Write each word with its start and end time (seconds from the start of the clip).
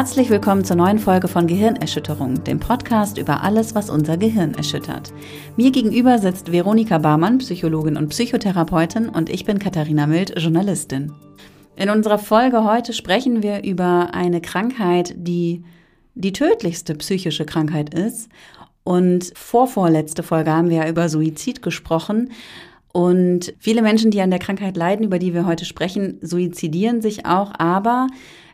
Herzlich 0.00 0.30
willkommen 0.30 0.64
zur 0.64 0.76
neuen 0.76 0.98
Folge 0.98 1.28
von 1.28 1.46
Gehirnerschütterung, 1.46 2.42
dem 2.44 2.58
Podcast 2.58 3.18
über 3.18 3.42
alles, 3.42 3.74
was 3.74 3.90
unser 3.90 4.16
Gehirn 4.16 4.54
erschüttert. 4.54 5.12
Mir 5.58 5.70
gegenüber 5.70 6.16
sitzt 6.16 6.50
Veronika 6.50 6.96
Barmann, 6.96 7.36
Psychologin 7.36 7.98
und 7.98 8.08
Psychotherapeutin, 8.08 9.10
und 9.10 9.28
ich 9.28 9.44
bin 9.44 9.58
Katharina 9.58 10.06
Mild, 10.06 10.32
Journalistin. 10.38 11.12
In 11.76 11.90
unserer 11.90 12.16
Folge 12.16 12.64
heute 12.64 12.94
sprechen 12.94 13.42
wir 13.42 13.62
über 13.62 14.14
eine 14.14 14.40
Krankheit, 14.40 15.12
die 15.18 15.64
die 16.14 16.32
tödlichste 16.32 16.94
psychische 16.94 17.44
Krankheit 17.44 17.92
ist. 17.92 18.30
Und 18.84 19.32
vorvorletzte 19.34 20.22
Folge 20.22 20.50
haben 20.50 20.70
wir 20.70 20.78
ja 20.78 20.88
über 20.88 21.10
Suizid 21.10 21.60
gesprochen. 21.60 22.30
Und 22.90 23.52
viele 23.58 23.82
Menschen, 23.82 24.10
die 24.10 24.22
an 24.22 24.30
der 24.30 24.40
Krankheit 24.40 24.78
leiden, 24.78 25.04
über 25.04 25.18
die 25.18 25.34
wir 25.34 25.44
heute 25.44 25.66
sprechen, 25.66 26.18
suizidieren 26.22 27.02
sich 27.02 27.26
auch, 27.26 27.52
aber 27.58 28.06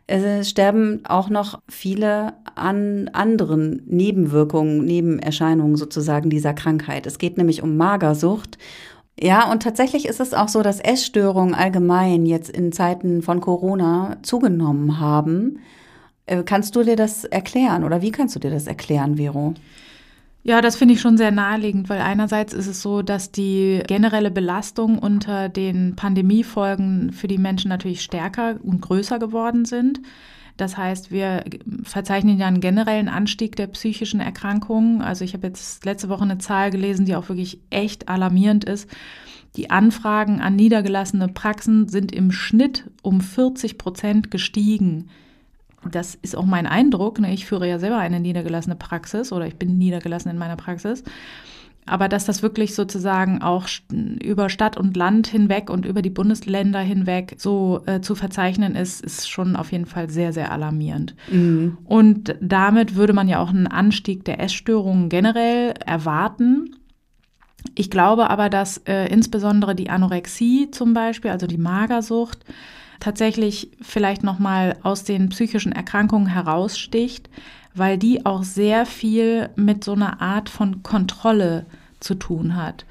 es 0.06 0.48
sterben 0.48 1.04
auch 1.04 1.28
noch 1.30 1.60
viele 1.68 2.34
an 2.54 3.10
anderen 3.12 3.82
Nebenwirkungen, 3.86 4.84
Nebenerscheinungen 4.84 5.76
sozusagen 5.76 6.30
dieser 6.30 6.54
Krankheit. 6.54 7.06
Es 7.06 7.18
geht 7.18 7.36
nämlich 7.36 7.62
um 7.62 7.76
Magersucht. 7.76 8.56
Ja, 9.18 9.50
und 9.50 9.62
tatsächlich 9.62 10.06
ist 10.06 10.20
es 10.20 10.34
auch 10.34 10.48
so, 10.48 10.62
dass 10.62 10.78
Essstörungen 10.78 11.54
allgemein 11.54 12.26
jetzt 12.26 12.50
in 12.50 12.70
Zeiten 12.70 13.22
von 13.22 13.40
Corona 13.40 14.18
zugenommen 14.22 15.00
haben. 15.00 15.60
Äh, 16.26 16.42
kannst 16.44 16.76
du 16.76 16.82
dir 16.82 16.96
das 16.96 17.24
erklären 17.24 17.82
oder 17.82 18.02
wie 18.02 18.12
kannst 18.12 18.36
du 18.36 18.40
dir 18.40 18.50
das 18.50 18.66
erklären, 18.66 19.16
Vero? 19.16 19.54
Ja, 20.48 20.60
das 20.60 20.76
finde 20.76 20.94
ich 20.94 21.00
schon 21.00 21.16
sehr 21.16 21.32
naheliegend, 21.32 21.88
weil 21.88 22.00
einerseits 22.00 22.54
ist 22.54 22.68
es 22.68 22.80
so, 22.80 23.02
dass 23.02 23.32
die 23.32 23.82
generelle 23.84 24.30
Belastung 24.30 24.96
unter 24.96 25.48
den 25.48 25.96
Pandemiefolgen 25.96 27.12
für 27.12 27.26
die 27.26 27.36
Menschen 27.36 27.68
natürlich 27.68 28.00
stärker 28.00 28.54
und 28.62 28.80
größer 28.80 29.18
geworden 29.18 29.64
sind. 29.64 30.00
Das 30.56 30.76
heißt, 30.76 31.10
wir 31.10 31.42
verzeichnen 31.82 32.38
ja 32.38 32.46
einen 32.46 32.60
generellen 32.60 33.08
Anstieg 33.08 33.56
der 33.56 33.66
psychischen 33.66 34.20
Erkrankungen. 34.20 35.02
Also 35.02 35.24
ich 35.24 35.34
habe 35.34 35.48
jetzt 35.48 35.84
letzte 35.84 36.08
Woche 36.08 36.22
eine 36.22 36.38
Zahl 36.38 36.70
gelesen, 36.70 37.06
die 37.06 37.16
auch 37.16 37.28
wirklich 37.28 37.58
echt 37.70 38.08
alarmierend 38.08 38.64
ist. 38.64 38.88
Die 39.56 39.70
Anfragen 39.70 40.40
an 40.40 40.54
niedergelassene 40.54 41.26
Praxen 41.26 41.88
sind 41.88 42.12
im 42.12 42.30
Schnitt 42.30 42.88
um 43.02 43.20
40 43.20 43.78
Prozent 43.78 44.30
gestiegen 44.30 45.08
das 45.94 46.14
ist 46.16 46.36
auch 46.36 46.44
mein 46.44 46.66
Eindruck. 46.66 47.20
Ne? 47.20 47.32
Ich 47.32 47.46
führe 47.46 47.68
ja 47.68 47.78
selber 47.78 47.98
eine 47.98 48.20
niedergelassene 48.20 48.76
Praxis 48.76 49.32
oder 49.32 49.46
ich 49.46 49.56
bin 49.56 49.78
niedergelassen 49.78 50.30
in 50.30 50.38
meiner 50.38 50.56
Praxis. 50.56 51.04
Aber 51.88 52.08
dass 52.08 52.24
das 52.24 52.42
wirklich 52.42 52.74
sozusagen 52.74 53.42
auch 53.42 53.68
über 54.20 54.50
Stadt 54.50 54.76
und 54.76 54.96
Land 54.96 55.28
hinweg 55.28 55.70
und 55.70 55.86
über 55.86 56.02
die 56.02 56.10
Bundesländer 56.10 56.80
hinweg 56.80 57.36
so 57.38 57.82
äh, 57.86 58.00
zu 58.00 58.16
verzeichnen 58.16 58.74
ist, 58.74 59.04
ist 59.04 59.30
schon 59.30 59.54
auf 59.54 59.70
jeden 59.70 59.86
Fall 59.86 60.10
sehr, 60.10 60.32
sehr 60.32 60.50
alarmierend. 60.50 61.14
Mhm. 61.30 61.78
Und 61.84 62.34
damit 62.40 62.96
würde 62.96 63.12
man 63.12 63.28
ja 63.28 63.38
auch 63.38 63.50
einen 63.50 63.68
Anstieg 63.68 64.24
der 64.24 64.40
Essstörungen 64.40 65.08
generell 65.08 65.74
erwarten. 65.84 66.74
Ich 67.76 67.88
glaube 67.88 68.30
aber, 68.30 68.48
dass 68.48 68.78
äh, 68.78 69.06
insbesondere 69.06 69.76
die 69.76 69.88
Anorexie 69.88 70.72
zum 70.72 70.92
Beispiel, 70.92 71.30
also 71.30 71.46
die 71.46 71.58
Magersucht, 71.58 72.44
tatsächlich 73.00 73.70
vielleicht 73.80 74.22
noch 74.22 74.38
mal 74.38 74.76
aus 74.82 75.04
den 75.04 75.28
psychischen 75.28 75.72
Erkrankungen 75.72 76.28
heraussticht, 76.28 77.28
weil 77.74 77.98
die 77.98 78.24
auch 78.24 78.42
sehr 78.42 78.86
viel 78.86 79.50
mit 79.56 79.84
so 79.84 79.92
einer 79.92 80.20
Art 80.20 80.48
von 80.48 80.82
Kontrolle 80.82 81.66
zu 82.00 82.14
tun 82.14 82.56
hat. 82.56 82.84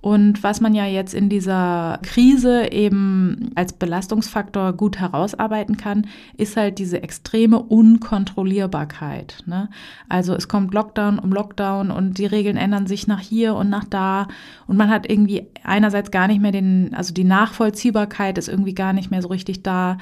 Und 0.00 0.42
was 0.42 0.60
man 0.60 0.74
ja 0.74 0.86
jetzt 0.86 1.12
in 1.12 1.28
dieser 1.28 1.98
Krise 2.02 2.72
eben 2.72 3.50
als 3.54 3.74
Belastungsfaktor 3.74 4.72
gut 4.72 4.98
herausarbeiten 4.98 5.76
kann, 5.76 6.06
ist 6.36 6.56
halt 6.56 6.78
diese 6.78 7.02
extreme 7.02 7.58
Unkontrollierbarkeit. 7.62 9.42
Ne? 9.46 9.68
Also 10.08 10.34
es 10.34 10.48
kommt 10.48 10.72
Lockdown 10.72 11.18
um 11.18 11.32
Lockdown 11.32 11.90
und 11.90 12.16
die 12.18 12.26
Regeln 12.26 12.56
ändern 12.56 12.86
sich 12.86 13.06
nach 13.06 13.20
hier 13.20 13.54
und 13.54 13.68
nach 13.68 13.84
da 13.84 14.28
und 14.66 14.76
man 14.76 14.88
hat 14.88 15.10
irgendwie 15.10 15.46
einerseits 15.64 16.10
gar 16.10 16.28
nicht 16.28 16.40
mehr 16.40 16.52
den, 16.52 16.94
also 16.94 17.12
die 17.12 17.24
Nachvollziehbarkeit 17.24 18.38
ist 18.38 18.48
irgendwie 18.48 18.74
gar 18.74 18.92
nicht 18.92 19.10
mehr 19.10 19.22
so 19.22 19.28
richtig 19.28 19.62
da. 19.62 19.98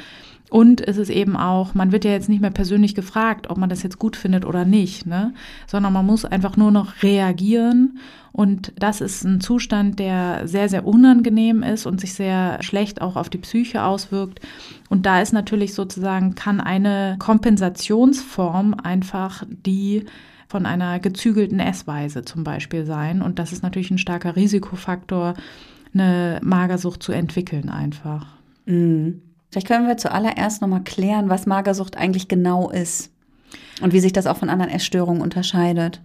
Und 0.51 0.87
es 0.87 0.97
ist 0.97 1.11
eben 1.11 1.37
auch, 1.37 1.75
man 1.75 1.93
wird 1.93 2.05
ja 2.05 2.13
jetzt 2.13 2.29
nicht 2.29 2.41
mehr 2.41 2.51
persönlich 2.51 2.95
gefragt, 2.95 3.51
ob 3.51 3.59
man 3.59 3.69
das 3.69 3.83
jetzt 3.83 3.99
gut 3.99 4.17
findet 4.17 4.45
oder 4.47 4.65
nicht, 4.65 5.07
ne? 5.07 5.35
sondern 5.67 5.93
man 5.93 6.07
muss 6.07 6.25
einfach 6.25 6.57
nur 6.57 6.71
noch 6.71 7.03
reagieren. 7.03 7.99
Und 8.33 8.73
das 8.79 9.01
ist 9.01 9.25
ein 9.25 9.41
Zustand, 9.41 9.99
der 9.99 10.47
sehr, 10.47 10.69
sehr 10.69 10.87
unangenehm 10.87 11.63
ist 11.63 11.87
und 11.87 12.01
sich 12.01 12.15
sehr 12.15 12.63
schlecht 12.63 13.03
auch 13.03 13.17
auf 13.17 13.29
die 13.29 13.39
Psyche 13.39 13.83
auswirkt. 13.83 14.41
Und 14.89 15.07
da 15.07 15.21
ist 15.21 15.33
natürlich 15.33 15.75
sozusagen, 15.75 16.35
kann 16.35 16.61
eine 16.61 17.17
Kompensationsform 17.19 18.75
einfach 18.75 19.45
die 19.49 20.07
von 20.47 20.65
einer 20.65 20.99
gezügelten 20.99 21.61
Essweise 21.61 22.25
zum 22.25 22.43
Beispiel 22.43 22.87
sein. 22.87 23.21
Und 23.21 23.39
das 23.39 23.53
ist 23.53 23.63
natürlich 23.63 23.91
ein 23.91 23.99
starker 23.99 24.35
Risikofaktor, 24.35 25.35
eine 25.93 26.41
Magersucht 26.43 27.03
zu 27.03 27.13
entwickeln 27.13 27.69
einfach. 27.69 28.27
Mhm. 28.65 29.21
Vielleicht 29.51 29.67
können 29.67 29.87
wir 29.87 29.97
zuallererst 29.97 30.61
nochmal 30.61 30.85
klären, 30.85 31.29
was 31.29 31.47
Magersucht 31.47 31.97
eigentlich 31.97 32.29
genau 32.29 32.71
ist 32.71 33.11
und 33.81 33.93
wie 33.93 34.01
sich 34.01 34.13
das 34.13 34.27
auch 34.27 34.37
von 34.37 34.51
anderen 34.51 34.73
Essstörungen 34.73 35.23
unterscheidet. 35.23 36.03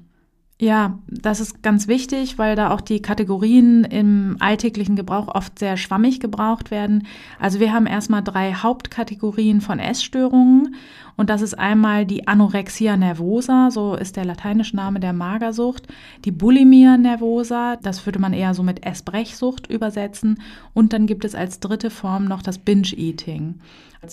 Ja, 0.63 0.97
das 1.09 1.41
ist 1.41 1.61
ganz 1.61 1.89
wichtig, 1.89 2.37
weil 2.37 2.55
da 2.55 2.71
auch 2.71 2.79
die 2.79 3.01
Kategorien 3.01 3.83
im 3.83 4.37
alltäglichen 4.39 4.95
Gebrauch 4.95 5.27
oft 5.27 5.59
sehr 5.59 5.75
schwammig 5.75 6.21
gebraucht 6.21 6.71
werden. 6.71 7.05
Also 7.37 7.59
wir 7.59 7.73
haben 7.73 7.85
erstmal 7.85 8.23
drei 8.23 8.53
Hauptkategorien 8.53 9.59
von 9.59 9.77
Essstörungen 9.77 10.75
und 11.17 11.29
das 11.29 11.41
ist 11.41 11.59
einmal 11.59 12.05
die 12.05 12.29
Anorexia 12.29 12.95
nervosa, 12.95 13.71
so 13.71 13.95
ist 13.95 14.15
der 14.15 14.23
lateinische 14.23 14.77
Name 14.77 15.01
der 15.01 15.11
Magersucht, 15.11 15.87
die 16.23 16.31
Bulimia 16.31 16.95
nervosa, 16.95 17.75
das 17.75 18.05
würde 18.05 18.19
man 18.19 18.31
eher 18.31 18.53
so 18.53 18.63
mit 18.63 18.85
Essbrechsucht 18.85 19.69
übersetzen 19.69 20.39
und 20.73 20.93
dann 20.93 21.07
gibt 21.07 21.25
es 21.25 21.35
als 21.35 21.59
dritte 21.59 21.89
Form 21.89 22.23
noch 22.23 22.41
das 22.41 22.57
Binge-Eating. 22.57 23.59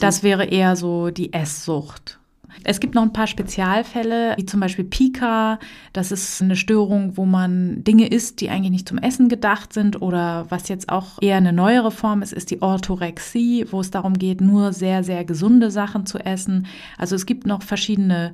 Das 0.00 0.25
wäre 0.25 0.47
eher 0.47 0.75
so 0.75 1.10
die 1.10 1.33
Esssucht. 1.33 2.19
Es 2.65 2.81
gibt 2.81 2.94
noch 2.94 3.03
ein 3.03 3.12
paar 3.12 3.27
Spezialfälle, 3.27 4.34
wie 4.37 4.47
zum 4.47 4.61
Beispiel 4.61 4.84
Pika. 4.84 5.59
Das 5.93 6.12
ist 6.12 6.43
eine 6.43 6.56
Störung, 6.56 7.16
wo 7.16 7.25
man 7.25 7.84
Dinge 7.84 8.09
isst, 8.09 8.41
die 8.41 8.50
eigentlich 8.50 8.71
nicht 8.71 8.88
zum 8.88 8.99
Essen 8.99 9.28
gedacht 9.28 9.72
sind. 9.72 10.03
Oder 10.03 10.47
was 10.49 10.69
jetzt 10.69 10.89
auch 10.89 11.21
eher 11.21 11.37
eine 11.37 11.53
neuere 11.53 11.91
Form 11.91 12.22
ist, 12.22 12.33
ist 12.33 12.50
die 12.50 12.62
Orthorexie, 12.62 13.66
wo 13.71 13.81
es 13.81 13.91
darum 13.91 14.15
geht, 14.15 14.41
nur 14.41 14.72
sehr, 14.72 15.03
sehr 15.05 15.25
gesunde 15.25 15.71
Sachen 15.71 16.06
zu 16.06 16.19
essen. 16.19 16.66
Also 16.99 17.16
es 17.16 17.27
gibt 17.27 17.47
noch 17.47 17.62
verschiedene 17.62 18.33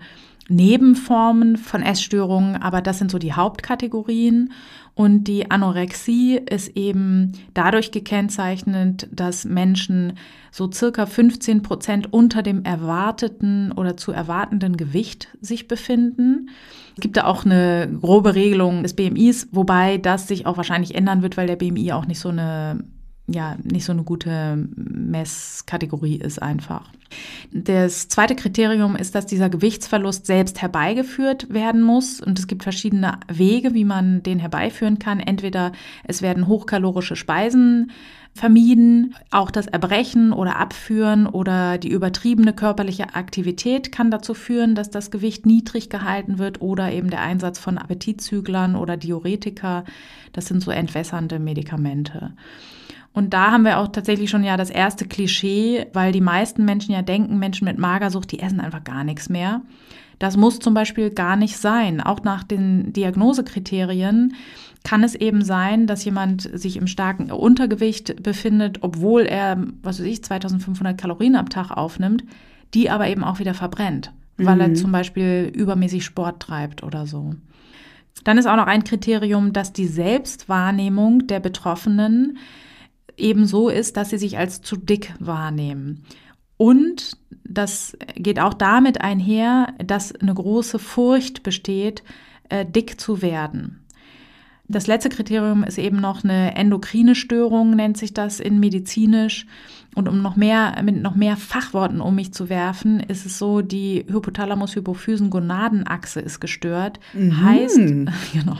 Nebenformen 0.48 1.56
von 1.56 1.82
Essstörungen, 1.82 2.56
aber 2.62 2.80
das 2.80 2.98
sind 2.98 3.10
so 3.10 3.18
die 3.18 3.32
Hauptkategorien. 3.32 4.52
Und 4.96 5.24
die 5.24 5.50
Anorexie 5.50 6.38
ist 6.38 6.74
eben 6.74 7.32
dadurch 7.52 7.90
gekennzeichnet, 7.90 9.06
dass 9.12 9.44
Menschen 9.44 10.14
so 10.50 10.72
circa 10.72 11.04
15 11.04 11.62
Prozent 11.62 12.14
unter 12.14 12.42
dem 12.42 12.64
erwarteten 12.64 13.72
oder 13.72 13.98
zu 13.98 14.12
erwartenden 14.12 14.78
Gewicht 14.78 15.28
sich 15.42 15.68
befinden. 15.68 16.48
Es 16.96 17.02
gibt 17.02 17.18
da 17.18 17.24
auch 17.24 17.44
eine 17.44 17.90
grobe 18.00 18.34
Regelung 18.34 18.82
des 18.82 18.94
BMIs, 18.94 19.48
wobei 19.52 19.98
das 19.98 20.28
sich 20.28 20.46
auch 20.46 20.56
wahrscheinlich 20.56 20.94
ändern 20.94 21.20
wird, 21.20 21.36
weil 21.36 21.46
der 21.46 21.56
BMI 21.56 21.92
auch 21.92 22.06
nicht 22.06 22.18
so 22.18 22.30
eine 22.30 22.82
ja 23.26 23.56
nicht 23.62 23.84
so 23.84 23.92
eine 23.92 24.04
gute 24.04 24.68
Messkategorie 24.76 26.16
ist 26.16 26.40
einfach. 26.40 26.90
Das 27.52 28.08
zweite 28.08 28.36
Kriterium 28.36 28.96
ist, 28.96 29.14
dass 29.14 29.26
dieser 29.26 29.48
Gewichtsverlust 29.48 30.26
selbst 30.26 30.62
herbeigeführt 30.62 31.52
werden 31.52 31.82
muss. 31.82 32.20
Und 32.20 32.38
es 32.38 32.46
gibt 32.46 32.62
verschiedene 32.62 33.18
Wege, 33.28 33.74
wie 33.74 33.84
man 33.84 34.22
den 34.22 34.38
herbeiführen 34.38 34.98
kann. 34.98 35.20
Entweder 35.20 35.72
es 36.04 36.22
werden 36.22 36.46
hochkalorische 36.46 37.16
Speisen 37.16 37.92
vermieden, 38.36 39.14
auch 39.30 39.50
das 39.50 39.66
Erbrechen 39.66 40.34
oder 40.34 40.56
Abführen 40.56 41.26
oder 41.26 41.78
die 41.78 41.88
übertriebene 41.88 42.52
körperliche 42.52 43.14
Aktivität 43.14 43.90
kann 43.90 44.10
dazu 44.10 44.34
führen, 44.34 44.74
dass 44.74 44.90
das 44.90 45.10
Gewicht 45.10 45.46
niedrig 45.46 45.88
gehalten 45.88 46.38
wird 46.38 46.60
oder 46.60 46.92
eben 46.92 47.08
der 47.08 47.22
Einsatz 47.22 47.58
von 47.58 47.78
Appetitzüglern 47.78 48.76
oder 48.76 48.98
Diuretika. 48.98 49.84
Das 50.34 50.46
sind 50.46 50.60
so 50.60 50.70
entwässernde 50.70 51.38
Medikamente. 51.38 52.32
Und 53.16 53.32
da 53.32 53.50
haben 53.50 53.64
wir 53.64 53.78
auch 53.78 53.88
tatsächlich 53.88 54.28
schon 54.28 54.44
ja 54.44 54.58
das 54.58 54.68
erste 54.68 55.06
Klischee, 55.06 55.86
weil 55.94 56.12
die 56.12 56.20
meisten 56.20 56.66
Menschen 56.66 56.92
ja 56.92 57.00
denken, 57.00 57.38
Menschen 57.38 57.64
mit 57.64 57.78
Magersucht, 57.78 58.30
die 58.30 58.40
essen 58.40 58.60
einfach 58.60 58.84
gar 58.84 59.04
nichts 59.04 59.30
mehr. 59.30 59.62
Das 60.18 60.36
muss 60.36 60.58
zum 60.58 60.74
Beispiel 60.74 61.08
gar 61.08 61.34
nicht 61.34 61.56
sein. 61.56 62.02
Auch 62.02 62.24
nach 62.24 62.44
den 62.44 62.92
Diagnosekriterien 62.92 64.34
kann 64.84 65.02
es 65.02 65.14
eben 65.14 65.42
sein, 65.42 65.86
dass 65.86 66.04
jemand 66.04 66.42
sich 66.42 66.76
im 66.76 66.86
starken 66.86 67.30
Untergewicht 67.30 68.22
befindet, 68.22 68.82
obwohl 68.82 69.22
er, 69.22 69.64
was 69.82 69.98
weiß 69.98 70.06
ich, 70.06 70.22
2500 70.22 71.00
Kalorien 71.00 71.36
am 71.36 71.48
Tag 71.48 71.70
aufnimmt, 71.70 72.22
die 72.74 72.90
aber 72.90 73.08
eben 73.08 73.24
auch 73.24 73.38
wieder 73.38 73.54
verbrennt, 73.54 74.12
weil 74.36 74.56
mhm. 74.56 74.60
er 74.60 74.74
zum 74.74 74.92
Beispiel 74.92 75.50
übermäßig 75.54 76.04
Sport 76.04 76.40
treibt 76.40 76.82
oder 76.82 77.06
so. 77.06 77.34
Dann 78.24 78.36
ist 78.36 78.46
auch 78.46 78.56
noch 78.56 78.66
ein 78.66 78.84
Kriterium, 78.84 79.54
dass 79.54 79.72
die 79.72 79.86
Selbstwahrnehmung 79.86 81.26
der 81.26 81.40
Betroffenen 81.40 82.36
eben 83.16 83.46
so 83.46 83.68
ist, 83.68 83.96
dass 83.96 84.10
sie 84.10 84.18
sich 84.18 84.38
als 84.38 84.62
zu 84.62 84.76
dick 84.76 85.14
wahrnehmen. 85.18 86.04
Und 86.56 87.16
das 87.44 87.96
geht 88.14 88.40
auch 88.40 88.54
damit 88.54 89.00
einher, 89.00 89.74
dass 89.84 90.14
eine 90.14 90.34
große 90.34 90.78
Furcht 90.78 91.42
besteht, 91.42 92.02
äh, 92.48 92.64
dick 92.64 93.00
zu 93.00 93.22
werden. 93.22 93.85
Das 94.68 94.88
letzte 94.88 95.10
Kriterium 95.10 95.62
ist 95.62 95.78
eben 95.78 96.00
noch 96.00 96.24
eine 96.24 96.56
endokrine 96.56 97.14
Störung, 97.14 97.76
nennt 97.76 97.96
sich 97.96 98.12
das 98.14 98.40
in 98.40 98.58
medizinisch. 98.58 99.46
Und 99.94 100.08
um 100.08 100.20
noch 100.20 100.34
mehr, 100.36 100.82
mit 100.82 101.00
noch 101.00 101.14
mehr 101.14 101.36
Fachworten 101.38 102.02
um 102.02 102.16
mich 102.16 102.34
zu 102.34 102.50
werfen, 102.50 103.00
ist 103.00 103.24
es 103.24 103.38
so, 103.38 103.62
die 103.62 104.04
Hypothalamus-Hypophysen-Gonadenachse 104.08 106.20
ist 106.20 106.38
gestört. 106.40 107.00
Mhm. 107.14 107.42
Heißt, 107.42 107.78
genau, 108.32 108.58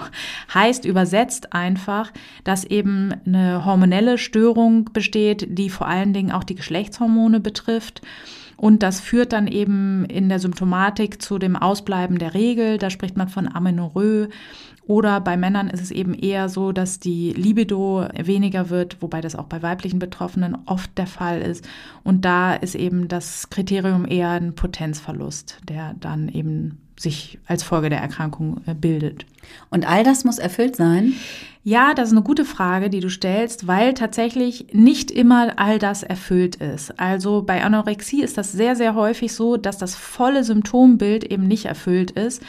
heißt 0.54 0.86
übersetzt 0.86 1.52
einfach, 1.52 2.10
dass 2.44 2.64
eben 2.64 3.12
eine 3.26 3.66
hormonelle 3.66 4.16
Störung 4.16 4.88
besteht, 4.94 5.58
die 5.58 5.68
vor 5.68 5.86
allen 5.88 6.14
Dingen 6.14 6.32
auch 6.32 6.44
die 6.44 6.54
Geschlechtshormone 6.54 7.40
betrifft. 7.40 8.00
Und 8.56 8.82
das 8.82 9.00
führt 9.00 9.32
dann 9.32 9.46
eben 9.46 10.04
in 10.06 10.28
der 10.28 10.38
Symptomatik 10.38 11.20
zu 11.20 11.38
dem 11.38 11.56
Ausbleiben 11.56 12.18
der 12.18 12.34
Regel. 12.34 12.78
Da 12.78 12.90
spricht 12.90 13.16
man 13.16 13.28
von 13.28 13.48
Amenorrhoe. 13.52 14.28
Oder 14.86 15.20
bei 15.20 15.36
Männern 15.36 15.68
ist 15.68 15.82
es 15.82 15.90
eben 15.90 16.14
eher 16.14 16.48
so, 16.48 16.72
dass 16.72 17.00
die 17.00 17.32
Libido 17.32 18.06
weniger 18.16 18.70
wird, 18.70 19.02
wobei 19.02 19.20
das 19.20 19.34
auch 19.34 19.46
bei 19.46 19.60
weiblichen 19.60 19.98
Betroffenen 19.98 20.56
oft 20.66 20.96
der 20.96 21.08
Fall 21.08 21.40
ist. 21.42 21.68
Und 22.04 22.24
da 22.24 22.54
ist 22.54 22.76
eben 22.76 23.08
das 23.08 23.50
Kriterium 23.50 24.06
eher 24.06 24.30
ein 24.30 24.54
Potenzverlust, 24.54 25.58
der 25.68 25.94
dann 25.98 26.28
eben 26.28 26.85
sich 26.98 27.38
als 27.46 27.62
Folge 27.62 27.90
der 27.90 28.00
Erkrankung 28.00 28.60
äh, 28.66 28.74
bildet. 28.74 29.26
Und 29.70 29.88
all 29.88 30.02
das 30.02 30.24
muss 30.24 30.38
erfüllt 30.38 30.76
sein? 30.76 31.14
Ja, 31.62 31.94
das 31.94 32.08
ist 32.08 32.14
eine 32.14 32.22
gute 32.22 32.44
Frage, 32.44 32.90
die 32.90 33.00
du 33.00 33.10
stellst, 33.10 33.66
weil 33.66 33.94
tatsächlich 33.94 34.68
nicht 34.72 35.10
immer 35.10 35.58
all 35.58 35.78
das 35.78 36.02
erfüllt 36.02 36.56
ist. 36.56 36.98
Also 36.98 37.42
bei 37.42 37.64
Anorexie 37.64 38.22
ist 38.22 38.38
das 38.38 38.52
sehr, 38.52 38.76
sehr 38.76 38.94
häufig 38.94 39.32
so, 39.32 39.56
dass 39.56 39.76
das 39.76 39.96
volle 39.96 40.44
Symptombild 40.44 41.24
eben 41.24 41.48
nicht 41.48 41.66
erfüllt 41.66 42.12
ist 42.12 42.42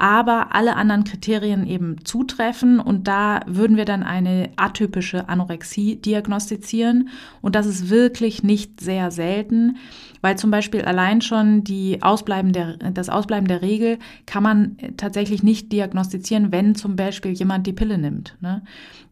aber 0.00 0.54
alle 0.54 0.76
anderen 0.76 1.04
Kriterien 1.04 1.66
eben 1.66 2.02
zutreffen 2.06 2.80
und 2.80 3.06
da 3.06 3.40
würden 3.46 3.76
wir 3.76 3.84
dann 3.84 4.02
eine 4.02 4.48
atypische 4.56 5.28
Anorexie 5.28 5.96
diagnostizieren 5.96 7.10
und 7.42 7.54
das 7.54 7.66
ist 7.66 7.90
wirklich 7.90 8.42
nicht 8.42 8.80
sehr 8.80 9.10
selten, 9.10 9.76
weil 10.22 10.38
zum 10.38 10.50
Beispiel 10.50 10.82
allein 10.82 11.20
schon 11.20 11.64
die 11.64 12.02
Ausbleiben 12.02 12.54
der, 12.54 12.78
das 12.78 13.10
Ausbleiben 13.10 13.46
der 13.46 13.60
Regel 13.60 13.98
kann 14.24 14.42
man 14.42 14.78
tatsächlich 14.96 15.42
nicht 15.42 15.70
diagnostizieren, 15.70 16.50
wenn 16.50 16.74
zum 16.74 16.96
Beispiel 16.96 17.32
jemand 17.32 17.66
die 17.66 17.74
Pille 17.74 17.98
nimmt. 17.98 18.38
Ne? 18.40 18.62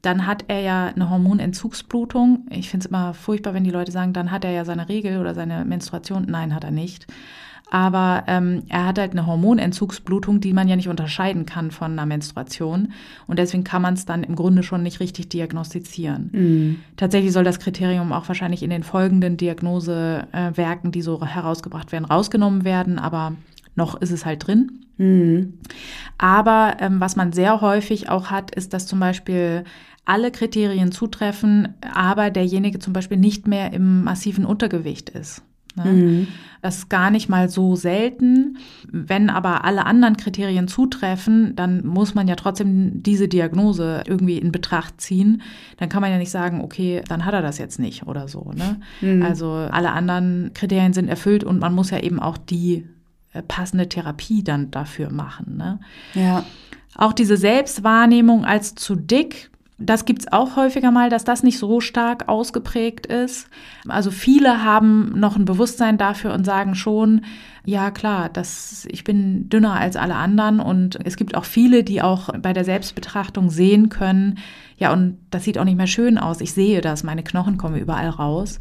Dann 0.01 0.27
hat 0.27 0.47
er 0.49 0.61
ja 0.61 0.87
eine 0.87 1.11
Hormonentzugsblutung. 1.11 2.47
Ich 2.49 2.71
finde 2.71 2.85
es 2.85 2.91
immer 2.91 3.13
furchtbar, 3.13 3.53
wenn 3.53 3.65
die 3.65 3.71
Leute 3.71 3.93
sagen, 3.93 4.15
dann 4.15 4.31
hat 4.31 4.45
er 4.45 4.53
ja 4.53 4.65
seine 4.65 4.89
Regel 4.89 5.19
oder 5.21 5.35
seine 5.35 5.67
Menstruation. 5.67 6.25
Nein, 6.29 6.55
hat 6.55 6.65
er 6.65 6.71
nicht 6.71 7.07
aber 7.71 8.25
ähm, 8.27 8.63
er 8.69 8.87
hat 8.87 8.99
halt 8.99 9.13
eine 9.13 9.27
Hormonentzugsblutung, 9.27 10.41
die 10.41 10.53
man 10.53 10.69
ja 10.69 10.77
nicht 10.77 10.89
unterscheiden 10.89 11.47
kann 11.47 11.71
von 11.71 11.93
einer 11.93 12.07
Menstruation. 12.07 12.93
Und 13.27 13.39
deswegen 13.39 13.65
kann 13.65 13.83
man 13.83 13.95
es 13.95 14.07
dann 14.07 14.25
im 14.25 14.37
Grunde 14.37 14.63
schon 14.63 14.83
nicht 14.83 15.01
richtig 15.01 15.29
diagnostizieren. 15.29 16.31
Mhm. 16.33 16.77
Tatsächlich 16.97 17.33
soll 17.33 17.45
das 17.45 17.59
Kriterium 17.59 18.13
auch 18.13 18.29
wahrscheinlich 18.29 18.63
in 18.63 18.71
den 18.71 18.83
folgenden 18.83 19.37
Diagnosewerken, 19.37 20.93
die 20.93 21.03
so 21.03 21.25
herausgebracht 21.25 21.93
werden, 21.93 22.07
rausgenommen 22.07 22.65
werden, 22.65 22.99
aber 22.99 23.35
noch 23.75 24.01
ist 24.01 24.13
es 24.13 24.25
halt 24.25 24.47
drin. 24.47 24.87
Mhm. 24.97 25.55
Aber 26.17 26.77
ähm, 26.81 27.01
was 27.01 27.17
man 27.17 27.33
sehr 27.33 27.61
häufig 27.61 28.09
auch 28.09 28.27
hat, 28.31 28.55
ist, 28.55 28.73
dass 28.73 28.87
zum 28.87 29.01
Beispiel 29.01 29.65
alle 30.05 30.31
Kriterien 30.31 30.91
zutreffen, 30.91 31.75
aber 31.95 32.31
derjenige 32.31 32.79
zum 32.79 32.95
Beispiel 32.95 33.19
nicht 33.19 33.47
mehr 33.47 33.75
im 33.75 34.05
massiven 34.05 34.47
Untergewicht 34.47 35.11
ist. 35.11 35.43
Ne? 35.79 35.93
Mhm. 35.93 36.29
Das 36.61 36.79
ist 36.79 36.89
gar 36.91 37.11
nicht 37.11 37.29
mal 37.29 37.49
so 37.49 37.77
selten. 37.77 38.59
Wenn 38.91 39.31
aber 39.31 39.65
alle 39.65 39.87
anderen 39.87 40.17
Kriterien 40.17 40.67
zutreffen, 40.67 41.55
dann 41.55 41.87
muss 41.87 42.15
man 42.15 42.27
ja 42.27 42.35
trotzdem 42.35 43.03
diese 43.03 43.29
Diagnose 43.29 44.03
irgendwie 44.07 44.39
in 44.39 44.51
Betracht 44.51 45.01
ziehen. 45.01 45.43
Dann 45.77 45.89
kann 45.89 46.03
man 46.03 46.11
ja 46.11 46.19
nicht 46.19 46.31
sagen, 46.31 46.61
okay, 46.61 47.03
dann 47.09 47.25
hat 47.25 47.35
er 47.35 47.43
das 47.43 47.59
jetzt 47.59 47.79
nicht 47.79 48.07
oder 48.07 48.27
so. 48.27 48.53
Ne? 48.57 48.81
Mhm. 49.01 49.23
Also 49.23 49.51
alle 49.51 49.93
anderen 49.93 50.51
Kriterien 50.55 50.93
sind 50.93 51.09
erfüllt 51.09 51.45
und 51.45 51.61
man 51.61 51.75
muss 51.75 51.91
ja 51.91 52.01
eben 52.01 52.19
auch 52.19 52.37
die 52.37 52.87
äh, 53.33 53.43
passende 53.43 53.89
Therapie 53.89 54.43
dann 54.43 54.71
dafür 54.71 55.11
machen. 55.13 55.57
Ne? 55.57 55.81
Ja. 56.15 56.45
Auch 56.97 57.13
diese 57.13 57.37
Selbstwahrnehmung 57.37 58.45
als 58.45 58.75
zu 58.75 58.97
dick 58.97 59.51
das 59.81 60.05
gibt's 60.05 60.27
auch 60.33 60.57
häufiger 60.57 60.91
mal, 60.91 61.09
dass 61.09 61.23
das 61.23 61.45
nicht 61.45 61.59
so 61.59 61.81
stark 61.81 62.29
ausgeprägt 62.29 63.07
ist. 63.07 63.49
Also 63.87 64.11
viele 64.11 64.65
haben 64.65 65.19
noch 65.19 65.37
ein 65.37 65.45
Bewusstsein 65.45 65.99
dafür 65.99 66.35
und 66.35 66.45
sagen 66.45 66.75
schon, 66.75 67.23
ja 67.65 67.93
klar, 67.93 68.29
das, 68.29 68.89
ich 68.91 69.05
bin 69.05 69.49
dünner 69.49 69.75
als 69.75 69.95
alle 69.95 70.17
anderen 70.17 70.59
und 70.59 70.99
es 71.05 71.17
gibt 71.17 71.37
auch 71.37 71.45
viele, 71.45 71.85
die 71.85 72.03
auch 72.03 72.29
bei 72.41 72.53
der 72.53 72.65
Selbstbetrachtung 72.65 73.51
sehen 73.51 73.89
können, 73.89 74.39
ja 74.79 74.93
und 74.93 75.19
das 75.31 75.45
sieht 75.45 75.59
auch 75.59 75.65
nicht 75.65 75.77
mehr 75.77 75.87
schön 75.87 76.19
aus. 76.19 76.41
Ich 76.41 76.53
sehe 76.53 76.81
das, 76.81 77.05
meine 77.05 77.23
Knochen 77.23 77.57
kommen 77.57 77.77
überall 77.77 78.09
raus. 78.09 78.61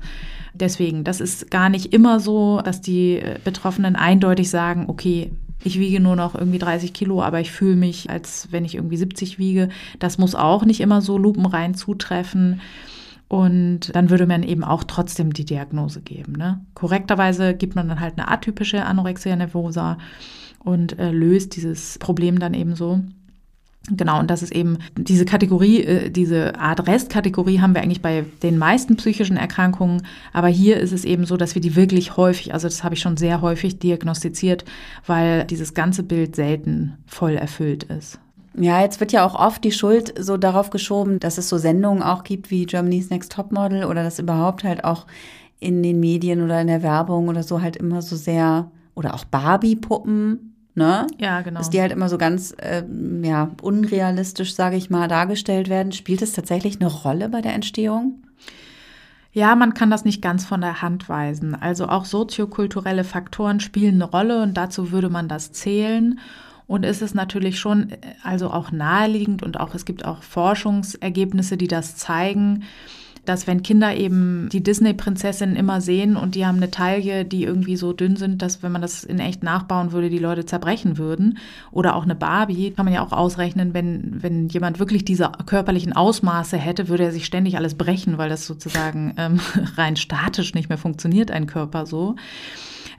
Deswegen, 0.53 1.03
das 1.03 1.19
ist 1.19 1.49
gar 1.49 1.69
nicht 1.69 1.93
immer 1.93 2.19
so, 2.19 2.61
dass 2.61 2.81
die 2.81 3.21
Betroffenen 3.43 3.95
eindeutig 3.95 4.49
sagen, 4.49 4.85
okay, 4.87 5.31
ich 5.63 5.79
wiege 5.79 5.99
nur 5.99 6.15
noch 6.15 6.35
irgendwie 6.35 6.59
30 6.59 6.93
Kilo, 6.93 7.21
aber 7.21 7.39
ich 7.39 7.51
fühle 7.51 7.75
mich, 7.75 8.09
als 8.09 8.47
wenn 8.51 8.65
ich 8.65 8.75
irgendwie 8.75 8.97
70 8.97 9.39
wiege. 9.39 9.69
Das 9.99 10.17
muss 10.17 10.35
auch 10.35 10.65
nicht 10.65 10.79
immer 10.79 11.01
so 11.01 11.17
lupenrein 11.17 11.73
zutreffen. 11.73 12.61
Und 13.27 13.93
dann 13.93 14.09
würde 14.09 14.25
man 14.25 14.43
eben 14.43 14.63
auch 14.63 14.83
trotzdem 14.85 15.33
die 15.33 15.43
Diagnose 15.43 16.01
geben. 16.01 16.33
Ne? 16.33 16.61
Korrekterweise 16.75 17.53
gibt 17.53 17.75
man 17.75 17.89
dann 17.89 17.99
halt 17.99 18.17
eine 18.17 18.29
atypische 18.29 18.85
Anorexia 18.85 19.35
nervosa 19.35 19.97
und 20.59 20.97
äh, 20.97 21.11
löst 21.11 21.55
dieses 21.55 21.99
Problem 21.99 22.39
dann 22.39 22.53
eben 22.53 22.75
so. 22.75 23.01
Genau, 23.89 24.19
und 24.19 24.29
das 24.29 24.43
ist 24.43 24.53
eben 24.53 24.79
diese 24.97 25.23
Kategorie, 25.23 25.81
äh, 25.83 26.09
diese 26.09 26.59
Art 26.59 26.87
Restkategorie 26.87 27.61
haben 27.61 27.73
wir 27.73 27.81
eigentlich 27.81 28.01
bei 28.01 28.25
den 28.43 28.57
meisten 28.57 28.97
psychischen 28.97 29.37
Erkrankungen. 29.37 30.01
Aber 30.33 30.49
hier 30.49 30.77
ist 30.77 30.91
es 30.91 31.05
eben 31.05 31.25
so, 31.25 31.37
dass 31.37 31.55
wir 31.55 31.61
die 31.61 31.75
wirklich 31.75 32.17
häufig, 32.17 32.53
also 32.53 32.67
das 32.67 32.83
habe 32.83 32.95
ich 32.95 33.01
schon 33.01 33.15
sehr 33.15 33.41
häufig 33.41 33.79
diagnostiziert, 33.79 34.65
weil 35.05 35.45
dieses 35.45 35.73
ganze 35.73 36.03
Bild 36.03 36.35
selten 36.35 36.97
voll 37.05 37.35
erfüllt 37.35 37.83
ist. 37.83 38.19
Ja, 38.59 38.81
jetzt 38.81 38.99
wird 38.99 39.11
ja 39.11 39.25
auch 39.25 39.35
oft 39.35 39.63
die 39.63 39.71
Schuld 39.71 40.13
so 40.19 40.35
darauf 40.35 40.69
geschoben, 40.71 41.19
dass 41.19 41.37
es 41.37 41.47
so 41.47 41.57
Sendungen 41.57 42.03
auch 42.03 42.23
gibt 42.23 42.49
wie 42.51 42.65
Germany's 42.65 43.09
Next 43.09 43.31
Topmodel 43.31 43.85
oder 43.85 44.03
dass 44.03 44.19
überhaupt 44.19 44.63
halt 44.63 44.83
auch 44.83 45.05
in 45.59 45.81
den 45.81 45.99
Medien 45.99 46.41
oder 46.43 46.59
in 46.59 46.67
der 46.67 46.83
Werbung 46.83 47.29
oder 47.29 47.43
so 47.43 47.61
halt 47.61 47.77
immer 47.77 48.01
so 48.01 48.15
sehr 48.15 48.71
oder 48.95 49.13
auch 49.13 49.25
Barbie-Puppen 49.25 50.56
ne? 50.77 51.07
Ja, 51.17 51.41
genau. 51.41 51.57
Dass 51.59 51.69
die 51.69 51.81
halt 51.81 51.91
immer 51.91 52.07
so 52.07 52.17
ganz 52.17 52.55
äh, 52.57 52.83
ja, 53.23 53.51
unrealistisch, 53.61 54.53
sage 54.53 54.77
ich 54.77 54.89
mal, 54.89 55.07
dargestellt 55.07 55.69
werden. 55.69 55.91
Spielt 55.91 56.21
es 56.21 56.33
tatsächlich 56.33 56.79
eine 56.79 56.89
Rolle 56.89 57.29
bei 57.29 57.41
der 57.41 57.53
Entstehung? 57.53 58.23
Ja, 59.33 59.55
man 59.55 59.73
kann 59.73 59.91
das 59.91 60.05
nicht 60.05 60.21
ganz 60.21 60.45
von 60.45 60.61
der 60.61 60.81
Hand 60.81 61.09
weisen. 61.09 61.53
Also 61.53 61.87
auch 61.89 62.05
soziokulturelle 62.05 63.03
Faktoren 63.03 63.59
spielen 63.59 63.95
eine 63.95 64.05
Rolle 64.05 64.41
und 64.41 64.55
dazu 64.55 64.91
würde 64.91 65.09
man 65.09 65.27
das 65.27 65.51
zählen. 65.51 66.19
Und 66.67 66.85
ist 66.85 67.01
es 67.01 67.13
natürlich 67.13 67.59
schon, 67.59 67.89
äh, 67.89 67.97
also 68.23 68.51
auch 68.51 68.71
naheliegend 68.71 69.43
und 69.43 69.59
auch 69.59 69.73
es 69.73 69.85
gibt 69.85 70.05
auch 70.05 70.21
Forschungsergebnisse, 70.21 71.57
die 71.57 71.67
das 71.67 71.95
zeigen, 71.95 72.63
dass 73.27 73.45
wenn 73.45 73.61
Kinder 73.61 73.93
eben 73.95 74.47
die 74.49 74.63
Disney-Prinzessinnen 74.63 75.57
immer 75.57 75.81
sehen 75.81 76.15
und 76.15 76.33
die 76.35 76.45
haben 76.45 76.57
eine 76.57 76.71
Taille, 76.71 77.25
die 77.25 77.43
irgendwie 77.43 77.75
so 77.75 77.91
dünn 77.91 78.15
sind, 78.15 78.41
dass 78.41 78.63
wenn 78.63 78.71
man 78.71 78.81
das 78.81 79.03
in 79.03 79.19
echt 79.19 79.43
nachbauen 79.43 79.91
würde, 79.91 80.09
die 80.09 80.17
Leute 80.17 80.45
zerbrechen 80.45 80.97
würden. 80.97 81.37
Oder 81.71 81.95
auch 81.95 82.03
eine 82.03 82.15
Barbie, 82.15 82.71
kann 82.71 82.85
man 82.85 82.93
ja 82.93 83.05
auch 83.05 83.11
ausrechnen, 83.11 83.73
wenn, 83.73 84.23
wenn 84.23 84.47
jemand 84.47 84.79
wirklich 84.79 85.03
diese 85.03 85.29
körperlichen 85.45 85.93
Ausmaße 85.93 86.57
hätte, 86.57 86.87
würde 86.87 87.03
er 87.03 87.11
sich 87.11 87.25
ständig 87.25 87.57
alles 87.57 87.75
brechen, 87.75 88.17
weil 88.17 88.29
das 88.29 88.47
sozusagen 88.47 89.13
ähm, 89.17 89.39
rein 89.75 89.97
statisch 89.97 90.53
nicht 90.53 90.69
mehr 90.69 90.77
funktioniert, 90.77 91.29
ein 91.29 91.47
Körper 91.47 91.85
so. 91.85 92.15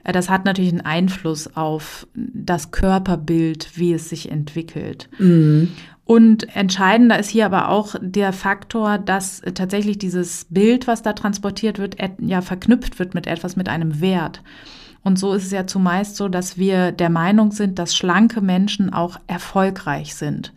Äh, 0.03 0.11
das 0.11 0.29
hat 0.29 0.45
natürlich 0.45 0.71
einen 0.71 0.81
Einfluss 0.81 1.55
auf 1.55 2.07
das 2.15 2.71
Körperbild, 2.71 3.77
wie 3.77 3.93
es 3.93 4.09
sich 4.09 4.31
entwickelt. 4.31 5.09
Mhm. 5.17 5.71
Und 6.09 6.55
entscheidender 6.55 7.19
ist 7.19 7.29
hier 7.29 7.45
aber 7.45 7.69
auch 7.69 7.93
der 8.01 8.33
Faktor, 8.33 8.97
dass 8.97 9.43
tatsächlich 9.53 9.99
dieses 9.99 10.47
Bild, 10.49 10.87
was 10.87 11.03
da 11.03 11.13
transportiert 11.13 11.77
wird, 11.77 11.97
ja 12.17 12.41
verknüpft 12.41 12.97
wird 12.97 13.13
mit 13.13 13.27
etwas, 13.27 13.55
mit 13.55 13.69
einem 13.69 14.01
Wert. 14.01 14.41
Und 15.03 15.19
so 15.19 15.33
ist 15.33 15.45
es 15.45 15.51
ja 15.51 15.67
zumeist 15.67 16.15
so, 16.15 16.27
dass 16.27 16.57
wir 16.57 16.91
der 16.91 17.11
Meinung 17.11 17.51
sind, 17.51 17.77
dass 17.77 17.95
schlanke 17.95 18.41
Menschen 18.41 18.91
auch 18.91 19.19
erfolgreich 19.27 20.15
sind. 20.15 20.51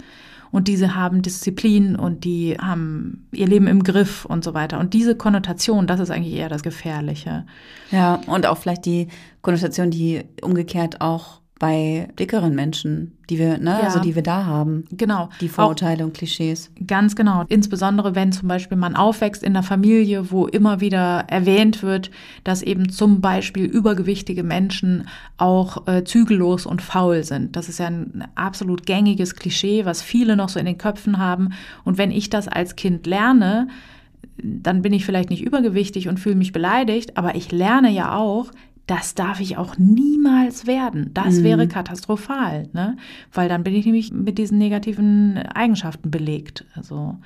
Und 0.52 0.68
diese 0.68 0.94
haben 0.94 1.20
Disziplin 1.20 1.96
und 1.96 2.24
die 2.24 2.56
haben 2.58 3.28
ihr 3.30 3.46
Leben 3.46 3.66
im 3.66 3.84
Griff 3.84 4.24
und 4.24 4.42
so 4.44 4.54
weiter. 4.54 4.80
Und 4.80 4.94
diese 4.94 5.16
Konnotation, 5.16 5.86
das 5.86 6.00
ist 6.00 6.10
eigentlich 6.10 6.32
eher 6.32 6.48
das 6.48 6.62
Gefährliche. 6.62 7.44
Ja, 7.90 8.22
und 8.26 8.46
auch 8.46 8.56
vielleicht 8.56 8.86
die 8.86 9.08
Konnotation, 9.42 9.90
die 9.90 10.24
umgekehrt 10.40 11.02
auch 11.02 11.41
bei 11.62 12.08
dickeren 12.18 12.56
Menschen, 12.56 13.12
die 13.30 13.38
wir, 13.38 13.56
ne, 13.58 13.78
Ja. 13.78 13.80
also 13.82 14.00
die 14.00 14.16
wir 14.16 14.24
da 14.24 14.46
haben. 14.46 14.82
Genau. 14.90 15.28
Die 15.40 15.48
Vorurteile 15.48 16.02
und 16.04 16.12
Klischees. 16.12 16.72
Ganz 16.88 17.14
genau. 17.14 17.44
Insbesondere 17.48 18.16
wenn 18.16 18.32
zum 18.32 18.48
Beispiel 18.48 18.76
man 18.76 18.96
aufwächst 18.96 19.44
in 19.44 19.52
einer 19.54 19.62
Familie, 19.62 20.32
wo 20.32 20.48
immer 20.48 20.80
wieder 20.80 21.26
erwähnt 21.28 21.84
wird, 21.84 22.10
dass 22.42 22.62
eben 22.62 22.90
zum 22.90 23.20
Beispiel 23.20 23.66
übergewichtige 23.66 24.42
Menschen 24.42 25.06
auch 25.36 25.86
äh, 25.86 26.02
zügellos 26.02 26.66
und 26.66 26.82
faul 26.82 27.22
sind. 27.22 27.54
Das 27.54 27.68
ist 27.68 27.78
ja 27.78 27.86
ein 27.86 28.24
absolut 28.34 28.84
gängiges 28.84 29.36
Klischee, 29.36 29.84
was 29.84 30.02
viele 30.02 30.34
noch 30.34 30.48
so 30.48 30.58
in 30.58 30.66
den 30.66 30.78
Köpfen 30.78 31.18
haben. 31.18 31.50
Und 31.84 31.96
wenn 31.96 32.10
ich 32.10 32.28
das 32.28 32.48
als 32.48 32.74
Kind 32.74 33.06
lerne, 33.06 33.68
dann 34.42 34.82
bin 34.82 34.92
ich 34.92 35.04
vielleicht 35.06 35.30
nicht 35.30 35.44
übergewichtig 35.44 36.08
und 36.08 36.18
fühle 36.18 36.34
mich 36.34 36.50
beleidigt, 36.50 37.16
aber 37.16 37.36
ich 37.36 37.52
lerne 37.52 37.92
ja 37.92 38.16
auch, 38.16 38.50
das 38.92 39.14
darf 39.14 39.40
ich 39.40 39.56
auch 39.56 39.78
niemals 39.78 40.66
werden. 40.66 41.12
Das 41.14 41.42
wäre 41.42 41.66
katastrophal, 41.66 42.68
ne? 42.74 42.98
Weil 43.32 43.48
dann 43.48 43.64
bin 43.64 43.74
ich 43.74 43.86
nämlich 43.86 44.12
mit 44.12 44.36
diesen 44.36 44.58
negativen 44.58 45.38
Eigenschaften 45.38 46.10
belegt. 46.10 46.66
Also 46.74 47.16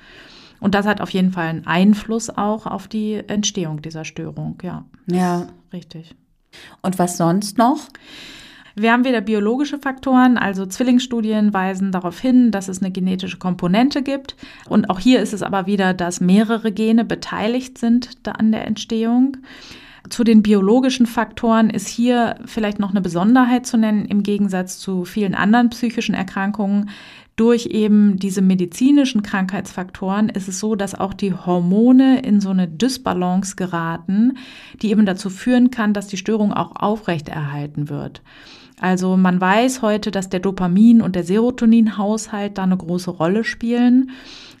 und 0.61 0.75
das 0.75 0.87
hat 0.87 1.01
auf 1.01 1.09
jeden 1.09 1.33
Fall 1.33 1.47
einen 1.47 1.67
Einfluss 1.67 2.29
auch 2.29 2.67
auf 2.67 2.87
die 2.87 3.15
Entstehung 3.15 3.81
dieser 3.81 4.05
Störung, 4.05 4.57
ja. 4.63 4.85
Ja. 5.07 5.47
Richtig. 5.73 6.15
Und 6.81 6.97
was 6.99 7.17
sonst 7.17 7.57
noch? 7.57 7.89
Wir 8.73 8.93
haben 8.93 9.03
wieder 9.03 9.19
biologische 9.19 9.77
Faktoren, 9.77 10.37
also 10.37 10.65
Zwillingsstudien 10.65 11.53
weisen 11.53 11.91
darauf 11.91 12.17
hin, 12.17 12.51
dass 12.51 12.69
es 12.69 12.81
eine 12.81 12.91
genetische 12.91 13.39
Komponente 13.39 14.03
gibt. 14.03 14.37
Und 14.69 14.89
auch 14.89 14.99
hier 14.99 15.19
ist 15.19 15.33
es 15.33 15.43
aber 15.43 15.65
wieder, 15.65 15.93
dass 15.93 16.21
mehrere 16.21 16.71
Gene 16.71 17.03
beteiligt 17.03 17.77
sind 17.77 18.25
an 18.25 18.53
der 18.53 18.65
Entstehung. 18.65 19.35
Zu 20.09 20.23
den 20.23 20.43
biologischen 20.43 21.05
Faktoren 21.05 21.69
ist 21.69 21.87
hier 21.87 22.35
vielleicht 22.45 22.79
noch 22.79 22.91
eine 22.91 23.01
Besonderheit 23.01 23.65
zu 23.65 23.77
nennen 23.77 24.05
im 24.05 24.23
Gegensatz 24.23 24.79
zu 24.79 25.05
vielen 25.05 25.35
anderen 25.35 25.69
psychischen 25.69 26.15
Erkrankungen. 26.15 26.89
Durch 27.35 27.67
eben 27.67 28.17
diese 28.17 28.41
medizinischen 28.41 29.21
Krankheitsfaktoren 29.21 30.29
ist 30.29 30.47
es 30.47 30.59
so, 30.59 30.75
dass 30.75 30.95
auch 30.95 31.13
die 31.13 31.33
Hormone 31.33 32.21
in 32.21 32.41
so 32.41 32.49
eine 32.49 32.67
Dysbalance 32.67 33.55
geraten, 33.55 34.37
die 34.81 34.89
eben 34.89 35.05
dazu 35.05 35.29
führen 35.29 35.69
kann, 35.69 35.93
dass 35.93 36.07
die 36.07 36.17
Störung 36.17 36.51
auch 36.51 36.75
aufrechterhalten 36.75 37.89
wird. 37.89 38.23
Also 38.79 39.17
man 39.17 39.41
weiß 39.41 39.81
heute, 39.81 40.11
dass 40.11 40.29
der 40.29 40.39
Dopamin- 40.39 41.01
und 41.01 41.15
der 41.15 41.23
Serotoninhaushalt 41.23 42.57
da 42.57 42.63
eine 42.63 42.77
große 42.77 43.11
Rolle 43.11 43.43
spielen. 43.43 44.11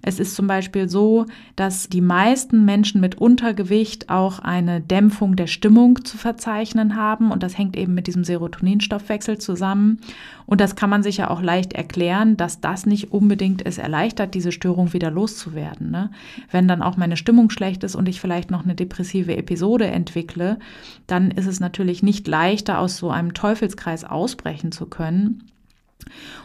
Es 0.01 0.19
ist 0.19 0.35
zum 0.35 0.47
Beispiel 0.47 0.89
so, 0.89 1.25
dass 1.55 1.89
die 1.89 2.01
meisten 2.01 2.65
Menschen 2.65 3.01
mit 3.01 3.15
Untergewicht 3.15 4.09
auch 4.09 4.39
eine 4.39 4.81
Dämpfung 4.81 5.35
der 5.35 5.47
Stimmung 5.47 6.05
zu 6.05 6.17
verzeichnen 6.17 6.95
haben 6.95 7.31
und 7.31 7.43
das 7.43 7.57
hängt 7.57 7.75
eben 7.75 7.93
mit 7.93 8.07
diesem 8.07 8.23
Serotoninstoffwechsel 8.23 9.37
zusammen. 9.37 9.99
Und 10.45 10.61
das 10.61 10.75
kann 10.75 10.89
man 10.89 11.03
sich 11.03 11.17
ja 11.17 11.29
auch 11.29 11.41
leicht 11.41 11.73
erklären, 11.73 12.37
dass 12.37 12.61
das 12.61 12.85
nicht 12.85 13.11
unbedingt 13.11 13.65
es 13.65 13.77
erleichtert, 13.77 14.33
diese 14.33 14.51
Störung 14.51 14.93
wieder 14.93 15.11
loszuwerden. 15.11 15.91
Ne? 15.91 16.09
Wenn 16.51 16.67
dann 16.67 16.81
auch 16.81 16.95
meine 16.95 17.17
Stimmung 17.17 17.49
schlecht 17.49 17.83
ist 17.83 17.95
und 17.95 18.07
ich 18.07 18.21
vielleicht 18.21 18.49
noch 18.49 18.63
eine 18.63 18.75
depressive 18.75 19.35
Episode 19.35 19.87
entwickle, 19.87 20.57
dann 21.05 21.31
ist 21.31 21.47
es 21.47 21.59
natürlich 21.59 22.01
nicht 22.01 22.27
leichter, 22.27 22.79
aus 22.79 22.97
so 22.97 23.09
einem 23.09 23.33
Teufelskreis 23.33 24.05
ausbrechen 24.05 24.71
zu 24.71 24.85
können. 24.85 25.43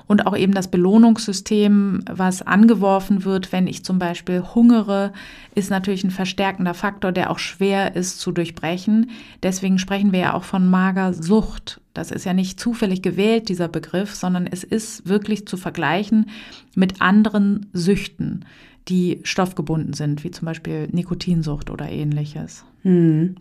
Und 0.07 0.27
auch 0.27 0.37
eben 0.37 0.53
das 0.53 0.69
Belohnungssystem, 0.69 2.05
was 2.11 2.43
angeworfen 2.43 3.25
wird, 3.25 3.53
wenn 3.53 3.67
ich 3.67 3.85
zum 3.85 3.99
Beispiel 3.99 4.43
hungere, 4.55 5.13
ist 5.55 5.71
natürlich 5.71 6.05
ein 6.05 6.11
verstärkender 6.11 6.75
Faktor, 6.75 7.13
der 7.13 7.31
auch 7.31 7.39
schwer 7.39 7.97
ist 7.97 8.21
zu 8.21 8.33
durchbrechen. 8.33 9.11
Deswegen 9.43 9.79
sprechen 9.79 10.13
wir 10.13 10.21
ja 10.21 10.35
auch 10.35 10.45
von 10.45 10.69
Magersucht. 10.69 11.81
Das 11.95 12.11
ist 12.11 12.25
ja 12.25 12.33
nicht 12.33 12.59
zufällig 12.59 13.03
gewählt, 13.03 13.49
dieser 13.49 13.69
Begriff, 13.69 14.15
sondern 14.15 14.47
es 14.47 14.65
ist 14.65 15.09
wirklich 15.09 15.47
zu 15.47 15.57
vergleichen 15.57 16.31
mit 16.75 17.01
anderen 17.01 17.67
Süchten, 17.73 18.45
die 18.89 19.21
stoffgebunden 19.25 19.93
sind, 19.93 20.25
wie 20.25 20.31
zum 20.31 20.47
Beispiel 20.47 20.89
Nikotinsucht 20.91 21.71
oder 21.71 21.89
ähnliches. 21.89 22.65
Hm. 22.83 23.37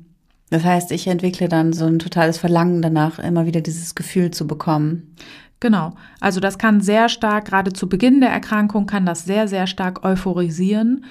Das 0.51 0.65
heißt, 0.65 0.91
ich 0.91 1.07
entwickle 1.07 1.47
dann 1.47 1.71
so 1.71 1.85
ein 1.85 1.97
totales 1.97 2.37
Verlangen 2.37 2.81
danach, 2.81 3.19
immer 3.19 3.45
wieder 3.45 3.61
dieses 3.61 3.95
Gefühl 3.95 4.31
zu 4.31 4.45
bekommen. 4.45 5.15
Genau. 5.61 5.93
Also 6.19 6.41
das 6.41 6.57
kann 6.57 6.81
sehr 6.81 7.07
stark, 7.07 7.45
gerade 7.45 7.71
zu 7.71 7.87
Beginn 7.87 8.19
der 8.19 8.31
Erkrankung, 8.31 8.85
kann 8.85 9.05
das 9.05 9.23
sehr, 9.23 9.47
sehr 9.47 9.65
stark 9.65 10.03
euphorisieren. 10.03 11.05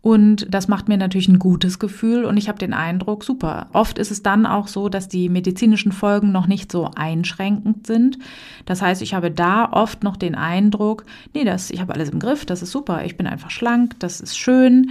Und 0.00 0.46
das 0.54 0.68
macht 0.68 0.88
mir 0.88 0.96
natürlich 0.96 1.28
ein 1.28 1.38
gutes 1.38 1.78
Gefühl 1.78 2.24
und 2.24 2.36
ich 2.36 2.48
habe 2.48 2.58
den 2.58 2.72
Eindruck, 2.72 3.24
super. 3.24 3.66
Oft 3.72 3.98
ist 3.98 4.12
es 4.12 4.22
dann 4.22 4.46
auch 4.46 4.68
so, 4.68 4.88
dass 4.88 5.08
die 5.08 5.28
medizinischen 5.28 5.92
Folgen 5.92 6.32
noch 6.32 6.46
nicht 6.46 6.72
so 6.72 6.90
einschränkend 6.94 7.86
sind. 7.88 8.18
Das 8.64 8.80
heißt, 8.80 9.02
ich 9.02 9.14
habe 9.14 9.30
da 9.30 9.68
oft 9.72 10.04
noch 10.04 10.16
den 10.16 10.36
Eindruck, 10.36 11.04
nee, 11.34 11.44
das, 11.44 11.70
ich 11.70 11.80
habe 11.80 11.92
alles 11.92 12.08
im 12.08 12.20
Griff, 12.20 12.46
das 12.46 12.62
ist 12.62 12.70
super, 12.70 13.04
ich 13.04 13.16
bin 13.16 13.26
einfach 13.26 13.50
schlank, 13.50 13.98
das 13.98 14.20
ist 14.20 14.38
schön, 14.38 14.90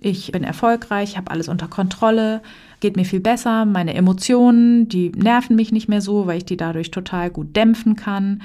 ich 0.00 0.32
bin 0.32 0.44
erfolgreich, 0.44 1.10
ich 1.10 1.16
habe 1.18 1.30
alles 1.30 1.48
unter 1.48 1.68
Kontrolle, 1.68 2.40
geht 2.84 2.96
mir 2.96 3.06
viel 3.06 3.20
besser, 3.20 3.64
meine 3.64 3.94
Emotionen, 3.94 4.90
die 4.90 5.08
nerven 5.08 5.56
mich 5.56 5.72
nicht 5.72 5.88
mehr 5.88 6.02
so, 6.02 6.26
weil 6.26 6.36
ich 6.36 6.44
die 6.44 6.58
dadurch 6.58 6.90
total 6.90 7.30
gut 7.30 7.56
dämpfen 7.56 7.96
kann. 7.96 8.42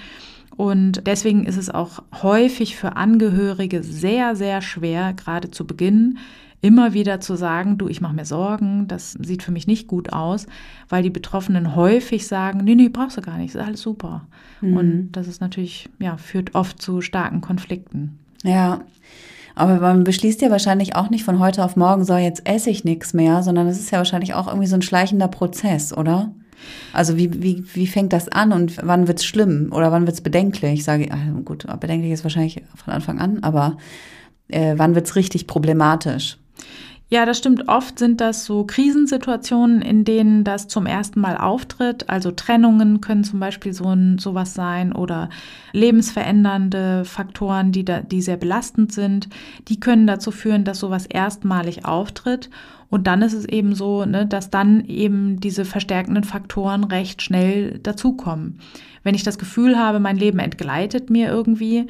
Und 0.55 1.05
deswegen 1.05 1.43
ist 1.43 1.57
es 1.57 1.69
auch 1.69 2.03
häufig 2.23 2.77
für 2.77 2.95
Angehörige 2.95 3.83
sehr, 3.83 4.37
sehr 4.37 4.61
schwer, 4.61 5.11
gerade 5.11 5.51
zu 5.51 5.67
Beginn, 5.67 6.19
immer 6.61 6.93
wieder 6.93 7.19
zu 7.19 7.35
sagen, 7.35 7.77
du, 7.77 7.89
ich 7.89 7.99
mache 7.99 8.15
mir 8.15 8.23
Sorgen, 8.23 8.87
das 8.87 9.11
sieht 9.11 9.43
für 9.43 9.51
mich 9.51 9.67
nicht 9.67 9.87
gut 9.87 10.13
aus, 10.13 10.47
weil 10.87 11.03
die 11.03 11.09
Betroffenen 11.09 11.75
häufig 11.75 12.25
sagen, 12.25 12.61
nee, 12.63 12.75
nee, 12.75 12.87
brauchst 12.87 13.17
du 13.17 13.21
gar 13.21 13.37
nicht, 13.37 13.55
ist 13.55 13.61
alles 13.61 13.81
super. 13.81 14.25
Mhm. 14.61 14.77
Und 14.77 15.11
das 15.11 15.27
ist 15.27 15.41
natürlich, 15.41 15.89
ja, 15.99 16.15
führt 16.15 16.55
oft 16.55 16.81
zu 16.81 17.01
starken 17.01 17.41
Konflikten. 17.41 18.17
Ja. 18.43 18.85
Aber 19.59 19.77
man 19.81 20.05
beschließt 20.05 20.41
ja 20.41 20.51
wahrscheinlich 20.51 20.95
auch 20.95 21.09
nicht 21.09 21.25
von 21.25 21.39
heute 21.39 21.65
auf 21.65 21.75
morgen, 21.75 22.05
so 22.05 22.15
jetzt 22.15 22.47
esse 22.47 22.69
ich 22.69 22.85
nichts 22.85 23.13
mehr, 23.13 23.43
sondern 23.43 23.67
es 23.67 23.77
ist 23.77 23.91
ja 23.91 23.97
wahrscheinlich 23.97 24.33
auch 24.33 24.47
irgendwie 24.47 24.67
so 24.67 24.75
ein 24.75 24.81
schleichender 24.81 25.27
Prozess, 25.27 25.91
oder? 25.91 26.31
Also 26.93 27.17
wie, 27.17 27.43
wie, 27.43 27.65
wie 27.73 27.85
fängt 27.85 28.13
das 28.13 28.29
an 28.29 28.53
und 28.53 28.77
wann 28.83 29.09
wird's 29.09 29.25
schlimm 29.25 29.73
oder 29.73 29.91
wann 29.91 30.07
wird's 30.07 30.21
bedenklich? 30.21 30.85
Sage 30.85 31.05
ich, 31.05 31.11
also 31.11 31.41
gut, 31.43 31.67
bedenklich 31.81 32.13
ist 32.13 32.23
wahrscheinlich 32.23 32.63
von 32.73 32.93
Anfang 32.93 33.19
an, 33.19 33.39
aber 33.43 33.75
äh, 34.47 34.75
wann 34.77 34.95
wird's 34.95 35.17
richtig 35.17 35.45
problematisch? 35.45 36.37
Ja, 37.11 37.25
das 37.25 37.39
stimmt. 37.39 37.67
Oft 37.67 37.97
sind 37.97 38.21
das 38.21 38.45
so 38.45 38.65
Krisensituationen, 38.65 39.81
in 39.81 40.05
denen 40.05 40.43
das 40.43 40.67
zum 40.67 40.85
ersten 40.85 41.19
Mal 41.19 41.37
auftritt. 41.37 42.07
Also 42.07 42.29
Trennungen 42.29 43.01
können 43.01 43.23
zum 43.23 43.39
Beispiel 43.39 43.73
so 43.73 43.85
ein, 43.85 44.19
sowas 44.19 44.53
sein 44.53 44.93
oder 44.93 45.29
lebensverändernde 45.73 47.05
Faktoren, 47.05 47.71
die, 47.71 47.83
da, 47.83 48.01
die 48.01 48.21
sehr 48.21 48.37
belastend 48.37 48.91
sind. 48.91 49.27
Die 49.69 49.79
können 49.79 50.05
dazu 50.05 50.29
führen, 50.29 50.65
dass 50.65 50.77
sowas 50.77 51.07
erstmalig 51.07 51.83
auftritt. 51.83 52.51
Und 52.91 53.07
dann 53.07 53.23
ist 53.23 53.33
es 53.33 53.45
eben 53.45 53.73
so, 53.73 54.05
ne, 54.05 54.27
dass 54.27 54.51
dann 54.51 54.85
eben 54.85 55.39
diese 55.39 55.65
verstärkenden 55.65 56.23
Faktoren 56.23 56.83
recht 56.83 57.23
schnell 57.23 57.79
dazukommen. 57.79 58.59
Wenn 59.01 59.15
ich 59.15 59.23
das 59.23 59.39
Gefühl 59.39 59.79
habe, 59.79 59.99
mein 59.99 60.17
Leben 60.17 60.37
entgleitet 60.37 61.09
mir 61.09 61.29
irgendwie, 61.29 61.87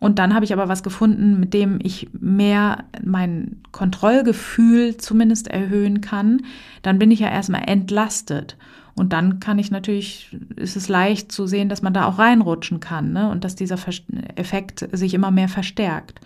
und 0.00 0.18
dann 0.18 0.34
habe 0.34 0.44
ich 0.44 0.52
aber 0.52 0.68
was 0.68 0.82
gefunden, 0.82 1.40
mit 1.40 1.54
dem 1.54 1.78
ich 1.82 2.08
mehr 2.12 2.84
mein 3.04 3.56
Kontrollgefühl 3.72 4.96
zumindest 4.96 5.48
erhöhen 5.48 6.00
kann. 6.00 6.42
Dann 6.82 6.98
bin 6.98 7.10
ich 7.10 7.20
ja 7.20 7.28
erstmal 7.28 7.62
entlastet. 7.66 8.56
Und 8.94 9.12
dann 9.12 9.38
kann 9.40 9.58
ich 9.58 9.70
natürlich, 9.70 10.36
ist 10.56 10.76
es 10.76 10.88
leicht 10.88 11.30
zu 11.30 11.46
sehen, 11.46 11.68
dass 11.68 11.82
man 11.82 11.94
da 11.94 12.06
auch 12.06 12.18
reinrutschen 12.18 12.80
kann 12.80 13.12
ne? 13.12 13.30
und 13.30 13.44
dass 13.44 13.54
dieser 13.54 13.76
Effekt 14.34 14.88
sich 14.92 15.14
immer 15.14 15.30
mehr 15.30 15.48
verstärkt. 15.48 16.20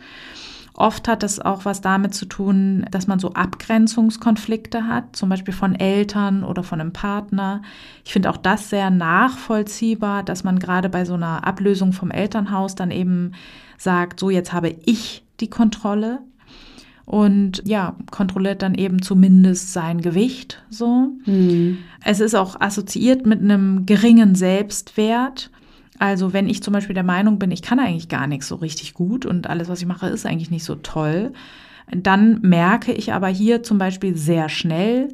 Oft 0.75 1.07
hat 1.07 1.23
es 1.23 1.39
auch 1.39 1.65
was 1.65 1.83
damit 1.83 2.15
zu 2.15 2.25
tun, 2.25 2.87
dass 2.91 3.07
man 3.07 3.19
so 3.19 3.35
Abgrenzungskonflikte 3.35 4.87
hat, 4.87 5.15
zum 5.15 5.29
Beispiel 5.29 5.53
von 5.53 5.75
Eltern 5.75 6.45
oder 6.45 6.63
von 6.63 6.81
einem 6.81 6.93
Partner. 6.93 7.63
Ich 8.05 8.13
finde 8.13 8.31
auch 8.31 8.39
das 8.39 8.71
sehr 8.71 8.91
nachvollziehbar, 8.91 10.23
dass 10.23 10.45
man 10.45 10.59
gerade 10.59 10.89
bei 10.89 11.05
so 11.05 11.15
einer 11.15 11.47
Ablösung 11.47 11.93
vom 11.93 12.11
Elternhaus 12.11 12.75
dann 12.75 12.91
eben 12.91 13.33
sagt, 13.77 14.19
so 14.19 14.31
jetzt 14.31 14.53
habe 14.53 14.75
ich 14.87 15.25
die 15.41 15.51
Kontrolle 15.51 16.21
und 17.05 17.63
ja, 17.67 17.97
kontrolliert 18.11 18.63
dann 18.63 18.75
eben 18.75 19.03
zumindest 19.03 19.73
sein 19.73 20.01
Gewicht 20.01 20.63
so. 20.71 21.11
Hm. 21.25 21.79
Es 22.05 22.21
ist 22.21 22.35
auch 22.35 22.61
assoziiert 22.61 23.27
mit 23.27 23.41
einem 23.41 23.85
geringen 23.85 24.35
Selbstwert. 24.35 25.51
Also 26.03 26.33
wenn 26.33 26.49
ich 26.49 26.65
zum 26.65 26.75
Beispiel 26.75 26.95
der 26.95 27.05
Meinung 27.05 27.39
bin, 27.39 27.53
ich 27.53 27.63
kann 27.63 27.79
eigentlich 27.79 28.09
gar 28.09 28.27
nichts 28.27 28.49
so 28.49 28.57
richtig 28.57 28.93
gut 28.93 29.25
und 29.25 29.49
alles, 29.49 29.69
was 29.69 29.79
ich 29.79 29.87
mache, 29.87 30.09
ist 30.09 30.27
eigentlich 30.27 30.51
nicht 30.51 30.65
so 30.65 30.75
toll, 30.75 31.33
dann 31.93 32.41
merke 32.41 32.93
ich 32.93 33.13
aber 33.13 33.29
hier 33.29 33.63
zum 33.63 33.79
Beispiel 33.79 34.17
sehr 34.17 34.49
schnell, 34.49 35.11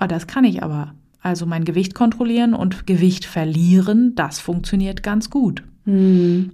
oh, 0.00 0.06
das 0.06 0.26
kann 0.26 0.44
ich 0.44 0.62
aber. 0.62 0.94
Also 1.20 1.44
mein 1.44 1.66
Gewicht 1.66 1.94
kontrollieren 1.94 2.54
und 2.54 2.86
Gewicht 2.86 3.26
verlieren, 3.26 4.14
das 4.14 4.40
funktioniert 4.40 5.02
ganz 5.02 5.28
gut. 5.28 5.62
Hm. 5.84 6.52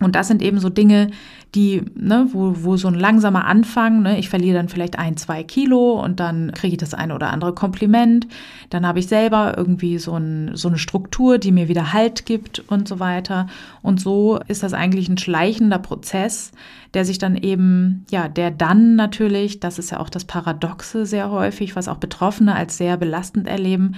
Und 0.00 0.16
das 0.16 0.26
sind 0.26 0.42
eben 0.42 0.58
so 0.58 0.70
Dinge, 0.70 1.10
die, 1.54 1.82
ne, 1.94 2.26
wo, 2.32 2.64
wo 2.64 2.76
so 2.76 2.88
ein 2.88 2.94
langsamer 2.94 3.44
Anfang, 3.44 4.02
ne, 4.02 4.18
ich 4.18 4.28
verliere 4.28 4.56
dann 4.56 4.68
vielleicht 4.68 4.98
ein, 4.98 5.16
zwei 5.16 5.44
Kilo 5.44 6.02
und 6.02 6.18
dann 6.18 6.50
kriege 6.52 6.72
ich 6.72 6.78
das 6.78 6.94
eine 6.94 7.14
oder 7.14 7.30
andere 7.30 7.54
Kompliment. 7.54 8.26
Dann 8.70 8.86
habe 8.86 8.98
ich 8.98 9.06
selber 9.06 9.54
irgendwie 9.56 9.98
so, 9.98 10.16
ein, 10.16 10.50
so 10.54 10.66
eine 10.66 10.78
Struktur, 10.78 11.38
die 11.38 11.52
mir 11.52 11.68
wieder 11.68 11.92
Halt 11.92 12.26
gibt 12.26 12.58
und 12.68 12.88
so 12.88 12.98
weiter. 12.98 13.46
Und 13.82 14.00
so 14.00 14.40
ist 14.48 14.64
das 14.64 14.72
eigentlich 14.72 15.08
ein 15.08 15.18
schleichender 15.18 15.78
Prozess, 15.78 16.50
der 16.92 17.04
sich 17.04 17.18
dann 17.18 17.36
eben, 17.36 18.04
ja, 18.10 18.26
der 18.26 18.50
dann 18.50 18.96
natürlich, 18.96 19.60
das 19.60 19.78
ist 19.78 19.92
ja 19.92 20.00
auch 20.00 20.10
das 20.10 20.24
Paradoxe 20.24 21.06
sehr 21.06 21.30
häufig, 21.30 21.76
was 21.76 21.86
auch 21.86 21.98
Betroffene 21.98 22.56
als 22.56 22.78
sehr 22.78 22.96
belastend 22.96 23.46
erleben, 23.46 23.94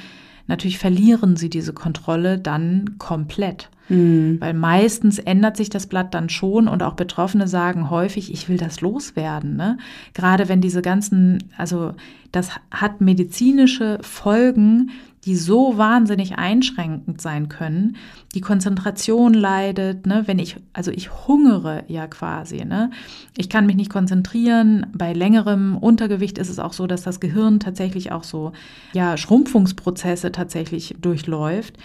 natürlich 0.46 0.78
verlieren 0.78 1.36
sie 1.36 1.50
diese 1.50 1.72
Kontrolle 1.72 2.38
dann 2.38 2.96
komplett. 2.98 3.70
Mhm. 3.88 4.40
Weil 4.40 4.54
meistens 4.54 5.18
ändert 5.18 5.56
sich 5.56 5.70
das 5.70 5.86
Blatt 5.86 6.12
dann 6.14 6.28
schon 6.28 6.68
und 6.68 6.82
auch 6.82 6.94
Betroffene 6.94 7.46
sagen 7.46 7.90
häufig, 7.90 8.32
ich 8.32 8.48
will 8.48 8.56
das 8.56 8.80
loswerden. 8.80 9.56
Ne? 9.56 9.78
Gerade 10.12 10.48
wenn 10.48 10.60
diese 10.60 10.82
ganzen, 10.82 11.44
also 11.56 11.94
das 12.32 12.50
hat 12.70 13.00
medizinische 13.00 13.98
Folgen, 14.02 14.90
die 15.26 15.34
so 15.36 15.76
wahnsinnig 15.76 16.38
einschränkend 16.38 17.20
sein 17.20 17.48
können. 17.48 17.96
Die 18.34 18.40
Konzentration 18.40 19.34
leidet, 19.34 20.06
ne, 20.06 20.22
wenn 20.26 20.38
ich, 20.38 20.56
also 20.72 20.92
ich 20.92 21.26
hungere 21.26 21.84
ja 21.88 22.06
quasi, 22.06 22.64
ne. 22.64 22.90
Ich 23.36 23.48
kann 23.48 23.66
mich 23.66 23.74
nicht 23.74 23.90
konzentrieren. 23.90 24.86
Bei 24.94 25.12
längerem 25.12 25.76
Untergewicht 25.76 26.38
ist 26.38 26.48
es 26.48 26.60
auch 26.60 26.72
so, 26.72 26.86
dass 26.86 27.02
das 27.02 27.18
Gehirn 27.18 27.58
tatsächlich 27.58 28.12
auch 28.12 28.22
so, 28.22 28.52
ja, 28.92 29.16
Schrumpfungsprozesse 29.16 30.30
tatsächlich 30.30 30.94
durchläuft. 31.00 31.76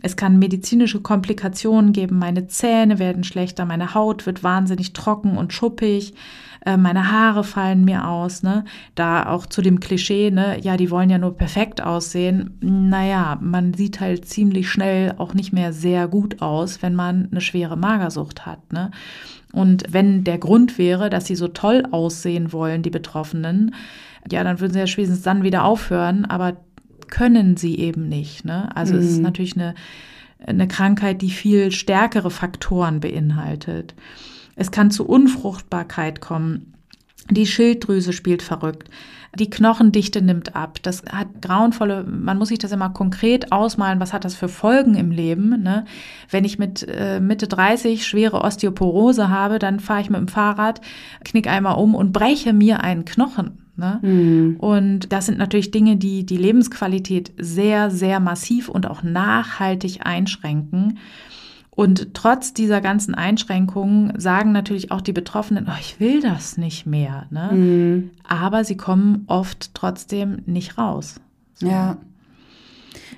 Es 0.00 0.16
kann 0.16 0.38
medizinische 0.38 1.00
Komplikationen 1.00 1.92
geben. 1.92 2.18
Meine 2.18 2.46
Zähne 2.46 2.98
werden 2.98 3.24
schlechter, 3.24 3.64
meine 3.64 3.94
Haut 3.94 4.26
wird 4.26 4.44
wahnsinnig 4.44 4.92
trocken 4.92 5.36
und 5.36 5.52
schuppig, 5.52 6.14
äh, 6.64 6.76
meine 6.76 7.10
Haare 7.10 7.44
fallen 7.44 7.84
mir 7.84 8.06
aus. 8.06 8.42
Ne? 8.42 8.64
Da 8.94 9.26
auch 9.26 9.46
zu 9.46 9.62
dem 9.62 9.80
Klischee, 9.80 10.30
ne? 10.30 10.58
ja, 10.60 10.76
die 10.76 10.90
wollen 10.90 11.10
ja 11.10 11.18
nur 11.18 11.36
perfekt 11.36 11.80
aussehen. 11.80 12.58
Naja, 12.60 13.38
man 13.40 13.74
sieht 13.74 14.00
halt 14.00 14.26
ziemlich 14.26 14.70
schnell 14.70 15.14
auch 15.18 15.34
nicht 15.34 15.52
mehr 15.52 15.72
sehr 15.72 16.08
gut 16.08 16.42
aus, 16.42 16.82
wenn 16.82 16.94
man 16.94 17.28
eine 17.30 17.40
schwere 17.40 17.76
Magersucht 17.76 18.46
hat. 18.46 18.72
Ne? 18.72 18.90
Und 19.52 19.84
wenn 19.90 20.24
der 20.24 20.38
Grund 20.38 20.78
wäre, 20.78 21.10
dass 21.10 21.26
sie 21.26 21.36
so 21.36 21.48
toll 21.48 21.84
aussehen 21.90 22.52
wollen, 22.52 22.82
die 22.82 22.90
Betroffenen, 22.90 23.74
ja, 24.30 24.44
dann 24.44 24.60
würden 24.60 24.72
sie 24.72 24.78
ja 24.78 24.86
spätestens 24.86 25.22
dann 25.22 25.42
wieder 25.42 25.64
aufhören. 25.64 26.24
Aber 26.26 26.56
können 27.08 27.56
sie 27.56 27.78
eben 27.78 28.08
nicht. 28.08 28.44
Ne? 28.44 28.74
Also 28.74 28.94
mhm. 28.94 29.00
es 29.00 29.06
ist 29.06 29.16
mhm. 29.18 29.22
natürlich 29.24 29.56
eine, 29.56 29.74
eine 30.46 30.68
Krankheit, 30.68 31.22
die 31.22 31.30
viel 31.30 31.72
stärkere 31.72 32.30
Faktoren 32.30 33.00
beinhaltet. 33.00 33.94
Es 34.56 34.70
kann 34.70 34.90
zu 34.90 35.06
Unfruchtbarkeit 35.06 36.20
kommen. 36.20 36.74
Die 37.30 37.46
Schilddrüse 37.46 38.12
spielt 38.12 38.42
verrückt. 38.42 38.88
Die 39.38 39.50
Knochendichte 39.50 40.22
nimmt 40.22 40.56
ab. 40.56 40.78
Das 40.82 41.02
hat 41.10 41.42
grauenvolle, 41.42 42.02
man 42.04 42.38
muss 42.38 42.48
sich 42.48 42.58
das 42.58 42.72
immer 42.72 42.88
konkret 42.88 43.52
ausmalen, 43.52 44.00
was 44.00 44.12
hat 44.12 44.24
das 44.24 44.34
für 44.34 44.48
Folgen 44.48 44.94
im 44.94 45.10
Leben. 45.10 45.62
Ne? 45.62 45.84
Wenn 46.30 46.44
ich 46.44 46.58
mit 46.58 46.86
äh, 46.88 47.20
Mitte 47.20 47.46
30 47.46 48.06
schwere 48.06 48.40
Osteoporose 48.40 49.28
habe, 49.28 49.58
dann 49.58 49.80
fahre 49.80 50.00
ich 50.00 50.10
mit 50.10 50.18
dem 50.18 50.28
Fahrrad, 50.28 50.80
knick 51.24 51.46
einmal 51.46 51.76
um 51.76 51.94
und 51.94 52.12
breche 52.12 52.52
mir 52.52 52.80
einen 52.80 53.04
Knochen. 53.04 53.67
Ne? 53.78 54.00
Mhm. 54.02 54.56
Und 54.58 55.12
das 55.12 55.26
sind 55.26 55.38
natürlich 55.38 55.70
Dinge, 55.70 55.96
die 55.96 56.26
die 56.26 56.36
Lebensqualität 56.36 57.32
sehr, 57.38 57.90
sehr 57.90 58.20
massiv 58.20 58.68
und 58.68 58.88
auch 58.88 59.02
nachhaltig 59.02 60.00
einschränken. 60.04 60.98
Und 61.70 62.12
trotz 62.12 62.52
dieser 62.52 62.80
ganzen 62.80 63.14
Einschränkungen 63.14 64.18
sagen 64.18 64.50
natürlich 64.50 64.90
auch 64.90 65.00
die 65.00 65.12
Betroffenen, 65.12 65.66
oh, 65.68 65.76
ich 65.80 66.00
will 66.00 66.20
das 66.20 66.58
nicht 66.58 66.86
mehr. 66.86 67.26
Ne? 67.30 67.50
Mhm. 67.52 68.10
Aber 68.24 68.64
sie 68.64 68.76
kommen 68.76 69.22
oft 69.28 69.74
trotzdem 69.74 70.42
nicht 70.46 70.76
raus. 70.76 71.20
So. 71.54 71.68
Ja. 71.68 71.98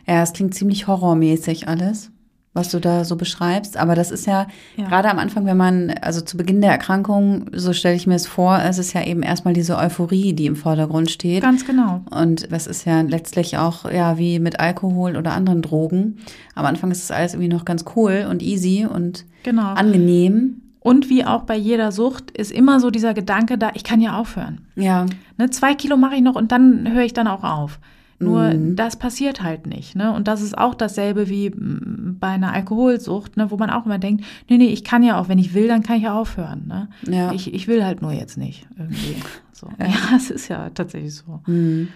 Ja, 0.07 0.23
es 0.23 0.35
klingt 0.35 0.55
ziemlich 0.55 0.87
horrormäßig 0.87 1.69
alles 1.69 2.10
was 2.53 2.71
du 2.71 2.81
da 2.81 3.05
so 3.05 3.17
beschreibst. 3.17 3.77
Aber 3.77 3.95
das 3.95 4.11
ist 4.11 4.27
ja, 4.27 4.47
ja, 4.77 4.89
gerade 4.89 5.09
am 5.09 5.19
Anfang, 5.19 5.47
wenn 5.47 5.57
man, 5.57 5.91
also 6.03 6.21
zu 6.21 6.37
Beginn 6.37 6.61
der 6.61 6.71
Erkrankung, 6.71 7.47
so 7.53 7.73
stelle 7.73 7.95
ich 7.95 8.07
mir 8.07 8.17
es 8.17 8.27
vor, 8.27 8.59
es 8.59 8.79
ist 8.79 8.93
ja 8.93 9.05
eben 9.05 9.23
erstmal 9.23 9.55
diese 9.55 9.77
Euphorie, 9.77 10.33
die 10.33 10.47
im 10.47 10.57
Vordergrund 10.57 11.11
steht. 11.11 11.43
Ganz 11.43 11.65
genau. 11.65 12.03
Und 12.11 12.51
das 12.51 12.67
ist 12.67 12.87
ja 12.87 13.03
letztlich 13.03 13.57
auch, 13.57 13.91
ja, 13.91 14.19
wie 14.19 14.41
mit 14.41 14.59
Alkohol 14.59 15.17
oder 15.17 15.33
anderen 15.33 15.63
Drogen. 15.63 16.19
Am 16.55 16.67
Anfang 16.67 16.91
ist 16.91 17.05
es 17.05 17.11
alles 17.11 17.35
irgendwie 17.35 17.55
noch 17.55 17.65
ganz 17.65 17.85
cool 17.95 18.27
und 18.29 18.43
easy 18.43 18.87
und 18.87 19.25
genau. 19.45 19.75
angenehm. 19.75 20.63
Und 20.81 21.11
wie 21.11 21.25
auch 21.27 21.43
bei 21.43 21.57
jeder 21.57 21.93
Sucht 21.93 22.31
ist 22.31 22.51
immer 22.51 22.81
so 22.81 22.91
dieser 22.91 23.13
Gedanke 23.13 23.59
da, 23.59 23.71
ich 23.75 23.85
kann 23.85 24.01
ja 24.01 24.19
aufhören. 24.19 24.67
Ja. 24.77 25.07
Ne, 25.37 25.51
zwei 25.51 25.75
Kilo 25.75 25.97
mache 25.97 26.17
ich 26.17 26.23
noch 26.23 26.37
und 26.37 26.53
dann 26.53 26.91
höre 26.93 27.05
ich 27.05 27.13
dann 27.13 27.29
auch 27.29 27.45
auf. 27.45 27.79
Nur 28.23 28.53
mhm. 28.53 28.77
das 28.77 28.97
passiert 28.97 29.43
halt 29.43 29.67
nicht. 29.67 29.97
Ne? 29.97 30.13
Und 30.13 30.29
das 30.29 30.43
ist 30.43 30.57
auch 30.57 30.75
dasselbe 30.75 31.31
wie 31.31 31.49
mm, 31.49 32.19
bei 32.21 32.29
einer 32.29 32.53
Alkoholsucht, 32.53 33.39
ne? 33.39 33.51
wo 33.51 33.57
man 33.57 33.71
auch 33.71 33.87
immer 33.87 33.99
denkt, 33.99 34.25
nee, 34.49 34.59
nee, 34.59 34.67
ich 34.67 34.85
kann 34.85 35.03
ja 35.03 35.19
auch, 35.19 35.29
wenn 35.29 35.39
ich 35.39 35.55
will, 35.55 35.69
dann 35.69 35.83
kann 35.83 35.97
ich 35.97 36.03
ja 36.03 36.19
aufhören. 36.19 36.67
Ne? 36.67 36.89
Ja. 37.09 37.33
Ich, 37.33 37.53
ich 37.53 37.67
will 37.67 37.83
halt 37.83 38.03
nur 38.03 38.13
jetzt 38.13 38.37
nicht 38.37 38.69
irgendwie. 38.79 39.17
So. 39.53 39.69
Ja, 39.79 40.17
es 40.17 40.31
ist 40.31 40.49
ja 40.49 40.71
tatsächlich 40.71 41.15
so. 41.15 41.41
Mhm. 41.47 41.89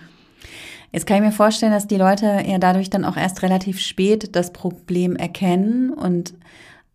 Jetzt 0.93 1.07
kann 1.07 1.17
ich 1.17 1.23
mir 1.23 1.33
vorstellen, 1.33 1.73
dass 1.73 1.87
die 1.87 1.97
Leute 1.97 2.43
ja 2.47 2.59
dadurch 2.59 2.91
dann 2.91 3.07
auch 3.07 3.17
erst 3.17 3.43
relativ 3.43 3.81
spät 3.81 4.37
das 4.37 4.53
Problem 4.53 5.17
erkennen 5.17 5.89
und 5.91 6.35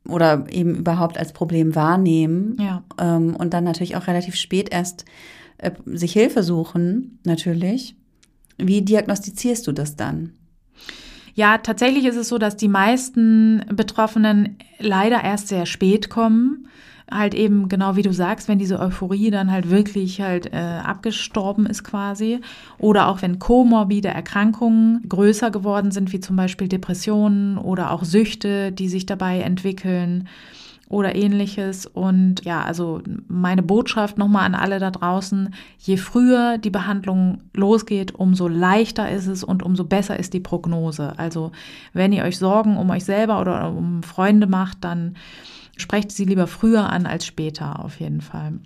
oder 0.08 0.46
eben 0.52 0.76
überhaupt 0.76 1.18
als 1.18 1.34
Problem 1.34 1.74
wahrnehmen 1.74 2.56
ja. 2.60 2.84
ähm, 3.00 3.36
und 3.36 3.54
dann 3.54 3.64
natürlich 3.64 3.96
auch 3.96 4.06
relativ 4.06 4.36
spät 4.36 4.70
erst 4.72 5.06
äh, 5.58 5.72
sich 5.86 6.14
Hilfe 6.14 6.44
suchen, 6.44 7.20
natürlich. 7.26 7.96
Wie 8.60 8.82
diagnostizierst 8.82 9.66
du 9.66 9.72
das 9.72 9.96
dann? 9.96 10.34
Ja, 11.34 11.58
tatsächlich 11.58 12.06
ist 12.06 12.18
es 12.18 12.28
so, 12.28 12.38
dass 12.38 12.58
die 12.58 12.68
meisten 12.68 13.64
Betroffenen 13.72 14.58
leider 14.78 15.24
erst 15.24 15.48
sehr 15.48 15.66
spät 15.66 16.10
kommen. 16.10 16.68
Halt 17.10 17.34
eben 17.34 17.70
genau 17.70 17.96
wie 17.96 18.02
du 18.02 18.14
sagst, 18.14 18.48
wenn 18.48 18.60
diese 18.60 18.80
Euphorie 18.80 19.32
dann 19.32 19.52
halt 19.52 19.70
wirklich 19.70 20.22
halt 20.22 20.54
äh, 20.54 20.58
abgestorben 20.58 21.66
ist 21.66 21.84
quasi. 21.84 22.42
Oder 22.78 23.08
auch 23.08 23.22
wenn 23.22 23.40
komorbide 23.40 24.10
Erkrankungen 24.10 25.08
größer 25.08 25.50
geworden 25.50 25.92
sind, 25.92 26.12
wie 26.12 26.20
zum 26.20 26.36
Beispiel 26.36 26.68
Depressionen 26.68 27.58
oder 27.58 27.92
auch 27.92 28.04
Süchte, 28.04 28.72
die 28.72 28.90
sich 28.90 29.06
dabei 29.06 29.40
entwickeln 29.40 30.28
oder 30.90 31.16
ähnliches. 31.16 31.86
Und 31.86 32.44
ja, 32.44 32.64
also 32.64 33.02
meine 33.28 33.64
Botschaft 33.64 34.18
nochmal 34.18 34.46
an 34.46 34.56
alle 34.56 34.80
da 34.80 34.92
draußen, 34.92 35.54
je 35.78 35.98
früher 35.98 36.58
die 36.58 36.72
Behandlung 36.72 37.44
losgeht, 37.54 38.16
umso 38.16 38.48
leichter 38.48 39.10
ist 39.10 39.28
es 39.28 39.44
und 39.44 39.64
umso 39.64 39.86
besser 39.86 40.20
ist 40.20 40.34
die 40.34 40.40
Prognose. 40.40 41.14
Also 41.18 41.52
wenn 41.94 42.12
ihr 42.12 42.24
euch 42.24 42.38
Sorgen 42.38 42.76
um 42.76 42.90
euch 42.90 43.06
selber 43.06 43.40
oder 43.40 43.72
um 43.72 44.04
Freunde 44.04 44.48
macht, 44.48 44.80
dann 44.84 45.16
sprecht 45.78 46.12
sie 46.12 46.26
lieber 46.26 46.48
früher 46.48 46.90
an 46.90 47.06
als 47.06 47.26
später 47.26 47.86
auf 47.86 48.00
jeden 48.00 48.22
Fall. 48.22 48.60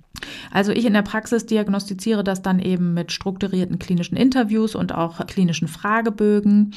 Also 0.50 0.72
ich 0.72 0.86
in 0.86 0.94
der 0.94 1.02
Praxis 1.02 1.46
diagnostiziere 1.46 2.24
das 2.24 2.42
dann 2.42 2.60
eben 2.60 2.94
mit 2.94 3.12
strukturierten 3.12 3.80
klinischen 3.80 4.16
Interviews 4.16 4.76
und 4.76 4.96
auch 4.96 5.26
klinischen 5.28 5.68
Fragebögen. 5.68 6.74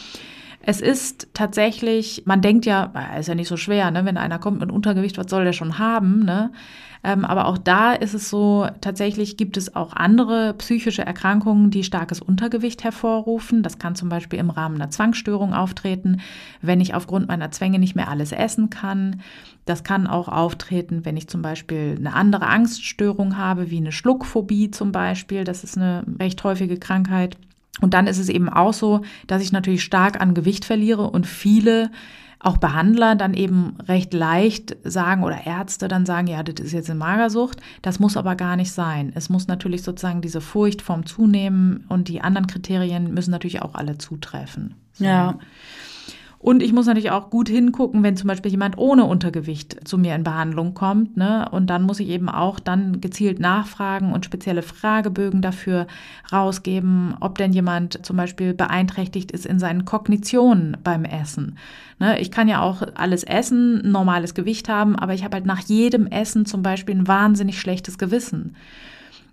Es 0.69 0.81
ist 0.81 1.29
tatsächlich, 1.33 2.25
man 2.27 2.43
denkt 2.43 2.67
ja, 2.67 2.93
ist 3.17 3.29
ja 3.29 3.37
nicht 3.37 3.47
so 3.47 3.57
schwer, 3.57 3.93
ne? 3.93 4.05
wenn 4.05 4.17
einer 4.17 4.41
kommt 4.41 4.59
mit 4.59 4.73
Untergewicht, 4.73 5.17
was 5.17 5.31
soll 5.31 5.45
der 5.45 5.53
schon 5.53 5.79
haben? 5.79 6.25
Ne? 6.25 6.51
Ähm, 7.05 7.25
aber 7.25 7.47
auch 7.47 7.57
da 7.57 7.93
ist 7.93 8.15
es 8.15 8.29
so, 8.31 8.67
tatsächlich 8.81 9.37
gibt 9.37 9.57
es 9.57 9.77
auch 9.77 9.93
andere 9.93 10.55
psychische 10.55 11.07
Erkrankungen, 11.07 11.71
die 11.71 11.85
starkes 11.85 12.21
Untergewicht 12.21 12.83
hervorrufen. 12.83 13.63
Das 13.63 13.79
kann 13.79 13.95
zum 13.95 14.09
Beispiel 14.09 14.41
im 14.41 14.51
Rahmen 14.51 14.75
einer 14.75 14.91
Zwangsstörung 14.91 15.55
auftreten, 15.55 16.21
wenn 16.63 16.81
ich 16.81 16.95
aufgrund 16.95 17.29
meiner 17.29 17.53
Zwänge 17.53 17.79
nicht 17.79 17.95
mehr 17.95 18.09
alles 18.09 18.33
essen 18.33 18.69
kann. 18.69 19.21
Das 19.67 19.85
kann 19.85 20.09
auch 20.09 20.27
auftreten, 20.27 21.05
wenn 21.05 21.17
ich 21.17 21.29
zum 21.29 21.43
Beispiel 21.43 21.95
eine 21.97 22.13
andere 22.13 22.49
Angststörung 22.49 23.37
habe, 23.37 23.71
wie 23.71 23.77
eine 23.77 23.93
Schluckphobie 23.93 24.73
zum 24.73 24.91
Beispiel. 24.91 25.45
Das 25.45 25.63
ist 25.63 25.77
eine 25.77 26.05
recht 26.19 26.43
häufige 26.43 26.77
Krankheit. 26.77 27.37
Und 27.81 27.95
dann 27.95 28.07
ist 28.07 28.19
es 28.19 28.29
eben 28.29 28.49
auch 28.49 28.73
so, 28.73 29.03
dass 29.27 29.43
ich 29.43 29.53
natürlich 29.53 29.85
stark 29.85 30.21
an 30.21 30.35
Gewicht 30.35 30.65
verliere 30.65 31.11
und 31.11 31.27
viele 31.27 31.91
auch 32.39 32.59
Behandler 32.59 33.17
dann 33.17 33.35
eben 33.35 33.77
recht 33.89 34.13
leicht 34.13 34.77
sagen 34.85 35.25
oder 35.25 35.47
Ärzte 35.47 35.89
dann 35.89 36.07
sagen, 36.07 36.27
ja, 36.27 36.43
das 36.43 36.65
ist 36.65 36.73
jetzt 36.73 36.91
eine 36.91 36.99
Magersucht. 36.99 37.61
Das 37.83 37.99
muss 37.99 38.17
aber 38.17 38.37
gar 38.37 38.57
nicht 38.57 38.73
sein. 38.73 39.11
Es 39.15 39.29
muss 39.31 39.49
natürlich 39.49 39.83
sozusagen 39.83 40.21
diese 40.21 40.41
Furcht 40.41 40.83
vom 40.83 41.07
Zunehmen 41.07 41.85
und 41.89 42.09
die 42.09 42.21
anderen 42.21 42.47
Kriterien 42.47 43.15
müssen 43.15 43.31
natürlich 43.31 43.63
auch 43.63 43.75
alle 43.75 43.99
zutreffen. 43.99 44.75
So. 44.93 45.05
Ja. 45.05 45.39
Und 46.47 46.63
ich 46.63 46.73
muss 46.73 46.87
natürlich 46.87 47.11
auch 47.11 47.29
gut 47.29 47.49
hingucken, 47.49 48.05
wenn 48.05 48.17
zum 48.17 48.29
Beispiel 48.29 48.53
jemand 48.53 48.79
ohne 48.79 49.05
Untergewicht 49.05 49.81
zu 49.83 49.99
mir 49.99 50.15
in 50.15 50.23
Behandlung 50.23 50.75
kommt. 50.75 51.17
Ne? 51.17 51.49
Und 51.51 51.71
dann 51.71 51.83
muss 51.83 51.99
ich 51.99 52.09
eben 52.09 52.29
auch 52.29 52.61
dann 52.61 53.01
gezielt 53.01 53.41
nachfragen 53.41 54.13
und 54.13 54.25
spezielle 54.25 54.63
Fragebögen 54.63 55.43
dafür 55.43 55.89
rausgeben, 56.31 57.17
ob 57.19 57.37
denn 57.37 57.53
jemand 57.53 58.07
zum 58.07 58.17
Beispiel 58.17 58.55
beeinträchtigt 58.55 59.33
ist 59.33 59.45
in 59.45 59.59
seinen 59.59 59.87
Kognitionen 59.87 60.77
beim 60.85 61.05
Essen. 61.05 61.59
Ne? 61.99 62.21
Ich 62.21 62.31
kann 62.31 62.47
ja 62.47 62.63
auch 62.63 62.81
alles 62.95 63.25
essen, 63.25 63.91
normales 63.91 64.33
Gewicht 64.33 64.69
haben, 64.69 64.95
aber 64.95 65.15
ich 65.15 65.25
habe 65.25 65.35
halt 65.35 65.47
nach 65.47 65.63
jedem 65.63 66.07
Essen 66.07 66.47
zum 66.47 66.63
Beispiel 66.63 66.95
ein 66.95 67.09
wahnsinnig 67.09 67.61
schlechtes 67.61 67.99
Gewissen 67.99 68.55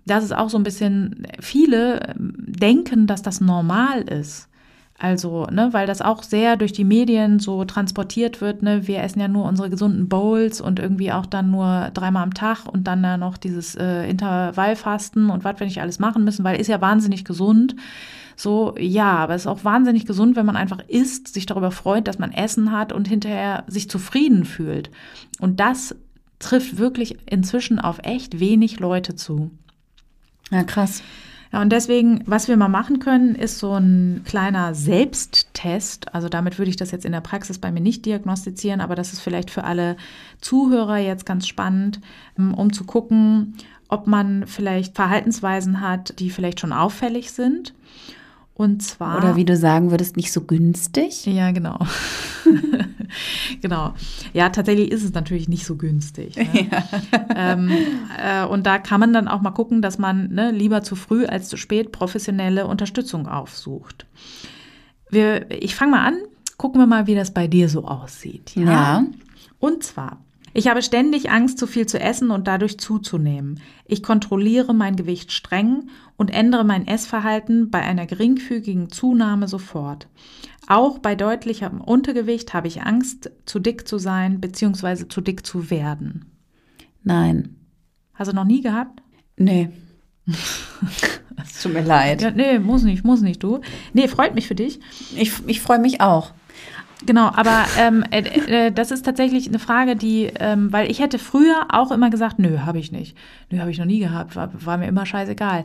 das 0.06 0.22
ist 0.22 0.36
auch 0.36 0.50
so 0.50 0.58
ein 0.58 0.64
bisschen, 0.64 1.26
viele 1.40 2.14
denken, 2.18 3.06
dass 3.06 3.22
das 3.22 3.40
normal 3.40 4.02
ist. 4.02 4.50
Also, 4.96 5.46
ne, 5.46 5.70
weil 5.72 5.88
das 5.88 6.00
auch 6.00 6.22
sehr 6.22 6.56
durch 6.56 6.72
die 6.72 6.84
Medien 6.84 7.40
so 7.40 7.64
transportiert 7.64 8.40
wird, 8.40 8.62
ne, 8.62 8.86
wir 8.86 9.02
essen 9.02 9.18
ja 9.18 9.26
nur 9.26 9.44
unsere 9.44 9.68
gesunden 9.68 10.08
Bowls 10.08 10.60
und 10.60 10.78
irgendwie 10.78 11.10
auch 11.10 11.26
dann 11.26 11.50
nur 11.50 11.90
dreimal 11.94 12.22
am 12.22 12.34
Tag 12.34 12.66
und 12.66 12.84
dann 12.84 13.02
ja 13.02 13.16
noch 13.16 13.36
dieses 13.36 13.74
äh, 13.74 14.08
Intervallfasten 14.08 15.30
und 15.30 15.42
was 15.42 15.58
wir 15.58 15.66
nicht 15.66 15.80
alles 15.80 15.98
machen 15.98 16.22
müssen, 16.22 16.44
weil 16.44 16.60
ist 16.60 16.68
ja 16.68 16.80
wahnsinnig 16.80 17.24
gesund. 17.24 17.74
So, 18.36 18.74
ja, 18.78 19.16
aber 19.16 19.34
es 19.34 19.42
ist 19.42 19.46
auch 19.46 19.64
wahnsinnig 19.64 20.06
gesund, 20.06 20.36
wenn 20.36 20.46
man 20.46 20.56
einfach 20.56 20.80
isst, 20.88 21.34
sich 21.34 21.46
darüber 21.46 21.70
freut, 21.70 22.06
dass 22.06 22.18
man 22.18 22.32
Essen 22.32 22.72
hat 22.72 22.92
und 22.92 23.08
hinterher 23.08 23.64
sich 23.66 23.90
zufrieden 23.90 24.44
fühlt. 24.44 24.90
Und 25.40 25.60
das 25.60 25.94
trifft 26.38 26.78
wirklich 26.78 27.16
inzwischen 27.26 27.78
auf 27.78 27.98
echt 28.02 28.38
wenig 28.40 28.80
Leute 28.80 29.16
zu. 29.16 29.50
Ja, 30.50 30.62
krass. 30.64 31.02
Ja, 31.54 31.62
und 31.62 31.70
deswegen, 31.70 32.20
was 32.26 32.48
wir 32.48 32.56
mal 32.56 32.66
machen 32.66 32.98
können, 32.98 33.36
ist 33.36 33.60
so 33.60 33.74
ein 33.74 34.22
kleiner 34.24 34.74
Selbsttest. 34.74 36.12
Also 36.12 36.28
damit 36.28 36.58
würde 36.58 36.68
ich 36.68 36.76
das 36.76 36.90
jetzt 36.90 37.04
in 37.04 37.12
der 37.12 37.20
Praxis 37.20 37.60
bei 37.60 37.70
mir 37.70 37.80
nicht 37.80 38.04
diagnostizieren, 38.06 38.80
aber 38.80 38.96
das 38.96 39.12
ist 39.12 39.20
vielleicht 39.20 39.52
für 39.52 39.62
alle 39.62 39.96
Zuhörer 40.40 40.96
jetzt 40.96 41.24
ganz 41.24 41.46
spannend, 41.46 42.00
ähm, 42.36 42.54
um 42.54 42.72
zu 42.72 42.82
gucken, 42.82 43.54
ob 43.86 44.08
man 44.08 44.48
vielleicht 44.48 44.96
Verhaltensweisen 44.96 45.80
hat, 45.80 46.18
die 46.18 46.30
vielleicht 46.30 46.58
schon 46.58 46.72
auffällig 46.72 47.30
sind. 47.30 47.72
Und 48.56 48.82
zwar. 48.82 49.18
Oder 49.18 49.34
wie 49.34 49.44
du 49.44 49.56
sagen 49.56 49.90
würdest, 49.90 50.16
nicht 50.16 50.32
so 50.32 50.42
günstig. 50.42 51.26
Ja, 51.26 51.50
genau. 51.50 51.78
genau. 53.60 53.94
Ja, 54.32 54.48
tatsächlich 54.50 54.92
ist 54.92 55.02
es 55.02 55.12
natürlich 55.12 55.48
nicht 55.48 55.66
so 55.66 55.76
günstig. 55.76 56.36
Ne? 56.36 56.46
Ja. 56.70 56.84
Ähm, 57.34 57.70
äh, 58.16 58.44
und 58.46 58.64
da 58.64 58.78
kann 58.78 59.00
man 59.00 59.12
dann 59.12 59.26
auch 59.26 59.40
mal 59.40 59.50
gucken, 59.50 59.82
dass 59.82 59.98
man 59.98 60.28
ne, 60.32 60.52
lieber 60.52 60.82
zu 60.82 60.94
früh 60.94 61.26
als 61.26 61.48
zu 61.48 61.56
spät 61.56 61.90
professionelle 61.90 62.66
Unterstützung 62.66 63.26
aufsucht. 63.26 64.06
Wir, 65.10 65.50
ich 65.50 65.74
fange 65.74 65.92
mal 65.92 66.06
an. 66.06 66.18
Gucken 66.56 66.80
wir 66.80 66.86
mal, 66.86 67.08
wie 67.08 67.16
das 67.16 67.34
bei 67.34 67.48
dir 67.48 67.68
so 67.68 67.84
aussieht. 67.86 68.52
ja. 68.54 68.64
ja. 68.64 69.04
Und 69.58 69.82
zwar, 69.82 70.18
ich 70.56 70.68
habe 70.68 70.82
ständig 70.82 71.30
Angst, 71.30 71.58
zu 71.58 71.66
viel 71.66 71.86
zu 71.86 71.98
essen 71.98 72.30
und 72.30 72.46
dadurch 72.46 72.78
zuzunehmen. 72.78 73.60
Ich 73.86 74.04
kontrolliere 74.04 74.72
mein 74.72 74.94
Gewicht 74.94 75.32
streng 75.32 75.88
und 76.16 76.32
ändere 76.32 76.64
mein 76.64 76.86
Essverhalten 76.86 77.70
bei 77.70 77.80
einer 77.80 78.06
geringfügigen 78.06 78.90
Zunahme 78.90 79.48
sofort. 79.48 80.08
Auch 80.66 80.98
bei 80.98 81.14
deutlichem 81.14 81.80
Untergewicht 81.80 82.54
habe 82.54 82.68
ich 82.68 82.82
Angst, 82.82 83.30
zu 83.44 83.58
dick 83.58 83.86
zu 83.86 83.98
sein 83.98 84.40
bzw. 84.40 85.08
zu 85.08 85.20
dick 85.20 85.44
zu 85.44 85.70
werden. 85.70 86.26
Nein. 87.02 87.56
Hast 88.14 88.30
du 88.30 88.34
noch 88.34 88.44
nie 88.44 88.62
gehabt? 88.62 89.02
Nee. 89.36 89.70
Es 91.36 91.62
tut 91.62 91.74
mir 91.74 91.82
leid. 91.82 92.22
Ja, 92.22 92.30
nee, 92.30 92.58
muss 92.58 92.84
nicht, 92.84 93.04
muss 93.04 93.20
nicht, 93.20 93.42
du. 93.42 93.60
Nee, 93.92 94.08
freut 94.08 94.34
mich 94.34 94.46
für 94.46 94.54
dich. 94.54 94.78
Ich, 95.16 95.32
ich 95.46 95.60
freue 95.60 95.80
mich 95.80 96.00
auch. 96.00 96.32
Genau, 97.06 97.26
aber 97.26 97.64
ähm, 97.78 98.04
äh, 98.10 98.20
äh, 98.20 98.70
das 98.72 98.90
ist 98.90 99.04
tatsächlich 99.04 99.48
eine 99.48 99.58
Frage, 99.58 99.96
die, 99.96 100.30
ähm, 100.38 100.72
weil 100.72 100.90
ich 100.90 101.00
hätte 101.00 101.18
früher 101.18 101.66
auch 101.70 101.90
immer 101.90 102.08
gesagt, 102.08 102.38
nö, 102.38 102.60
habe 102.60 102.78
ich 102.78 102.92
nicht. 102.92 103.16
Nö, 103.50 103.58
habe 103.58 103.70
ich 103.70 103.78
noch 103.78 103.84
nie 103.84 103.98
gehabt, 103.98 104.36
war, 104.36 104.50
war, 104.64 104.78
mir 104.78 104.86
immer 104.86 105.04
scheißegal. 105.04 105.64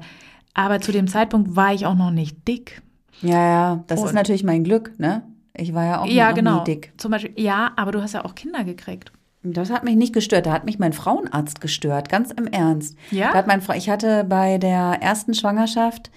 Aber 0.53 0.81
zu 0.81 0.91
dem 0.91 1.07
Zeitpunkt 1.07 1.55
war 1.55 1.73
ich 1.73 1.85
auch 1.85 1.95
noch 1.95 2.11
nicht 2.11 2.47
dick. 2.47 2.81
Ja, 3.21 3.49
ja, 3.49 3.83
das 3.87 3.99
Und, 3.99 4.07
ist 4.07 4.13
natürlich 4.13 4.43
mein 4.43 4.63
Glück, 4.63 4.97
ne? 4.97 5.23
Ich 5.55 5.73
war 5.73 5.85
ja 5.85 6.01
auch 6.01 6.05
ja, 6.05 6.29
noch 6.29 6.35
genau. 6.35 6.57
nie 6.59 6.63
dick. 6.65 6.93
Zum 6.97 7.11
Beispiel, 7.11 7.33
ja, 7.35 7.71
aber 7.75 7.91
du 7.91 8.01
hast 8.01 8.13
ja 8.13 8.23
auch 8.23 8.35
Kinder 8.35 8.63
gekriegt. 8.63 9.11
Das 9.43 9.69
hat 9.69 9.83
mich 9.83 9.95
nicht 9.95 10.13
gestört. 10.13 10.45
Da 10.45 10.51
hat 10.51 10.65
mich 10.65 10.79
mein 10.79 10.93
Frauenarzt 10.93 11.61
gestört, 11.61 12.09
ganz 12.09 12.31
im 12.31 12.47
Ernst. 12.47 12.97
Ja. 13.11 13.31
Da 13.31 13.37
hat 13.37 13.47
mein 13.47 13.61
Fra 13.61 13.75
ich 13.75 13.89
hatte 13.89 14.25
bei 14.25 14.57
der 14.57 14.97
ersten 15.01 15.33
Schwangerschaft, 15.33 16.11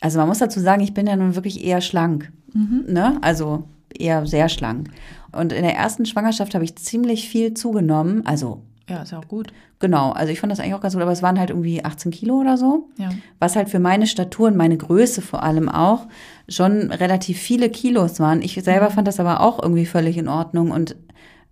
also 0.00 0.18
man 0.18 0.28
muss 0.28 0.38
dazu 0.38 0.60
sagen, 0.60 0.82
ich 0.82 0.94
bin 0.94 1.06
ja 1.06 1.16
nun 1.16 1.34
wirklich 1.34 1.64
eher 1.64 1.80
schlank. 1.80 2.32
Mhm. 2.52 2.84
Ne? 2.88 3.18
Also 3.22 3.64
eher 3.98 4.26
sehr 4.26 4.48
schlank. 4.48 4.90
Und 5.32 5.52
in 5.52 5.62
der 5.62 5.76
ersten 5.76 6.06
Schwangerschaft 6.06 6.54
habe 6.54 6.64
ich 6.64 6.76
ziemlich 6.76 7.28
viel 7.28 7.54
zugenommen. 7.54 8.26
Also. 8.26 8.62
Ja, 8.90 9.02
ist 9.02 9.12
ja 9.12 9.18
auch 9.18 9.28
gut. 9.28 9.52
Genau, 9.78 10.10
also 10.12 10.32
ich 10.32 10.40
fand 10.40 10.50
das 10.50 10.60
eigentlich 10.60 10.74
auch 10.74 10.80
ganz 10.80 10.94
gut, 10.94 11.02
aber 11.02 11.12
es 11.12 11.22
waren 11.22 11.38
halt 11.38 11.50
irgendwie 11.50 11.84
18 11.84 12.10
Kilo 12.10 12.40
oder 12.40 12.56
so. 12.56 12.88
Ja. 12.98 13.10
Was 13.38 13.56
halt 13.56 13.68
für 13.68 13.78
meine 13.78 14.06
Statur 14.06 14.48
und 14.48 14.56
meine 14.56 14.76
Größe 14.76 15.22
vor 15.22 15.42
allem 15.42 15.68
auch 15.68 16.06
schon 16.48 16.90
relativ 16.90 17.38
viele 17.38 17.70
Kilos 17.70 18.20
waren. 18.20 18.42
Ich 18.42 18.54
selber 18.62 18.90
mhm. 18.90 18.94
fand 18.94 19.08
das 19.08 19.20
aber 19.20 19.40
auch 19.40 19.62
irgendwie 19.62 19.86
völlig 19.86 20.18
in 20.18 20.28
Ordnung 20.28 20.70
und 20.70 20.96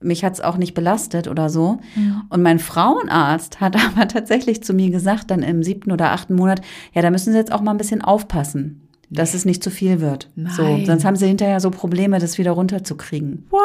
mich 0.00 0.24
hat 0.24 0.34
es 0.34 0.40
auch 0.40 0.56
nicht 0.56 0.74
belastet 0.74 1.28
oder 1.28 1.48
so. 1.48 1.78
Mhm. 1.94 2.22
Und 2.28 2.42
mein 2.42 2.58
Frauenarzt 2.58 3.60
hat 3.60 3.76
aber 3.96 4.08
tatsächlich 4.08 4.62
zu 4.62 4.74
mir 4.74 4.90
gesagt, 4.90 5.30
dann 5.30 5.42
im 5.42 5.62
siebten 5.62 5.92
oder 5.92 6.12
achten 6.12 6.34
Monat, 6.34 6.60
ja, 6.92 7.02
da 7.02 7.10
müssen 7.10 7.32
Sie 7.32 7.38
jetzt 7.38 7.52
auch 7.52 7.62
mal 7.62 7.70
ein 7.72 7.78
bisschen 7.78 8.02
aufpassen 8.02 8.87
dass 9.10 9.34
es 9.34 9.44
nicht 9.44 9.62
zu 9.62 9.70
viel 9.70 10.00
wird. 10.00 10.28
Nein. 10.36 10.52
So, 10.52 10.84
sonst 10.84 11.04
haben 11.04 11.16
sie 11.16 11.26
hinterher 11.26 11.60
so 11.60 11.70
Probleme, 11.70 12.18
das 12.18 12.36
wieder 12.36 12.50
runterzukriegen. 12.52 13.46
What? 13.50 13.62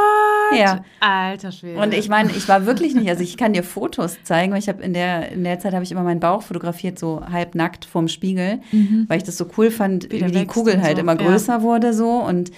Ja. 0.57 0.83
Alter 0.99 1.51
Schwede. 1.51 1.79
Und 1.81 1.93
ich 1.93 2.07
meine, 2.07 2.31
ich 2.31 2.47
war 2.47 2.65
wirklich 2.65 2.95
nicht, 2.95 3.09
also 3.09 3.23
ich 3.23 3.35
kann 3.35 3.53
dir 3.53 3.63
Fotos 3.63 4.17
zeigen, 4.23 4.53
weil 4.53 4.59
ich 4.59 4.69
habe 4.69 4.81
in 4.81 4.93
der 4.93 5.31
in 5.31 5.43
der 5.43 5.59
Zeit 5.59 5.73
habe 5.73 5.83
ich 5.83 5.91
immer 5.91 6.03
meinen 6.03 6.19
Bauch 6.19 6.43
fotografiert, 6.43 6.97
so 6.97 7.21
halbnackt 7.29 7.85
vorm 7.85 8.07
Spiegel, 8.07 8.59
mhm. 8.71 9.05
weil 9.07 9.17
ich 9.17 9.23
das 9.23 9.37
so 9.37 9.47
cool 9.57 9.69
fand, 9.69 10.11
wie, 10.11 10.25
wie 10.25 10.31
die 10.31 10.45
Kugel 10.45 10.81
halt 10.81 10.95
so. 10.95 11.01
immer 11.01 11.15
größer 11.15 11.57
ja. 11.57 11.61
wurde 11.61 11.93
so 11.93 12.09
und 12.09 12.51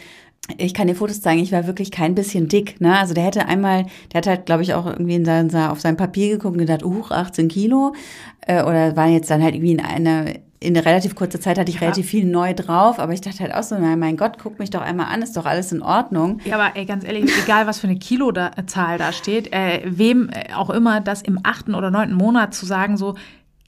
ich 0.57 0.75
kann 0.75 0.87
dir 0.87 0.95
Fotos 0.95 1.21
zeigen, 1.21 1.41
ich 1.41 1.51
war 1.51 1.65
wirklich 1.65 1.89
kein 1.89 2.13
bisschen 2.13 2.47
dick, 2.47 2.79
ne? 2.79 2.99
Also 2.99 3.15
der 3.15 3.23
hätte 3.23 3.47
einmal, 3.47 3.87
der 4.13 4.19
hat 4.19 4.27
halt, 4.27 4.45
glaube 4.45 4.61
ich, 4.61 4.75
auch 4.75 4.85
irgendwie 4.85 5.15
in 5.15 5.25
sein, 5.25 5.53
auf 5.55 5.81
sein 5.81 5.97
Papier 5.97 6.29
geguckt 6.29 6.53
und 6.53 6.59
gedacht, 6.59 6.85
uh, 6.85 7.03
18 7.09 7.47
Kilo. 7.47 7.95
Äh, 8.41 8.61
oder 8.61 8.95
waren 8.95 9.11
jetzt 9.11 9.31
dann 9.31 9.41
halt 9.41 9.55
irgendwie 9.55 9.71
in 9.71 9.79
einer 9.79 10.25
in 10.59 10.75
relativ 10.77 11.15
kurzer 11.15 11.39
Zeit 11.39 11.59
hatte 11.59 11.69
ich 11.69 11.75
ja. 11.75 11.81
relativ 11.81 12.07
viel 12.07 12.25
neu 12.25 12.53
drauf, 12.53 12.99
aber 12.99 13.13
ich 13.13 13.21
dachte 13.21 13.39
halt 13.39 13.53
auch 13.53 13.63
so, 13.63 13.77
mein 13.77 14.17
Gott, 14.17 14.37
guck 14.41 14.57
mich 14.57 14.69
doch 14.69 14.81
einmal 14.81 15.07
an, 15.07 15.21
ist 15.21 15.35
doch 15.35 15.45
alles 15.45 15.71
in 15.71 15.81
Ordnung. 15.81 16.39
Ja, 16.45 16.57
aber 16.57 16.75
ey, 16.75 16.85
ganz 16.85 17.03
ehrlich, 17.03 17.29
egal 17.43 17.67
was 17.67 17.79
für 17.79 17.87
eine 17.87 17.97
Kilozahl 17.97 18.97
da 18.97 19.11
steht, 19.11 19.53
äh, 19.53 19.81
wem 19.85 20.29
äh, 20.29 20.53
auch 20.53 20.69
immer 20.69 21.01
das 21.01 21.21
im 21.21 21.39
achten 21.43 21.75
oder 21.75 21.91
neunten 21.91 22.15
Monat 22.15 22.53
zu 22.53 22.65
sagen, 22.65 22.97
so, 22.97 23.15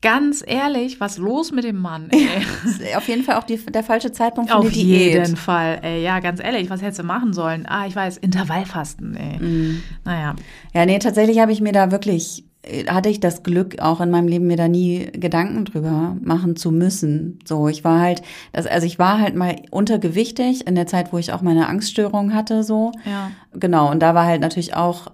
Ganz 0.01 0.43
ehrlich, 0.45 0.99
was 0.99 1.17
los 1.17 1.51
mit 1.51 1.63
dem 1.63 1.79
Mann? 1.79 2.11
Ey? 2.11 2.95
Auf 2.95 3.07
jeden 3.07 3.23
Fall 3.23 3.37
auch 3.37 3.43
die, 3.43 3.57
der 3.57 3.83
falsche 3.83 4.11
Zeitpunkt 4.11 4.51
für 4.51 4.57
Auf 4.57 4.69
die 4.69 4.83
Diät. 4.83 5.19
Auf 5.19 5.27
jeden 5.27 5.37
Fall. 5.37 5.79
Ey, 5.81 6.03
ja, 6.03 6.19
ganz 6.19 6.39
ehrlich, 6.39 6.69
was 6.69 6.83
hättest 6.83 6.99
du 6.99 7.03
machen 7.03 7.33
sollen? 7.33 7.65
Ah, 7.67 7.87
ich 7.87 7.95
weiß, 7.95 8.17
Intervallfasten. 8.17 9.15
Ey. 9.15 9.39
Mm. 9.39 9.83
Naja. 10.05 10.35
Ja, 10.75 10.85
nee, 10.85 10.99
tatsächlich 10.99 11.39
habe 11.39 11.51
ich 11.51 11.61
mir 11.61 11.71
da 11.71 11.89
wirklich 11.89 12.43
hatte 12.87 13.09
ich 13.09 13.19
das 13.19 13.43
Glück, 13.43 13.79
auch 13.79 14.01
in 14.01 14.11
meinem 14.11 14.27
Leben 14.27 14.47
mir 14.47 14.57
da 14.57 14.67
nie 14.67 15.09
Gedanken 15.13 15.65
drüber 15.65 16.15
machen 16.21 16.55
zu 16.55 16.71
müssen. 16.71 17.39
So, 17.45 17.67
ich 17.67 17.83
war 17.83 17.99
halt, 17.99 18.21
das, 18.53 18.67
also 18.67 18.85
ich 18.85 18.99
war 18.99 19.19
halt 19.19 19.35
mal 19.35 19.55
untergewichtig 19.71 20.67
in 20.67 20.75
der 20.75 20.87
Zeit, 20.87 21.13
wo 21.13 21.17
ich 21.17 21.31
auch 21.31 21.41
meine 21.41 21.67
Angststörung 21.67 22.33
hatte, 22.33 22.63
so. 22.63 22.91
Ja. 23.05 23.31
Genau. 23.53 23.89
Und 23.91 24.01
da 24.01 24.13
war 24.15 24.25
halt 24.25 24.41
natürlich 24.41 24.75
auch 24.75 25.07
äh, 25.07 25.11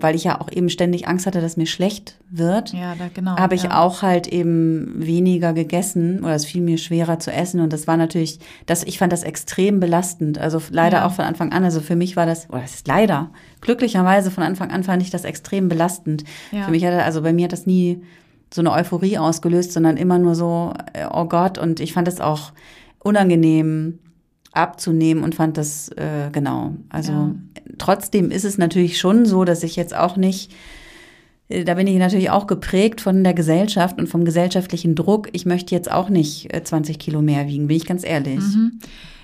weil 0.00 0.14
ich 0.14 0.24
ja 0.24 0.40
auch 0.40 0.50
eben 0.50 0.68
ständig 0.68 1.08
Angst 1.08 1.26
hatte, 1.26 1.40
dass 1.40 1.56
mir 1.56 1.66
schlecht 1.66 2.16
wird, 2.30 2.72
ja, 2.72 2.94
da, 2.94 3.08
genau, 3.12 3.36
habe 3.36 3.54
ich 3.54 3.64
ja. 3.64 3.80
auch 3.80 4.02
halt 4.02 4.26
eben 4.26 4.92
weniger 4.96 5.52
gegessen 5.52 6.20
oder 6.24 6.34
es 6.34 6.44
fiel 6.44 6.62
mir 6.62 6.78
schwerer 6.78 7.18
zu 7.18 7.32
essen 7.32 7.60
und 7.60 7.72
das 7.72 7.86
war 7.86 7.96
natürlich, 7.96 8.38
das, 8.66 8.84
ich 8.84 8.98
fand 8.98 9.12
das 9.12 9.22
extrem 9.22 9.80
belastend, 9.80 10.38
also 10.38 10.60
leider 10.70 10.98
ja. 10.98 11.06
auch 11.06 11.12
von 11.12 11.24
Anfang 11.24 11.52
an, 11.52 11.64
also 11.64 11.80
für 11.80 11.96
mich 11.96 12.16
war 12.16 12.26
das, 12.26 12.48
oder 12.50 12.62
es 12.64 12.74
ist 12.74 12.88
leider, 12.88 13.30
glücklicherweise 13.60 14.30
von 14.30 14.42
Anfang 14.42 14.70
an 14.70 14.84
fand 14.84 15.02
ich 15.02 15.10
das 15.10 15.24
extrem 15.24 15.68
belastend. 15.68 16.24
Für 16.50 16.70
mich 16.70 16.84
hatte, 16.84 17.02
also 17.02 17.22
bei 17.22 17.32
mir 17.32 17.44
hat 17.44 17.52
das 17.52 17.66
nie 17.66 18.02
so 18.52 18.60
eine 18.60 18.72
Euphorie 18.72 19.18
ausgelöst, 19.18 19.72
sondern 19.72 19.96
immer 19.96 20.18
nur 20.18 20.34
so, 20.34 20.72
äh, 20.92 21.06
oh 21.10 21.24
Gott 21.24 21.58
und 21.58 21.80
ich 21.80 21.92
fand 21.92 22.06
es 22.06 22.20
auch 22.20 22.52
unangenehm, 23.00 23.98
abzunehmen 24.54 25.24
und 25.24 25.34
fand 25.34 25.56
das 25.56 25.88
äh, 25.90 26.30
genau. 26.32 26.74
Also 26.88 27.12
ja. 27.12 27.34
trotzdem 27.78 28.30
ist 28.30 28.44
es 28.44 28.58
natürlich 28.58 28.98
schon 28.98 29.26
so, 29.26 29.44
dass 29.44 29.62
ich 29.62 29.76
jetzt 29.76 29.94
auch 29.94 30.16
nicht, 30.16 30.52
äh, 31.48 31.64
da 31.64 31.74
bin 31.74 31.86
ich 31.86 31.98
natürlich 31.98 32.30
auch 32.30 32.46
geprägt 32.46 33.00
von 33.00 33.24
der 33.24 33.34
Gesellschaft 33.34 33.98
und 33.98 34.06
vom 34.08 34.24
gesellschaftlichen 34.24 34.94
Druck. 34.94 35.28
Ich 35.32 35.46
möchte 35.46 35.74
jetzt 35.74 35.90
auch 35.90 36.08
nicht 36.08 36.48
20 36.52 36.94
äh, 36.94 36.98
Kilo 36.98 37.22
mehr 37.22 37.46
wiegen, 37.46 37.66
bin 37.66 37.76
ich 37.76 37.86
ganz 37.86 38.04
ehrlich. 38.04 38.40
Mhm. 38.40 38.78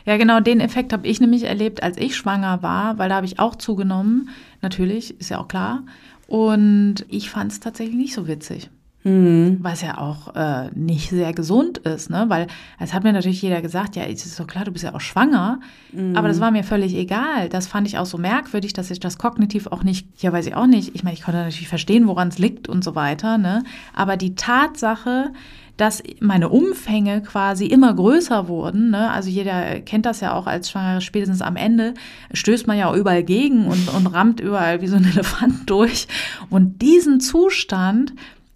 Ja, 0.07 0.16
genau, 0.16 0.40
den 0.40 0.61
Effekt 0.61 0.93
habe 0.93 1.07
ich 1.07 1.21
nämlich 1.21 1.45
erlebt, 1.45 1.83
als 1.83 1.97
ich 1.99 2.16
schwanger 2.16 2.62
war, 2.62 2.99
weil 2.99 3.09
da 3.09 3.16
habe 3.16 3.27
ich 3.27 3.38
auch 3.38 3.57
zugenommen. 3.57 4.31
Natürlich, 4.62 5.21
ist 5.21 5.31
ja 5.31 5.38
auch 5.38 5.49
klar. 5.49 5.85
Und 6.27 7.05
ich 7.09 7.31
fand 7.31 7.53
es 7.53 7.61
tatsächlich 7.61 7.97
nicht 7.97 8.14
so 8.14 8.27
witzig. 8.27 8.71
Mhm. 9.03 9.59
Was 9.63 9.81
ja 9.81 9.97
auch 9.99 10.35
äh, 10.35 10.71
nicht 10.75 11.09
sehr 11.09 11.33
gesund 11.33 11.79
ist, 11.79 12.11
ne? 12.11 12.27
Weil 12.29 12.49
es 12.79 12.93
hat 12.93 13.03
mir 13.03 13.13
natürlich 13.13 13.41
jeder 13.41 13.63
gesagt, 13.63 13.97
ja, 13.97 14.03
es 14.05 14.27
ist 14.27 14.39
doch 14.39 14.47
klar, 14.47 14.65
du 14.65 14.73
bist 14.73 14.85
ja 14.85 14.95
auch 14.95 15.01
schwanger. 15.01 15.61
Mhm. 15.93 16.17
Aber 16.17 16.29
das 16.29 16.41
war 16.41 16.51
mir 16.51 16.65
völlig 16.65 16.95
egal. 16.95 17.49
Das 17.49 17.67
fand 17.67 17.87
ich 17.87 17.97
auch 17.97 18.05
so 18.05 18.19
merkwürdig, 18.19 18.75
dass 18.75 18.91
ich 18.91 19.01
das 19.01 19.17
kognitiv 19.17 19.69
auch 19.69 19.85
nicht, 19.85 20.23
ja, 20.23 20.33
weiß 20.33 20.47
ich 20.47 20.55
auch 20.55 20.67
nicht. 20.67 20.95
Ich 20.95 21.03
meine, 21.03 21.15
ich 21.15 21.23
konnte 21.23 21.39
natürlich 21.39 21.69
verstehen, 21.69 22.07
woran 22.09 22.29
es 22.29 22.39
liegt 22.39 22.69
und 22.69 22.85
so 22.85 22.95
weiter, 22.95 23.39
ne? 23.39 23.63
Aber 23.95 24.19
die 24.19 24.35
Tatsache, 24.35 25.33
dass 25.79 26.03
meine 26.21 26.51
Umfänge 26.51 27.23
quasi 27.23 27.65
immer 27.65 27.95
größer 27.95 28.49
wurden. 28.49 28.91
Ne? 28.91 29.11
Also 29.11 29.31
jeder 29.31 29.81
kennt 29.81 30.05
das 30.05 30.21
ja 30.21 30.35
auch 30.35 30.47
als 30.47 30.71
Schwangere, 30.71 31.01
spätestens 31.01 31.41
am 31.41 31.57
Ende 31.57 31.95
stößt 32.35 32.67
man 32.67 32.77
ja 32.77 32.91
auch 32.91 32.95
überall 32.95 33.23
gegen 33.23 33.67
und, 33.67 33.89
und 33.89 34.07
rammt 34.09 34.41
überall 34.41 34.83
wie 34.83 34.89
so 34.89 34.97
ein 34.97 35.05
Elefant 35.11 35.71
durch. 35.71 36.07
Und 36.51 36.83
diesen 36.83 37.19
Zustand, 37.21 38.13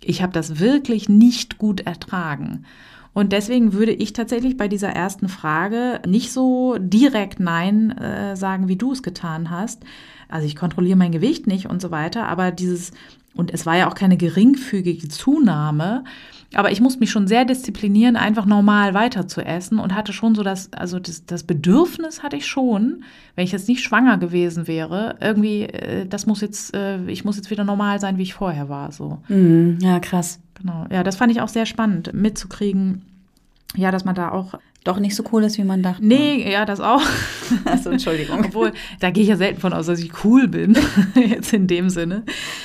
ich 0.08 0.22
habe 0.22 0.32
das 0.32 0.58
wirklich 0.60 1.08
nicht 1.08 1.58
gut 1.58 1.80
ertragen. 1.80 2.64
Und 3.12 3.32
deswegen 3.32 3.72
würde 3.72 3.92
ich 3.92 4.12
tatsächlich 4.12 4.56
bei 4.56 4.66
dieser 4.66 4.88
ersten 4.88 5.28
Frage 5.28 6.00
nicht 6.06 6.32
so 6.32 6.76
direkt 6.78 7.38
Nein 7.38 7.92
äh, 7.92 8.36
sagen, 8.36 8.66
wie 8.66 8.76
du 8.76 8.92
es 8.92 9.04
getan 9.04 9.50
hast. 9.50 9.84
Also 10.28 10.46
ich 10.46 10.56
kontrolliere 10.56 10.98
mein 10.98 11.12
Gewicht 11.12 11.46
nicht 11.46 11.70
und 11.70 11.80
so 11.80 11.92
weiter, 11.92 12.26
aber 12.26 12.50
dieses, 12.50 12.90
und 13.36 13.52
es 13.52 13.66
war 13.66 13.76
ja 13.76 13.88
auch 13.88 13.94
keine 13.94 14.16
geringfügige 14.16 15.08
Zunahme, 15.08 16.04
aber 16.54 16.70
ich 16.70 16.80
musste 16.80 17.00
mich 17.00 17.10
schon 17.10 17.26
sehr 17.26 17.44
disziplinieren, 17.44 18.16
einfach 18.16 18.46
normal 18.46 18.94
weiter 18.94 19.26
zu 19.26 19.40
essen 19.40 19.78
und 19.78 19.94
hatte 19.94 20.12
schon 20.12 20.34
so 20.34 20.42
das, 20.42 20.72
also 20.72 20.98
das, 20.98 21.26
das 21.26 21.42
Bedürfnis 21.42 22.22
hatte 22.22 22.36
ich 22.36 22.46
schon, 22.46 23.02
wenn 23.34 23.44
ich 23.44 23.52
jetzt 23.52 23.68
nicht 23.68 23.82
schwanger 23.82 24.18
gewesen 24.18 24.66
wäre, 24.68 25.16
irgendwie, 25.20 25.62
äh, 25.62 26.06
das 26.06 26.26
muss 26.26 26.40
jetzt, 26.40 26.74
äh, 26.74 27.04
ich 27.06 27.24
muss 27.24 27.36
jetzt 27.36 27.50
wieder 27.50 27.64
normal 27.64 28.00
sein, 28.00 28.18
wie 28.18 28.22
ich 28.22 28.34
vorher 28.34 28.68
war, 28.68 28.92
so. 28.92 29.18
Mhm, 29.28 29.78
ja, 29.80 29.98
krass. 29.98 30.40
Genau. 30.54 30.86
Ja, 30.90 31.02
das 31.02 31.16
fand 31.16 31.32
ich 31.32 31.40
auch 31.40 31.48
sehr 31.48 31.66
spannend 31.66 32.12
mitzukriegen. 32.14 33.02
Ja, 33.76 33.90
dass 33.90 34.04
man 34.04 34.14
da 34.14 34.30
auch 34.30 34.54
doch 34.84 34.98
nicht 34.98 35.16
so 35.16 35.24
cool 35.32 35.42
ist, 35.44 35.56
wie 35.56 35.64
man 35.64 35.82
dachte. 35.82 36.04
Nee, 36.06 36.50
ja, 36.50 36.66
das 36.66 36.78
auch. 36.80 37.00
Achso, 37.64 37.88
Entschuldigung. 37.90 38.44
Obwohl, 38.44 38.72
da 39.00 39.10
gehe 39.10 39.22
ich 39.22 39.30
ja 39.30 39.36
selten 39.36 39.58
von 39.58 39.72
aus, 39.72 39.86
dass 39.86 39.98
ich 39.98 40.24
cool 40.24 40.46
bin, 40.46 40.76
jetzt 41.14 41.54
in 41.54 41.66
dem 41.66 41.88
Sinne. 41.88 42.22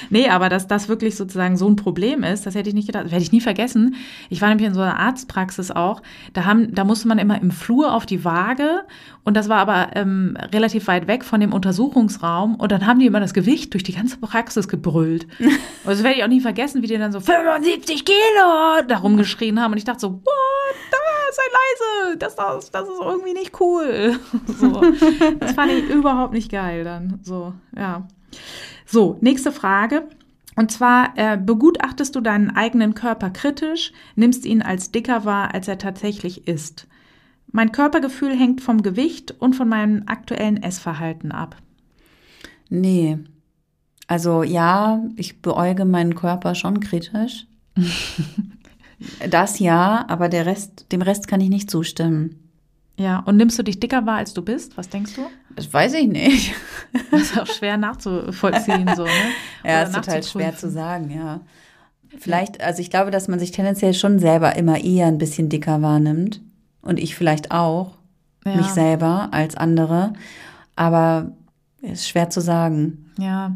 Nee, 0.09 0.27
aber 0.27 0.49
dass 0.49 0.67
das 0.67 0.89
wirklich 0.89 1.15
sozusagen 1.15 1.55
so 1.55 1.67
ein 1.69 1.77
Problem 1.77 2.23
ist, 2.23 2.45
das 2.45 2.55
hätte 2.55 2.67
ich 2.67 2.75
nicht 2.75 2.87
gedacht, 2.87 3.05
das 3.05 3.11
werde 3.11 3.23
ich 3.23 3.31
nie 3.31 3.39
vergessen. 3.39 3.95
Ich 4.29 4.41
war 4.41 4.49
nämlich 4.49 4.67
in 4.67 4.73
so 4.73 4.81
einer 4.81 4.99
Arztpraxis 4.99 5.71
auch, 5.71 6.01
da, 6.33 6.43
haben, 6.43 6.75
da 6.75 6.83
musste 6.83 7.07
man 7.07 7.19
immer 7.19 7.41
im 7.41 7.51
Flur 7.51 7.93
auf 7.93 8.05
die 8.05 8.25
Waage 8.25 8.83
und 9.23 9.37
das 9.37 9.47
war 9.47 9.59
aber 9.59 9.95
ähm, 9.95 10.37
relativ 10.53 10.87
weit 10.87 11.07
weg 11.07 11.23
von 11.23 11.39
dem 11.39 11.53
Untersuchungsraum 11.53 12.55
und 12.55 12.71
dann 12.71 12.85
haben 12.85 12.99
die 12.99 13.05
immer 13.05 13.21
das 13.21 13.33
Gewicht 13.33 13.73
durch 13.73 13.83
die 13.83 13.93
ganze 13.93 14.17
Praxis 14.17 14.67
gebrüllt. 14.67 15.25
Und 15.39 15.91
das 15.91 16.03
werde 16.03 16.17
ich 16.17 16.23
auch 16.23 16.27
nie 16.27 16.41
vergessen, 16.41 16.81
wie 16.81 16.87
die 16.87 16.97
dann 16.97 17.11
so 17.11 17.19
75 17.19 18.03
Kilo 18.03 18.85
darum 18.87 19.17
geschrien 19.17 19.61
haben 19.61 19.71
und 19.71 19.77
ich 19.77 19.85
dachte 19.85 20.01
so, 20.01 20.11
what, 20.11 20.75
da, 20.91 20.97
sei 21.31 21.43
leise 21.53 22.17
das, 22.17 22.35
das, 22.35 22.71
das 22.71 22.87
ist 22.87 23.01
irgendwie 23.01 23.33
nicht 23.33 23.59
cool. 23.59 24.19
So. 24.47 24.81
Das 25.39 25.53
fand 25.53 25.71
ich 25.71 25.89
überhaupt 25.89 26.33
nicht 26.33 26.51
geil 26.51 26.83
dann. 26.83 27.19
So, 27.23 27.53
ja. 27.75 28.07
So, 28.85 29.17
nächste 29.21 29.51
Frage. 29.51 30.07
Und 30.55 30.71
zwar 30.71 31.13
äh, 31.15 31.37
begutachtest 31.37 32.15
du 32.15 32.21
deinen 32.21 32.49
eigenen 32.49 32.93
Körper 32.93 33.29
kritisch, 33.29 33.93
nimmst 34.15 34.45
ihn 34.45 34.61
als 34.61 34.91
dicker 34.91 35.23
wahr, 35.23 35.53
als 35.53 35.67
er 35.67 35.77
tatsächlich 35.77 36.47
ist. 36.47 36.87
Mein 37.51 37.71
Körpergefühl 37.71 38.35
hängt 38.35 38.61
vom 38.61 38.81
Gewicht 38.81 39.33
und 39.39 39.55
von 39.55 39.69
meinem 39.69 40.03
aktuellen 40.07 40.61
Essverhalten 40.61 41.31
ab. 41.31 41.55
Nee. 42.69 43.19
Also 44.07 44.43
ja, 44.43 45.01
ich 45.15 45.41
beäuge 45.41 45.85
meinen 45.85 46.15
Körper 46.15 46.55
schon 46.55 46.79
kritisch. 46.79 47.47
das 49.29 49.59
ja, 49.59 50.05
aber 50.07 50.29
der 50.29 50.45
Rest, 50.45 50.91
dem 50.91 51.01
Rest 51.01 51.27
kann 51.27 51.41
ich 51.41 51.49
nicht 51.49 51.69
zustimmen. 51.69 52.49
Ja, 52.97 53.19
und 53.19 53.37
nimmst 53.37 53.57
du 53.57 53.63
dich 53.63 53.79
dicker 53.79 54.05
wahr, 54.05 54.17
als 54.17 54.33
du 54.33 54.41
bist? 54.41 54.75
Was 54.75 54.89
denkst 54.89 55.15
du? 55.15 55.21
Das 55.55 55.71
weiß 55.71 55.93
ich 55.95 56.07
nicht. 56.07 56.53
Das 57.11 57.21
ist 57.21 57.39
auch 57.39 57.47
schwer 57.47 57.77
nachzuvollziehen, 57.77 58.89
so, 58.95 59.03
ne? 59.03 59.11
ja, 59.63 59.83
ist 59.83 59.93
total 59.93 60.23
schwer 60.23 60.55
zu 60.55 60.69
sagen, 60.69 61.11
ja. 61.11 61.41
Vielleicht, 62.17 62.61
also 62.61 62.81
ich 62.81 62.89
glaube, 62.89 63.11
dass 63.11 63.27
man 63.27 63.39
sich 63.39 63.51
tendenziell 63.51 63.93
schon 63.93 64.19
selber 64.19 64.55
immer 64.55 64.83
eher 64.83 65.07
ein 65.07 65.19
bisschen 65.19 65.49
dicker 65.49 65.81
wahrnimmt. 65.81 66.41
Und 66.81 66.99
ich 66.99 67.15
vielleicht 67.15 67.51
auch, 67.51 67.97
ja. 68.45 68.55
mich 68.55 68.67
selber 68.67 69.29
als 69.31 69.55
andere. 69.55 70.13
Aber 70.75 71.31
ist 71.81 72.07
schwer 72.07 72.29
zu 72.29 72.41
sagen. 72.41 73.11
Ja. 73.17 73.55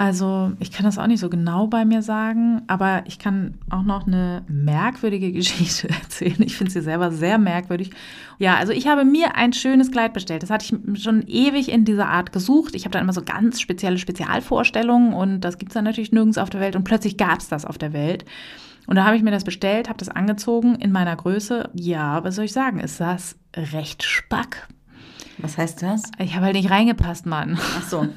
Also 0.00 0.52
ich 0.60 0.70
kann 0.70 0.84
das 0.84 0.96
auch 0.96 1.08
nicht 1.08 1.18
so 1.18 1.28
genau 1.28 1.66
bei 1.66 1.84
mir 1.84 2.02
sagen, 2.02 2.62
aber 2.68 3.02
ich 3.06 3.18
kann 3.18 3.54
auch 3.68 3.82
noch 3.82 4.06
eine 4.06 4.44
merkwürdige 4.46 5.32
Geschichte 5.32 5.88
erzählen. 5.88 6.40
Ich 6.40 6.56
finde 6.56 6.72
sie 6.72 6.82
selber 6.82 7.10
sehr 7.10 7.36
merkwürdig. 7.36 7.90
Ja, 8.38 8.54
also 8.58 8.72
ich 8.72 8.86
habe 8.86 9.04
mir 9.04 9.34
ein 9.34 9.52
schönes 9.52 9.90
Kleid 9.90 10.12
bestellt. 10.12 10.44
Das 10.44 10.50
hatte 10.50 10.64
ich 10.64 11.02
schon 11.02 11.26
ewig 11.26 11.68
in 11.68 11.84
dieser 11.84 12.08
Art 12.08 12.30
gesucht. 12.30 12.76
Ich 12.76 12.84
habe 12.84 12.92
dann 12.92 13.02
immer 13.02 13.12
so 13.12 13.22
ganz 13.22 13.60
spezielle 13.60 13.98
Spezialvorstellungen 13.98 15.14
und 15.14 15.40
das 15.40 15.58
gibt 15.58 15.72
es 15.72 15.74
dann 15.74 15.84
natürlich 15.84 16.12
nirgends 16.12 16.38
auf 16.38 16.48
der 16.48 16.60
Welt 16.60 16.76
und 16.76 16.84
plötzlich 16.84 17.16
gab 17.16 17.40
es 17.40 17.48
das 17.48 17.64
auf 17.64 17.76
der 17.76 17.92
Welt. 17.92 18.24
Und 18.86 18.94
da 18.94 19.04
habe 19.04 19.16
ich 19.16 19.24
mir 19.24 19.32
das 19.32 19.42
bestellt, 19.42 19.88
habe 19.88 19.98
das 19.98 20.10
angezogen 20.10 20.76
in 20.76 20.92
meiner 20.92 21.16
Größe. 21.16 21.70
Ja, 21.74 22.22
was 22.22 22.36
soll 22.36 22.44
ich 22.44 22.52
sagen? 22.52 22.78
Es 22.78 22.98
saß 22.98 23.36
recht 23.72 24.04
spack 24.04 24.68
was 25.40 25.58
heißt 25.58 25.82
das? 25.82 26.10
Ich 26.18 26.34
habe 26.34 26.46
halt 26.46 26.54
nicht 26.54 26.70
reingepasst, 26.70 27.26
Mann. 27.26 27.58
Ach 27.78 27.82
so. 27.82 28.08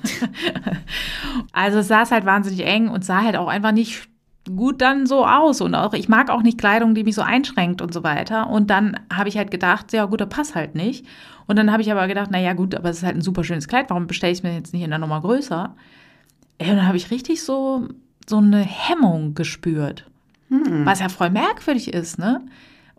also 1.54 1.80
es 1.80 1.88
saß 1.88 2.12
halt 2.12 2.26
wahnsinnig 2.26 2.66
eng 2.66 2.90
und 2.90 3.06
sah 3.06 3.22
halt 3.22 3.36
auch 3.36 3.48
einfach 3.48 3.72
nicht 3.72 4.08
gut 4.56 4.82
dann 4.82 5.06
so 5.06 5.26
aus 5.26 5.62
und 5.62 5.76
auch 5.76 5.94
ich 5.94 6.10
mag 6.10 6.30
auch 6.30 6.42
nicht 6.42 6.58
Kleidung, 6.58 6.96
die 6.96 7.04
mich 7.04 7.16
so 7.16 7.22
einschränkt 7.22 7.82
und 7.82 7.94
so 7.94 8.04
weiter 8.04 8.50
und 8.50 8.72
dann 8.72 9.00
habe 9.14 9.30
ich 9.30 9.38
halt 9.38 9.52
gedacht, 9.52 9.94
ja 9.94 10.06
gut, 10.06 10.20
das 10.20 10.30
passt 10.30 10.56
halt 10.56 10.74
nicht 10.74 11.06
und 11.46 11.58
dann 11.58 11.72
habe 11.72 11.84
ich 11.84 11.92
aber 11.92 12.08
gedacht, 12.08 12.32
naja 12.32 12.54
gut, 12.54 12.74
aber 12.74 12.90
es 12.90 12.98
ist 12.98 13.04
halt 13.04 13.16
ein 13.16 13.22
super 13.22 13.44
schönes 13.44 13.68
Kleid, 13.68 13.90
warum 13.90 14.08
bestelle 14.08 14.32
ich 14.32 14.40
es 14.40 14.44
mir 14.44 14.56
jetzt 14.56 14.74
nicht 14.74 14.84
in 14.84 14.90
der 14.90 15.00
Nummer 15.00 15.22
größer? 15.22 15.76
Und 16.60 16.68
dann 16.68 16.88
habe 16.88 16.98
ich 16.98 17.12
richtig 17.12 17.44
so 17.44 17.88
so 18.28 18.38
eine 18.38 18.62
Hemmung 18.62 19.36
gespürt, 19.36 20.10
hm. 20.50 20.86
was 20.86 21.02
ja 21.02 21.10
voll 21.10 21.30
merkwürdig 21.30 21.94
ist, 21.94 22.18
ne? 22.18 22.42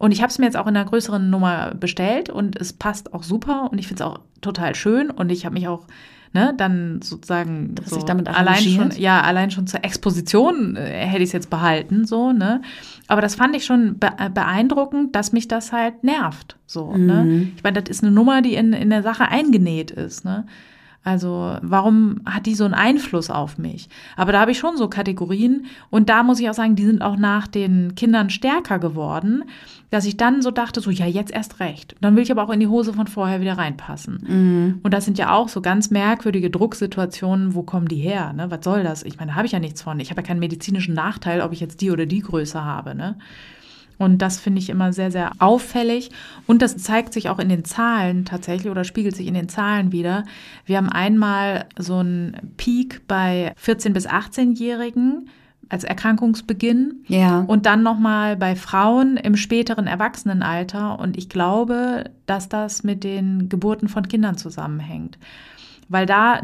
Und 0.03 0.11
ich 0.11 0.21
habe 0.21 0.31
es 0.31 0.38
mir 0.41 0.47
jetzt 0.47 0.57
auch 0.57 0.67
in 0.67 0.77
einer 0.77 0.85
größeren 0.85 1.31
Nummer 1.31 1.75
bestellt 1.79 2.29
und 2.29 2.61
es 2.61 2.73
passt 2.73 3.15
auch 3.15 3.23
super 3.23 3.69
und 3.71 3.79
ich 3.79 3.87
finde 3.87 4.03
es 4.03 4.11
auch 4.11 4.19
total 4.41 4.75
schön 4.75 5.11
und 5.11 5.31
ich 5.31 5.45
habe 5.47 5.55
mich 5.55 5.69
auch 5.69 5.87
ne, 6.33 6.53
dann 6.57 7.01
sozusagen 7.03 7.77
so 7.87 8.03
damit 8.03 8.27
allein 8.27 8.65
schon 8.65 8.91
ja 8.97 9.21
allein 9.21 9.53
schon 9.53 9.69
zur 9.69 9.85
Exposition 9.85 10.75
äh, 10.75 11.07
hätte 11.07 11.23
ich 11.23 11.29
es 11.29 11.33
jetzt 11.33 11.51
behalten 11.51 12.05
so 12.05 12.33
ne 12.33 12.62
aber 13.07 13.21
das 13.21 13.37
fand 13.37 13.55
ich 13.55 13.65
schon 13.65 14.01
be 14.01 14.11
beeindruckend 14.35 15.15
dass 15.15 15.33
mich 15.33 15.47
das 15.47 15.71
halt 15.71 16.03
nervt 16.03 16.57
so 16.67 16.97
ne? 16.97 16.99
mhm. 16.99 17.07
ne 17.07 17.49
ich 17.57 17.62
meine 17.62 17.81
das 17.81 17.88
ist 17.88 18.03
eine 18.03 18.11
Nummer 18.11 18.43
die 18.43 18.57
in 18.57 18.73
in 18.73 18.91
der 18.91 19.05
Sache 19.05 19.29
eingenäht 19.29 19.93
ist 19.93 20.25
ne 20.25 20.47
also 21.05 21.57
warum 21.62 22.21
hat 22.25 22.47
die 22.47 22.55
so 22.55 22.65
einen 22.65 22.75
Einfluss 22.75 23.29
auf 23.29 23.59
mich? 23.59 23.88
Aber 24.17 24.33
da 24.33 24.41
habe 24.41 24.53
ich 24.53 24.59
schon 24.59 24.77
so 24.77 24.88
Kategorien 24.88 25.67
und 25.91 26.09
da 26.09 26.23
muss 26.23 26.38
ich 26.38 26.49
auch 26.49 26.55
sagen, 26.55 26.77
die 26.77 26.87
sind 26.87 27.03
auch 27.03 27.17
nach 27.17 27.49
den 27.49 27.95
Kindern 27.97 28.31
stärker 28.31 28.79
geworden, 28.79 29.45
dass 29.91 30.07
ich 30.07 30.17
dann 30.17 30.43
so 30.43 30.51
dachte, 30.51 30.81
so 30.81 30.91
ja, 30.91 31.07
jetzt 31.07 31.33
erst 31.33 31.61
recht. 31.61 31.97
Dann 32.01 32.15
will 32.17 32.23
ich 32.23 32.31
aber 32.31 32.45
auch 32.45 32.51
in 32.51 32.61
die 32.61 32.69
Hose 32.69 32.95
von 32.95 33.09
vorher 33.09 33.41
wieder 33.41 33.59
reinpassen. 33.59 34.25
Mhm. 34.27 34.81
Und 34.83 34.95
das 34.95 35.05
sind 35.05 35.19
ja 35.19 35.35
auch 35.35 35.49
so 35.49 35.61
ganz 35.61 35.91
merkwürdige 35.91 36.51
Drucksituationen, 36.51 37.55
wo 37.55 37.62
kommen 37.62 37.88
die 37.88 37.97
her? 37.97 38.33
Ne? 38.33 38.51
Was 38.51 38.65
soll 38.65 38.85
das? 38.85 39.03
Ich 39.03 39.19
meine, 39.19 39.33
da 39.33 39.37
habe 39.37 39.47
ich 39.47 39.53
ja 39.53 39.59
nichts 39.59 39.83
von. 39.83 40.01
Ich 40.01 40.11
habe 40.11 40.23
ja 40.23 40.27
keinen 40.27 40.41
medizinischen 40.41 40.95
Nachteil, 40.95 41.41
ob 41.41 41.53
ich 41.53 41.61
jetzt 41.61 41.81
die 41.81 41.91
oder 41.91 42.07
die 42.07 42.21
Größe 42.21 42.65
habe. 42.65 42.95
Ne? 42.95 43.17
Und 44.03 44.19
das 44.19 44.41
finde 44.41 44.59
ich 44.59 44.69
immer 44.69 44.93
sehr, 44.93 45.12
sehr 45.12 45.31
auffällig. 45.38 46.11
Und 46.47 46.61
das 46.61 46.77
zeigt 46.77 47.12
sich 47.12 47.29
auch 47.29 47.38
in 47.38 47.49
den 47.49 47.65
Zahlen 47.65 48.25
tatsächlich 48.25 48.71
oder 48.71 48.83
spiegelt 48.83 49.15
sich 49.15 49.29
in 49.29 49.35
den 49.35 49.49
Zahlen 49.49 49.93
wieder. 49.93 50.25
Wir 50.67 50.77
haben 50.79 50.88
einmal 50.88 51.67
so 51.79 51.99
einen 51.99 52.37
Peak 52.57 53.07
bei 53.07 53.55
14- 53.65 53.93
bis 53.93 54.09
18-Jährigen 54.09 55.29
als 55.69 55.85
Erkrankungsbeginn. 55.85 57.05
Ja. 57.07 57.45
Und 57.47 57.65
dann 57.65 57.85
nochmal 57.85 58.37
bei 58.37 58.57
Frauen 58.57 59.17
im 59.17 59.37
späteren 59.37 59.87
Erwachsenenalter. 59.87 60.99
Und 60.99 61.17
ich 61.17 61.29
glaube, 61.29 62.11
dass 62.27 62.49
das 62.49 62.83
mit 62.83 63.05
den 63.05 63.49
Geburten 63.49 63.88
von 63.88 64.09
Kindern 64.09 64.37
zusammenhängt. 64.37 65.17
Weil 65.88 66.07
da 66.07 66.43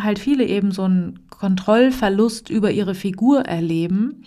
halt 0.00 0.18
viele 0.18 0.44
eben 0.44 0.72
so 0.72 0.82
einen 0.82 1.20
Kontrollverlust 1.30 2.50
über 2.50 2.70
ihre 2.70 2.94
Figur 2.94 3.46
erleben 3.46 4.24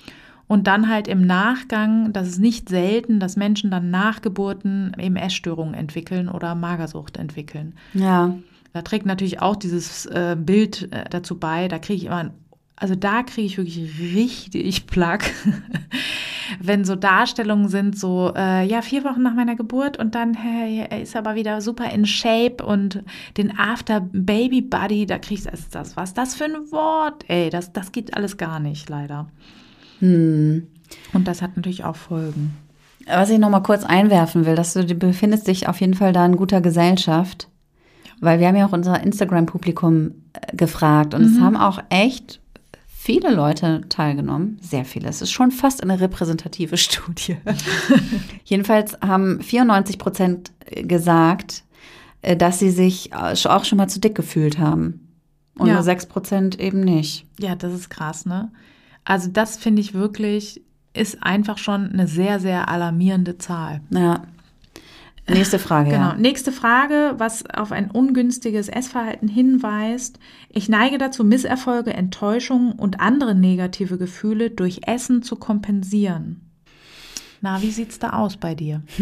und 0.52 0.68
dann 0.68 0.90
halt 0.90 1.08
im 1.08 1.26
Nachgang, 1.26 2.12
das 2.12 2.28
ist 2.28 2.40
nicht 2.40 2.68
selten, 2.68 3.22
dass 3.22 3.38
Menschen 3.38 3.72
dann 3.72 3.90
nach 3.90 4.22
Geburten 4.22 4.92
eben 5.00 5.16
Essstörungen 5.16 5.74
entwickeln 5.74 6.28
oder 6.28 6.56
Magersucht 6.56 7.16
entwickeln. 7.16 7.74
Ja. 7.94 8.36
Da 8.74 8.82
trägt 8.82 9.06
natürlich 9.06 9.42
auch 9.42 9.56
dieses 9.56 10.08
äh, 10.08 10.36
Bild 10.38 10.92
äh, 10.92 11.06
dazu 11.10 11.40
bei. 11.40 11.70
Da 11.70 11.80
kriege 11.80 12.00
ich 12.00 12.06
immer, 12.08 12.32
also 12.76 12.96
da 12.96 13.24
kriege 13.24 13.48
ich 13.48 13.58
wirklich 13.58 13.98
richtig 14.14 14.88
Plack, 14.88 15.32
wenn 16.60 16.84
so 16.84 16.98
Darstellungen 16.98 17.70
sind, 17.70 17.98
so, 17.98 18.34
äh, 18.36 18.68
ja, 18.68 18.82
vier 18.82 19.06
Wochen 19.06 19.22
nach 19.22 19.36
meiner 19.36 19.56
Geburt 19.56 19.98
und 20.00 20.16
dann 20.16 20.36
äh, 20.36 21.02
ist 21.02 21.16
aber 21.16 21.36
wieder 21.36 21.62
super 21.62 21.90
in 21.92 22.06
Shape 22.06 22.62
und 22.66 23.04
den 23.38 23.58
After 23.58 24.02
Baby 24.02 24.60
Buddy, 24.60 25.06
da 25.06 25.18
kriege 25.18 25.40
ich, 25.40 25.44
das, 25.46 25.70
das, 25.70 25.96
was 25.96 26.14
das 26.14 26.36
für 26.36 26.44
ein 26.44 26.72
Wort? 26.74 27.24
Ey, 27.30 27.50
das, 27.50 27.72
das 27.72 27.94
geht 27.94 28.18
alles 28.18 28.36
gar 28.36 28.60
nicht, 28.60 28.90
leider. 28.90 29.28
Hm. 30.02 30.68
Und 31.14 31.28
das 31.28 31.42
hat 31.42 31.56
natürlich 31.56 31.84
auch 31.84 31.96
Folgen. 31.96 32.54
Was 33.08 33.30
ich 33.30 33.40
noch 33.40 33.50
mal 33.50 33.62
kurz 33.62 33.84
einwerfen 33.84 34.46
will, 34.46 34.56
dass 34.56 34.74
du, 34.74 34.86
du 34.86 34.96
befindest 34.96 35.48
dich 35.48 35.68
auf 35.68 35.80
jeden 35.80 35.94
Fall 35.94 36.14
da 36.14 36.26
in 36.26 36.36
guter 36.36 36.62
Gesellschaft, 36.62 37.48
weil 38.20 38.40
wir 38.40 38.48
haben 38.48 38.56
ja 38.56 38.68
auch 38.68 38.74
unser 38.74 39.02
Instagram-Publikum 39.02 40.12
äh, 40.34 40.56
gefragt 40.56 41.14
und 41.14 41.22
mhm. 41.22 41.36
es 41.36 41.42
haben 41.42 41.58
auch 41.58 41.80
echt 41.90 42.42
viele 42.88 43.34
Leute 43.34 43.82
teilgenommen, 43.90 44.60
sehr 44.62 44.86
viele. 44.86 45.10
Es 45.10 45.22
ist 45.22 45.32
schon 45.32 45.52
fast 45.52 45.82
eine 45.82 46.00
repräsentative 46.00 46.78
Studie. 46.78 47.38
Jedenfalls 48.44 48.98
haben 49.02 49.42
94 49.42 49.98
Prozent 49.98 50.52
gesagt, 50.84 51.64
äh, 52.22 52.38
dass 52.38 52.60
sie 52.60 52.70
sich 52.70 53.12
äh, 53.14 53.36
auch 53.48 53.66
schon 53.66 53.78
mal 53.78 53.88
zu 53.88 54.00
dick 54.00 54.16
gefühlt 54.16 54.60
haben. 54.60 55.08
Und 55.58 55.68
ja. 55.68 55.74
nur 55.74 55.84
6 55.84 56.06
Prozent 56.06 56.60
eben 56.60 56.80
nicht. 56.80 57.26
Ja, 57.40 57.56
das 57.56 57.74
ist 57.74 57.90
krass, 57.90 58.26
ne? 58.26 58.52
Also 59.04 59.30
das 59.30 59.58
finde 59.58 59.82
ich 59.82 59.94
wirklich, 59.94 60.62
ist 60.94 61.24
einfach 61.24 61.58
schon 61.58 61.92
eine 61.92 62.08
sehr, 62.08 62.40
sehr 62.40 62.70
alarmierende 62.70 63.38
Zahl. 63.38 63.82
Ja. 63.90 64.24
Nächste 65.28 65.60
Frage. 65.60 65.92
Genau. 65.92 66.10
Ja. 66.10 66.16
Nächste 66.16 66.52
Frage, 66.52 67.14
was 67.18 67.46
auf 67.50 67.72
ein 67.72 67.92
ungünstiges 67.92 68.68
Essverhalten 68.70 69.28
hinweist. 69.28 70.20
Ich 70.50 70.68
neige 70.68 70.98
dazu, 70.98 71.24
Misserfolge, 71.24 71.94
Enttäuschungen 71.94 72.74
und 72.74 73.00
andere 73.00 73.36
negative 73.36 73.98
Gefühle 73.98 74.50
durch 74.50 74.82
Essen 74.88 75.22
zu 75.24 75.36
kompensieren. 75.36 76.42
Na, 77.42 77.62
wie 77.62 77.72
sieht's 77.72 77.98
da 77.98 78.12
aus 78.12 78.38
bei 78.38 78.54
dir? 78.56 78.84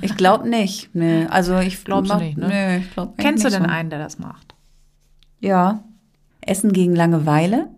ich 0.00 0.16
glaube 0.16 0.48
nicht. 0.48 0.88
Nee. 0.94 1.26
Also 1.28 1.58
ich 1.58 1.84
glaube 1.84 2.16
nicht. 2.16 2.38
Ne? 2.38 2.48
Nee, 2.48 2.78
ich 2.78 2.90
glaub 2.92 3.18
Kennst 3.18 3.44
du 3.44 3.50
denn 3.50 3.64
so. 3.64 3.68
einen, 3.68 3.90
der 3.90 3.98
das 3.98 4.18
macht? 4.18 4.54
Ja. 5.40 5.84
Essen 6.40 6.72
gegen 6.72 6.94
Langeweile 6.94 7.68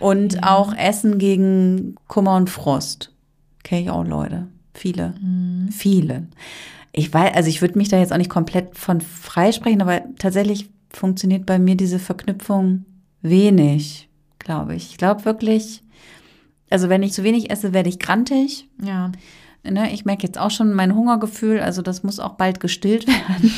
und 0.00 0.34
ja. 0.34 0.56
auch 0.56 0.74
Essen 0.74 1.18
gegen 1.18 1.96
Kummer 2.08 2.36
und 2.36 2.50
Frost. 2.50 3.12
Kenne 3.62 3.82
ich 3.82 3.90
auch 3.90 4.04
Leute. 4.04 4.48
Viele. 4.74 5.14
Mhm. 5.20 5.68
Viele. 5.70 6.26
Ich 6.92 7.12
weiß, 7.12 7.34
also 7.34 7.48
ich 7.48 7.60
würde 7.60 7.78
mich 7.78 7.88
da 7.88 7.98
jetzt 7.98 8.12
auch 8.12 8.18
nicht 8.18 8.30
komplett 8.30 8.76
von 8.76 9.00
freisprechen, 9.00 9.82
aber 9.82 10.02
tatsächlich 10.18 10.70
funktioniert 10.90 11.46
bei 11.46 11.58
mir 11.58 11.76
diese 11.76 11.98
Verknüpfung 11.98 12.84
wenig, 13.22 14.08
glaube 14.38 14.74
ich. 14.76 14.90
Ich 14.90 14.96
glaube 14.98 15.24
wirklich, 15.24 15.82
also 16.70 16.88
wenn 16.88 17.02
ich 17.02 17.12
zu 17.12 17.24
wenig 17.24 17.50
esse, 17.50 17.72
werde 17.72 17.88
ich 17.88 17.98
grantig. 17.98 18.68
Ja. 18.82 19.10
Ne, 19.68 19.92
ich 19.92 20.04
merke 20.04 20.26
jetzt 20.26 20.38
auch 20.38 20.50
schon 20.50 20.74
mein 20.74 20.94
Hungergefühl, 20.94 21.60
also 21.60 21.80
das 21.80 22.02
muss 22.02 22.20
auch 22.20 22.34
bald 22.34 22.60
gestillt 22.60 23.06
werden. 23.08 23.50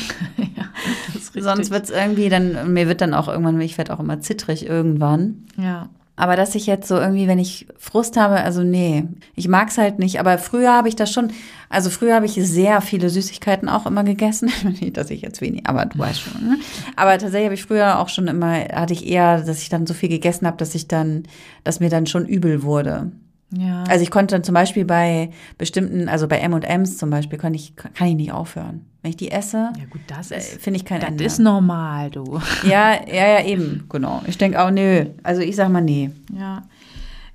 ja, 0.55 1.41
Sonst 1.41 1.69
wird 1.69 1.83
es 1.83 1.89
irgendwie 1.89 2.29
dann, 2.29 2.73
mir 2.73 2.87
wird 2.87 3.01
dann 3.01 3.13
auch 3.13 3.27
irgendwann, 3.27 3.59
ich 3.59 3.77
werde 3.77 3.93
auch 3.93 3.99
immer 3.99 4.21
zittrig 4.21 4.65
irgendwann. 4.65 5.45
Ja. 5.57 5.89
Aber 6.19 6.35
dass 6.35 6.55
ich 6.55 6.65
jetzt 6.65 6.87
so 6.87 6.95
irgendwie, 6.97 7.27
wenn 7.27 7.37
ich 7.37 7.67
Frust 7.77 8.17
habe, 8.17 8.37
also 8.37 8.63
nee, 8.63 9.03
ich 9.35 9.47
mag's 9.47 9.77
halt 9.77 9.99
nicht. 9.99 10.19
Aber 10.19 10.39
früher 10.39 10.73
habe 10.73 10.89
ich 10.89 10.95
das 10.95 11.11
schon, 11.11 11.31
also 11.69 11.91
früher 11.91 12.15
habe 12.15 12.25
ich 12.25 12.33
sehr 12.33 12.81
viele 12.81 13.09
Süßigkeiten 13.09 13.69
auch 13.69 13.85
immer 13.85 14.03
gegessen. 14.03 14.49
nicht, 14.63 14.97
dass 14.97 15.11
ich 15.11 15.21
jetzt 15.21 15.41
wenig, 15.41 15.67
aber 15.67 15.85
du 15.85 15.99
weißt 15.99 16.19
schon. 16.19 16.41
Ne? 16.41 16.57
Aber 16.95 17.11
tatsächlich 17.19 17.45
habe 17.45 17.53
ich 17.53 17.63
früher 17.63 17.99
auch 17.99 18.09
schon 18.09 18.27
immer, 18.27 18.53
hatte 18.53 18.93
ich 18.93 19.05
eher, 19.05 19.41
dass 19.41 19.61
ich 19.61 19.69
dann 19.69 19.85
so 19.85 19.93
viel 19.93 20.09
gegessen 20.09 20.47
habe, 20.47 20.57
dass 20.57 20.73
ich 20.73 20.87
dann, 20.87 21.23
dass 21.63 21.79
mir 21.79 21.89
dann 21.89 22.07
schon 22.07 22.25
übel 22.25 22.63
wurde. 22.63 23.11
Ja. 23.51 23.83
Also 23.87 24.03
ich 24.03 24.11
konnte 24.11 24.35
dann 24.35 24.43
zum 24.43 24.53
Beispiel 24.53 24.83
bei 24.83 25.31
bestimmten, 25.57 26.09
also 26.09 26.27
bei 26.27 26.39
M&M's 26.39 26.97
zum 26.97 27.09
Beispiel, 27.09 27.39
kann 27.39 27.53
ich, 27.53 27.75
kann 27.75 28.07
ich 28.07 28.15
nicht 28.15 28.31
aufhören. 28.31 28.85
Wenn 29.01 29.11
ich 29.11 29.17
die 29.17 29.31
esse, 29.31 29.71
ja 29.77 29.85
gut, 29.89 30.01
das 30.07 30.31
äh, 30.31 30.41
finde 30.41 30.77
ich 30.79 30.85
kein 30.85 30.99
Das 30.99 31.09
Ende. 31.09 31.23
ist 31.23 31.39
normal, 31.39 32.09
du. 32.09 32.41
Ja, 32.63 32.93
ja, 33.07 33.39
ja, 33.39 33.45
eben, 33.45 33.85
genau. 33.89 34.21
Ich 34.27 34.37
denke 34.37 34.61
auch, 34.61 34.69
nö. 34.71 35.05
Also 35.23 35.41
ich 35.41 35.55
sag 35.55 35.69
mal, 35.69 35.81
nee. 35.81 36.11
Ja. 36.37 36.63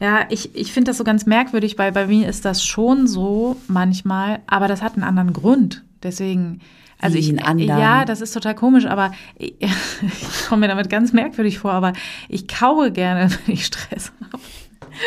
Ja, 0.01 0.27
ich, 0.31 0.55
ich 0.57 0.73
finde 0.73 0.91
das 0.91 0.99
so 0.99 1.05
ganz 1.05 1.27
merkwürdig, 1.27 1.79
weil 1.79 1.93
bei 1.93 2.09
mir 2.09 2.29
ist 2.29 2.45
das 2.45 2.65
schon 2.65 3.07
so 3.07 3.57
manchmal, 3.69 4.41
aber 4.49 4.67
das 4.67 4.83
hat 4.83 4.95
einen 4.95 5.05
anderen 5.05 5.33
Grund. 5.33 5.85
Deswegen, 6.03 6.61
also 7.01 7.17
ich, 7.17 7.29
ja, 7.29 8.05
das 8.05 8.21
ist 8.21 8.33
total 8.33 8.57
komisch, 8.57 8.85
aber 8.85 9.13
ich, 9.39 9.55
ich 9.61 10.47
komme 10.49 10.63
mir 10.63 10.69
damit 10.69 10.91
ganz 10.91 11.13
merkwürdig 11.13 11.61
vor, 11.61 11.73
aber 11.73 11.93
ich 12.29 12.49
kaue 12.49 12.91
gerne, 12.91 13.31
wenn 13.47 13.55
ich 13.55 13.65
Stress 13.67 14.13
habe. 14.33 14.43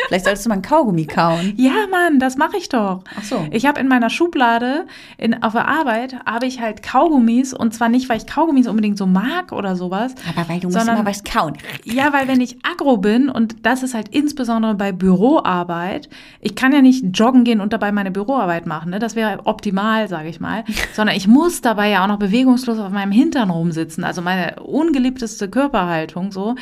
Vielleicht 0.08 0.24
solltest 0.24 0.46
du 0.46 0.48
mal 0.48 0.56
ein 0.56 0.62
Kaugummi 0.62 1.06
kauen. 1.06 1.54
Ja, 1.56 1.86
Mann, 1.90 2.18
das 2.18 2.36
mache 2.36 2.56
ich 2.56 2.68
doch. 2.68 3.02
Ach 3.18 3.24
so. 3.24 3.46
Ich 3.50 3.66
habe 3.66 3.80
in 3.80 3.88
meiner 3.88 4.10
Schublade 4.10 4.86
in, 5.18 5.42
auf 5.42 5.52
der 5.52 5.68
Arbeit 5.68 6.16
habe 6.24 6.46
ich 6.46 6.60
halt 6.60 6.82
Kaugummis 6.82 7.52
und 7.52 7.74
zwar 7.74 7.88
nicht, 7.88 8.08
weil 8.08 8.18
ich 8.18 8.26
Kaugummis 8.26 8.66
unbedingt 8.66 8.98
so 8.98 9.06
mag 9.06 9.52
oder 9.52 9.76
sowas. 9.76 10.14
Aber 10.34 10.48
weil 10.48 10.60
du 10.60 10.68
musst 10.68 10.88
immer 10.88 11.04
was 11.04 11.24
kauen. 11.24 11.56
Ja, 11.84 12.12
weil 12.12 12.28
wenn 12.28 12.40
ich 12.40 12.58
aggro 12.64 12.96
bin 12.98 13.28
und 13.28 13.66
das 13.66 13.82
ist 13.82 13.94
halt 13.94 14.08
insbesondere 14.08 14.74
bei 14.74 14.92
Büroarbeit, 14.92 16.08
ich 16.40 16.54
kann 16.54 16.72
ja 16.72 16.82
nicht 16.82 17.04
joggen 17.18 17.44
gehen 17.44 17.60
und 17.60 17.72
dabei 17.72 17.92
meine 17.92 18.10
Büroarbeit 18.10 18.66
machen, 18.66 18.90
ne? 18.90 18.98
Das 18.98 19.16
wäre 19.16 19.40
optimal, 19.44 20.08
sage 20.08 20.28
ich 20.28 20.40
mal, 20.40 20.64
sondern 20.92 21.16
ich 21.16 21.26
muss 21.26 21.60
dabei 21.60 21.90
ja 21.90 22.04
auch 22.04 22.08
noch 22.08 22.18
bewegungslos 22.18 22.78
auf 22.78 22.90
meinem 22.90 23.12
Hintern 23.12 23.50
rumsitzen, 23.50 24.04
also 24.04 24.22
meine 24.22 24.60
ungeliebteste 24.62 25.48
Körperhaltung 25.48 26.32
so. 26.32 26.54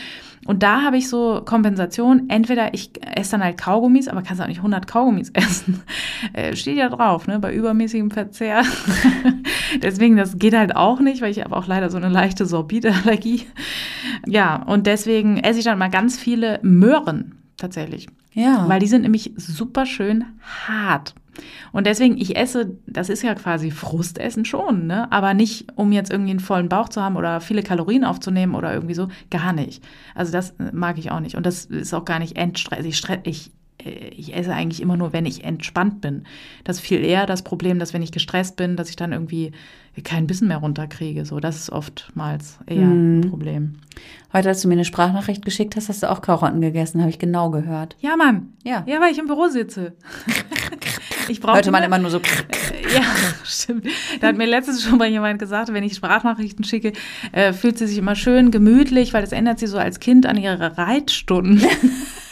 Und 0.46 0.62
da 0.62 0.82
habe 0.82 0.96
ich 0.96 1.08
so 1.08 1.42
Kompensation. 1.44 2.28
Entweder 2.28 2.74
ich 2.74 2.90
esse 3.16 3.32
dann 3.32 3.44
halt 3.44 3.58
Kaugummis, 3.58 4.08
aber 4.08 4.22
kannst 4.22 4.42
auch 4.42 4.46
nicht 4.46 4.58
100 4.58 4.86
Kaugummis 4.86 5.30
essen. 5.34 5.82
Äh, 6.32 6.56
steht 6.56 6.76
ja 6.76 6.88
drauf, 6.88 7.26
ne, 7.26 7.38
bei 7.38 7.54
übermäßigem 7.54 8.10
Verzehr. 8.10 8.62
deswegen, 9.82 10.16
das 10.16 10.38
geht 10.38 10.54
halt 10.54 10.76
auch 10.76 11.00
nicht, 11.00 11.22
weil 11.22 11.30
ich 11.30 11.42
habe 11.42 11.56
auch 11.56 11.66
leider 11.66 11.90
so 11.90 11.96
eine 11.96 12.08
leichte 12.08 12.46
Sorbitallergie. 12.46 13.46
Ja, 14.26 14.62
und 14.62 14.86
deswegen 14.86 15.38
esse 15.38 15.58
ich 15.58 15.64
dann 15.64 15.78
mal 15.78 15.90
ganz 15.90 16.18
viele 16.18 16.60
Möhren 16.62 17.36
tatsächlich. 17.56 18.08
Ja. 18.32 18.68
Weil 18.68 18.80
die 18.80 18.86
sind 18.86 19.02
nämlich 19.02 19.32
super 19.36 19.86
schön 19.86 20.24
hart. 20.66 21.14
Und 21.72 21.86
deswegen, 21.86 22.16
ich 22.16 22.36
esse, 22.36 22.76
das 22.86 23.08
ist 23.08 23.22
ja 23.22 23.34
quasi 23.34 23.70
Frustessen 23.70 24.44
schon, 24.44 24.86
ne? 24.86 25.10
Aber 25.12 25.34
nicht, 25.34 25.66
um 25.76 25.92
jetzt 25.92 26.10
irgendwie 26.10 26.30
einen 26.30 26.40
vollen 26.40 26.68
Bauch 26.68 26.88
zu 26.88 27.02
haben 27.02 27.16
oder 27.16 27.40
viele 27.40 27.62
Kalorien 27.62 28.04
aufzunehmen 28.04 28.54
oder 28.54 28.72
irgendwie 28.72 28.94
so. 28.94 29.08
Gar 29.30 29.52
nicht. 29.52 29.82
Also 30.14 30.32
das 30.32 30.54
mag 30.72 30.98
ich 30.98 31.10
auch 31.10 31.20
nicht. 31.20 31.36
Und 31.36 31.46
das 31.46 31.64
ist 31.66 31.94
auch 31.94 32.04
gar 32.04 32.18
nicht 32.18 32.36
Endstress. 32.36 32.84
Ich, 32.84 33.02
ich 33.24 33.50
äh, 33.78 34.08
ich 34.08 34.34
esse 34.34 34.52
eigentlich 34.52 34.80
immer 34.80 34.96
nur, 34.96 35.12
wenn 35.12 35.26
ich 35.26 35.44
entspannt 35.44 36.00
bin. 36.00 36.24
Das 36.64 36.76
ist 36.76 36.82
viel 36.82 37.04
eher 37.04 37.26
das 37.26 37.42
Problem, 37.42 37.78
dass 37.78 37.92
wenn 37.94 38.02
ich 38.02 38.12
gestresst 38.12 38.56
bin, 38.56 38.76
dass 38.76 38.90
ich 38.90 38.96
dann 38.96 39.12
irgendwie 39.12 39.52
kein 40.02 40.26
Bissen 40.26 40.48
mehr 40.48 40.58
runterkriege. 40.58 41.24
So, 41.24 41.38
das 41.40 41.56
ist 41.56 41.70
oftmals 41.70 42.58
eher 42.66 42.86
mm. 42.86 43.20
ein 43.20 43.30
Problem. 43.30 43.74
Heute, 44.32 44.48
als 44.48 44.62
du 44.62 44.68
mir 44.68 44.74
eine 44.74 44.84
Sprachnachricht 44.84 45.44
geschickt 45.44 45.76
hast, 45.76 45.88
hast 45.88 46.02
du 46.02 46.10
auch 46.10 46.20
Karotten 46.20 46.60
gegessen, 46.60 47.00
habe 47.00 47.10
ich 47.10 47.20
genau 47.20 47.50
gehört. 47.50 47.96
Ja, 48.00 48.16
Mann. 48.16 48.52
Ja. 48.64 48.82
Ja, 48.86 49.00
weil 49.00 49.12
ich 49.12 49.18
im 49.18 49.26
Büro 49.26 49.46
sitze. 49.46 49.94
ich 51.28 51.40
brauche 51.40 51.54
Hörte 51.54 51.70
man 51.70 51.84
immer 51.84 51.98
nur 51.98 52.10
so. 52.10 52.18
ja, 52.94 53.02
stimmt. 53.44 53.86
Da 54.20 54.28
hat 54.28 54.36
mir 54.36 54.46
letztens 54.46 54.82
schon 54.82 54.98
mal 54.98 55.08
jemand 55.08 55.38
gesagt, 55.38 55.72
wenn 55.72 55.84
ich 55.84 55.94
Sprachnachrichten 55.94 56.64
schicke, 56.64 56.92
äh, 57.30 57.52
fühlt 57.52 57.78
sie 57.78 57.86
sich 57.86 57.98
immer 57.98 58.16
schön 58.16 58.50
gemütlich, 58.50 59.14
weil 59.14 59.22
das 59.22 59.30
ändert 59.30 59.60
sie 59.60 59.68
so 59.68 59.78
als 59.78 60.00
Kind 60.00 60.26
an 60.26 60.36
ihre 60.36 60.76
Reitstunden. 60.76 61.62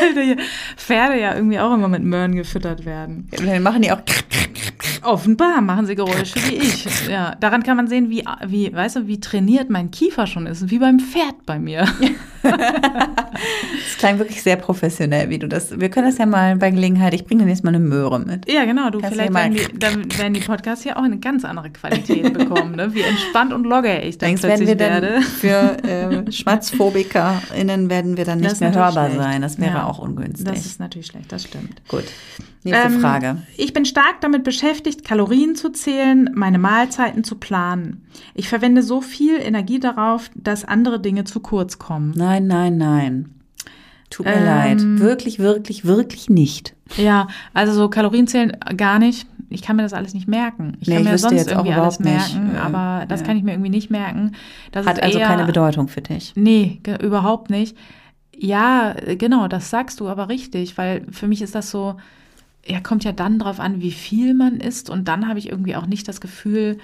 Weil 0.00 0.14
die 0.14 0.42
Pferde 0.76 1.20
ja 1.20 1.34
irgendwie 1.34 1.58
auch 1.58 1.72
immer 1.74 1.88
mit 1.88 2.02
Möhren 2.02 2.34
gefüttert 2.34 2.84
werden. 2.84 3.28
Dann 3.30 3.62
machen 3.62 3.82
die 3.82 3.92
auch. 3.92 4.00
Offenbar 5.02 5.60
machen 5.60 5.86
sie 5.86 5.94
Geräusche 5.94 6.36
wie 6.48 6.54
ich. 6.56 6.86
Ja, 7.08 7.36
daran 7.36 7.62
kann 7.62 7.76
man 7.76 7.86
sehen, 7.86 8.10
wie, 8.10 8.24
wie, 8.46 8.72
weißt 8.72 8.96
du, 8.96 9.06
wie 9.06 9.20
trainiert 9.20 9.70
mein 9.70 9.90
Kiefer 9.90 10.26
schon 10.26 10.46
ist, 10.46 10.70
wie 10.70 10.78
beim 10.78 10.98
Pferd 10.98 11.46
bei 11.46 11.58
mir. 11.58 11.86
das 12.50 13.98
klang 13.98 14.18
wirklich 14.18 14.42
sehr 14.42 14.56
professionell, 14.56 15.28
wie 15.30 15.38
du 15.38 15.48
das. 15.48 15.78
Wir 15.78 15.88
können 15.88 16.06
das 16.06 16.18
ja 16.18 16.26
mal 16.26 16.56
bei 16.56 16.70
Gelegenheit. 16.70 17.14
Ich 17.14 17.24
bringe 17.24 17.44
dir 17.44 17.50
jetzt 17.50 17.64
mal 17.64 17.70
eine 17.70 17.78
Möhre 17.78 18.20
mit. 18.20 18.50
Ja, 18.50 18.64
genau. 18.64 18.90
Du 18.90 19.00
Kannst 19.00 19.14
vielleicht 19.14 19.34
werden 19.34 19.54
die, 19.54 19.66
dann 19.78 20.18
werden 20.18 20.34
die 20.34 20.40
Podcasts 20.40 20.82
hier 20.82 20.96
auch 20.96 21.02
eine 21.02 21.18
ganz 21.18 21.44
andere 21.44 21.70
Qualität 21.70 22.32
bekommen, 22.32 22.76
ne? 22.76 22.94
Wie 22.94 23.02
entspannt 23.02 23.52
und 23.52 23.64
locker 23.64 24.02
ich 24.02 24.18
dann 24.18 24.28
Denkst, 24.28 24.42
plötzlich 24.42 24.68
wir 24.68 24.78
werde. 24.78 25.20
für 25.40 25.76
äh, 25.84 26.30
SchmatzphobikerInnen 26.30 27.90
werden 27.90 28.16
wir 28.16 28.24
dann 28.24 28.40
nicht 28.40 28.60
mehr 28.60 28.74
hörbar 28.74 29.10
schlecht. 29.10 29.22
sein. 29.22 29.42
Das 29.42 29.58
wäre 29.58 29.76
ja, 29.76 29.86
auch 29.86 29.98
ungünstig. 29.98 30.46
Das 30.46 30.66
ist 30.66 30.80
natürlich 30.80 31.06
schlecht. 31.06 31.30
Das 31.30 31.44
stimmt. 31.44 31.82
Gut. 31.88 32.04
Nächste 32.66 32.88
ähm, 32.88 33.00
Frage. 33.00 33.42
Ich 33.56 33.72
bin 33.72 33.84
stark 33.84 34.20
damit 34.20 34.44
beschäftigt, 34.44 35.04
Kalorien 35.04 35.54
zu 35.54 35.70
zählen, 35.70 36.30
meine 36.34 36.58
Mahlzeiten 36.58 37.24
zu 37.24 37.36
planen. 37.36 38.06
Ich 38.34 38.48
verwende 38.48 38.82
so 38.82 39.00
viel 39.00 39.38
Energie 39.40 39.80
darauf, 39.80 40.30
dass 40.34 40.64
andere 40.64 41.00
Dinge 41.00 41.24
zu 41.24 41.40
kurz 41.40 41.78
kommen. 41.78 42.12
Nein, 42.16 42.46
nein, 42.46 42.76
nein. 42.76 43.34
Tut 44.10 44.26
mir 44.26 44.34
ähm, 44.34 44.44
leid. 44.44 45.00
Wirklich, 45.00 45.38
wirklich, 45.38 45.84
wirklich 45.84 46.28
nicht. 46.28 46.74
Ja, 46.96 47.28
also 47.54 47.72
so 47.72 47.88
Kalorien 47.88 48.26
zählen 48.26 48.56
gar 48.76 48.98
nicht. 48.98 49.26
Ich 49.48 49.62
kann 49.62 49.76
mir 49.76 49.82
das 49.82 49.92
alles 49.92 50.14
nicht 50.14 50.28
merken. 50.28 50.76
Ich 50.80 50.88
nee, 50.88 50.96
kann 50.96 51.04
mir 51.04 51.14
ich 51.14 51.20
sonst 51.20 51.48
irgendwie 51.48 51.72
alles 51.72 52.00
merken, 52.00 52.48
nicht. 52.48 52.60
aber 52.60 53.06
das 53.06 53.20
ja. 53.20 53.26
kann 53.26 53.36
ich 53.36 53.44
mir 53.44 53.52
irgendwie 53.52 53.70
nicht 53.70 53.90
merken. 53.90 54.32
Das 54.72 54.86
Hat 54.86 55.02
also 55.02 55.18
eher, 55.18 55.26
keine 55.26 55.44
Bedeutung 55.44 55.88
für 55.88 56.02
dich. 56.02 56.32
Nee, 56.34 56.80
überhaupt 57.00 57.50
nicht. 57.50 57.76
Ja, 58.36 58.94
genau, 59.18 59.48
das 59.48 59.70
sagst 59.70 60.00
du 60.00 60.08
aber 60.08 60.28
richtig, 60.28 60.76
weil 60.76 61.06
für 61.10 61.26
mich 61.28 61.42
ist 61.42 61.54
das 61.54 61.70
so, 61.70 61.96
ja, 62.66 62.80
kommt 62.80 63.04
ja 63.04 63.12
dann 63.12 63.38
drauf 63.38 63.60
an, 63.60 63.80
wie 63.80 63.92
viel 63.92 64.34
man 64.34 64.56
isst. 64.60 64.90
Und 64.90 65.08
dann 65.08 65.28
habe 65.28 65.38
ich 65.38 65.48
irgendwie 65.48 65.76
auch 65.76 65.86
nicht 65.86 66.08
das 66.08 66.20
Gefühl, 66.20 66.78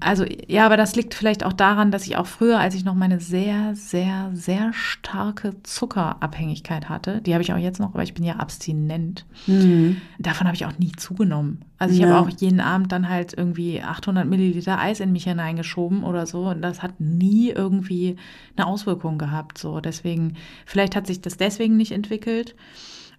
Also 0.00 0.26
ja, 0.48 0.66
aber 0.66 0.76
das 0.76 0.96
liegt 0.96 1.14
vielleicht 1.14 1.44
auch 1.44 1.54
daran, 1.54 1.90
dass 1.90 2.06
ich 2.06 2.16
auch 2.16 2.26
früher, 2.26 2.58
als 2.58 2.74
ich 2.74 2.84
noch 2.84 2.94
meine 2.94 3.20
sehr, 3.20 3.74
sehr, 3.74 4.30
sehr 4.34 4.72
starke 4.74 5.54
Zuckerabhängigkeit 5.62 6.90
hatte, 6.90 7.22
die 7.22 7.32
habe 7.32 7.42
ich 7.42 7.52
auch 7.54 7.58
jetzt 7.58 7.80
noch, 7.80 7.94
aber 7.94 8.02
ich 8.02 8.12
bin 8.12 8.24
ja 8.24 8.36
abstinent. 8.36 9.24
Mhm. 9.46 9.96
Davon 10.18 10.46
habe 10.46 10.56
ich 10.56 10.66
auch 10.66 10.78
nie 10.78 10.92
zugenommen. 10.92 11.64
Also 11.78 11.94
ich 11.94 12.00
ja. 12.00 12.08
habe 12.08 12.18
auch 12.18 12.28
jeden 12.28 12.60
Abend 12.60 12.92
dann 12.92 13.08
halt 13.08 13.32
irgendwie 13.32 13.80
800 13.80 14.26
Milliliter 14.26 14.78
Eis 14.78 15.00
in 15.00 15.12
mich 15.12 15.24
hineingeschoben 15.24 16.04
oder 16.04 16.26
so 16.26 16.48
und 16.48 16.60
das 16.60 16.82
hat 16.82 17.00
nie 17.00 17.48
irgendwie 17.50 18.16
eine 18.56 18.66
Auswirkung 18.66 19.16
gehabt. 19.16 19.56
So 19.56 19.80
deswegen, 19.80 20.34
vielleicht 20.66 20.96
hat 20.96 21.06
sich 21.06 21.22
das 21.22 21.38
deswegen 21.38 21.76
nicht 21.78 21.92
entwickelt. 21.92 22.54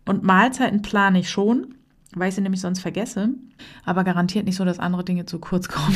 Und 0.06 0.24
Mahlzeiten 0.24 0.82
plane 0.82 1.20
ich 1.20 1.30
schon 1.30 1.76
weil 2.16 2.30
ich 2.30 2.36
sie 2.36 2.42
nämlich 2.42 2.62
sonst 2.62 2.80
vergesse, 2.80 3.30
aber 3.84 4.04
garantiert 4.04 4.46
nicht 4.46 4.56
so, 4.56 4.66
dass 4.66 4.80
andere 4.80 5.04
Dinge 5.04 5.26
zu 5.26 5.40
kurz 5.40 5.68
kommen. 5.68 5.96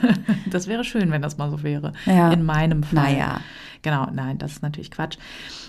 das 0.50 0.66
wäre 0.66 0.84
schön, 0.84 1.10
wenn 1.10 1.22
das 1.22 1.38
mal 1.38 1.50
so 1.50 1.62
wäre. 1.62 1.92
Ja. 2.06 2.32
In 2.32 2.44
meinem 2.44 2.82
Fall. 2.82 3.12
Naja. 3.12 3.40
Genau, 3.82 4.08
nein, 4.12 4.36
das 4.36 4.52
ist 4.52 4.62
natürlich 4.62 4.90
Quatsch. 4.90 5.16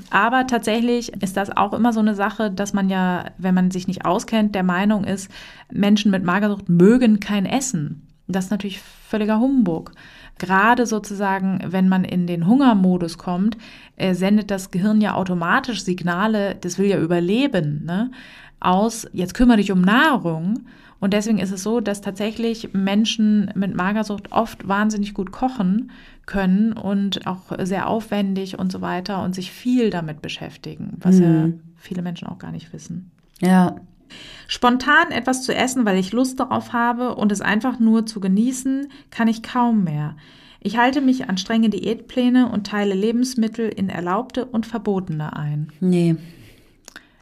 Aber 0.09 0.45
tatsächlich 0.45 1.13
ist 1.21 1.37
das 1.37 1.55
auch 1.55 1.71
immer 1.73 1.93
so 1.93 2.01
eine 2.01 2.15
Sache, 2.15 2.51
dass 2.51 2.73
man 2.73 2.89
ja, 2.89 3.25
wenn 3.37 3.55
man 3.55 3.71
sich 3.71 3.87
nicht 3.87 4.05
auskennt, 4.05 4.53
der 4.53 4.63
Meinung 4.63 5.05
ist, 5.05 5.31
Menschen 5.71 6.11
mit 6.11 6.23
Magersucht 6.23 6.67
mögen 6.67 7.21
kein 7.21 7.45
Essen. 7.45 8.07
Das 8.27 8.45
ist 8.45 8.51
natürlich 8.51 8.81
völliger 8.81 9.39
Humbug. 9.39 9.93
Gerade 10.41 10.85
sozusagen, 10.85 11.59
wenn 11.67 11.87
man 11.87 12.03
in 12.03 12.27
den 12.27 12.47
Hungermodus 12.47 13.17
kommt, 13.17 13.57
äh, 13.95 14.13
sendet 14.13 14.49
das 14.51 14.71
Gehirn 14.71 14.99
ja 14.99 15.13
automatisch 15.13 15.83
Signale, 15.83 16.55
das 16.59 16.77
will 16.77 16.87
ja 16.87 16.99
überleben. 16.99 17.83
Ne? 17.85 18.11
aus, 18.61 19.07
jetzt 19.11 19.33
kümmere 19.33 19.57
dich 19.57 19.71
um 19.71 19.81
Nahrung. 19.81 20.61
Und 20.99 21.13
deswegen 21.13 21.39
ist 21.39 21.51
es 21.51 21.63
so, 21.63 21.79
dass 21.81 22.01
tatsächlich 22.01 22.73
Menschen 22.73 23.51
mit 23.55 23.75
Magersucht 23.75 24.31
oft 24.31 24.67
wahnsinnig 24.67 25.15
gut 25.15 25.31
kochen 25.31 25.91
können 26.27 26.73
und 26.73 27.25
auch 27.25 27.57
sehr 27.59 27.89
aufwendig 27.89 28.59
und 28.59 28.71
so 28.71 28.81
weiter 28.81 29.23
und 29.23 29.33
sich 29.33 29.51
viel 29.51 29.89
damit 29.89 30.21
beschäftigen, 30.21 30.97
was 30.99 31.15
mhm. 31.15 31.23
ja 31.23 31.49
viele 31.75 32.03
Menschen 32.03 32.27
auch 32.27 32.37
gar 32.37 32.51
nicht 32.51 32.71
wissen. 32.71 33.09
Ja. 33.39 33.75
Spontan 34.47 35.11
etwas 35.11 35.43
zu 35.43 35.55
essen, 35.55 35.85
weil 35.85 35.97
ich 35.97 36.11
Lust 36.11 36.39
darauf 36.39 36.73
habe 36.73 37.15
und 37.15 37.31
es 37.31 37.41
einfach 37.41 37.79
nur 37.79 38.05
zu 38.05 38.19
genießen, 38.19 38.89
kann 39.09 39.27
ich 39.27 39.43
kaum 39.43 39.83
mehr. 39.83 40.15
Ich 40.59 40.77
halte 40.77 41.01
mich 41.01 41.29
an 41.29 41.37
strenge 41.37 41.69
Diätpläne 41.69 42.51
und 42.51 42.67
teile 42.67 42.93
Lebensmittel 42.93 43.69
in 43.69 43.89
erlaubte 43.89 44.45
und 44.45 44.65
verbotene 44.65 45.35
ein. 45.35 45.69
Nee, 45.79 46.15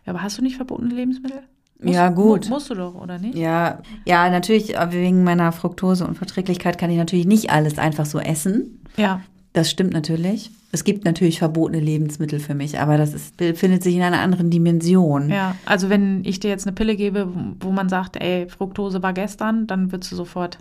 aber 0.10 0.24
hast 0.24 0.38
du 0.38 0.42
nicht 0.42 0.56
verbotene 0.56 0.94
Lebensmittel? 0.94 1.44
Musst, 1.82 1.96
ja, 1.96 2.10
gut. 2.10 2.46
Mu 2.50 2.56
musst 2.56 2.70
du 2.70 2.76
doch, 2.76 2.96
oder 2.96 3.20
nicht? 3.20 3.38
Ja, 3.38 3.82
ja, 4.06 4.30
natürlich, 4.30 4.76
wegen 4.90 5.24
meiner 5.24 5.52
Fructose 5.52 6.06
und 6.06 6.16
Verträglichkeit 6.16 6.78
kann 6.78 6.90
ich 6.90 6.98
natürlich 6.98 7.26
nicht 7.26 7.52
alles 7.52 7.78
einfach 7.78 8.06
so 8.06 8.20
essen. 8.20 8.82
Ja. 8.98 9.22
Das 9.54 9.70
stimmt 9.70 9.94
natürlich. 9.94 10.52
Es 10.72 10.84
gibt 10.84 11.06
natürlich 11.06 11.40
verbotene 11.40 11.80
Lebensmittel 11.80 12.40
für 12.40 12.54
mich, 12.54 12.80
aber 12.80 12.98
das 12.98 13.14
ist, 13.14 13.38
befindet 13.38 13.82
sich 13.82 13.96
in 13.96 14.04
einer 14.04 14.20
anderen 14.20 14.52
Dimension. 14.52 15.30
Ja, 15.30 15.56
also 15.66 15.90
wenn 15.90 16.24
ich 16.24 16.40
dir 16.40 16.50
jetzt 16.50 16.68
eine 16.68 16.76
Pille 16.76 16.96
gebe, 16.96 17.28
wo 17.60 17.72
man 17.72 17.90
sagt, 17.90 18.18
ey, 18.22 18.48
Fructose 18.48 19.02
war 19.02 19.14
gestern, 19.14 19.66
dann 19.66 19.92
würdest 19.92 20.12
du 20.12 20.16
sofort 20.16 20.60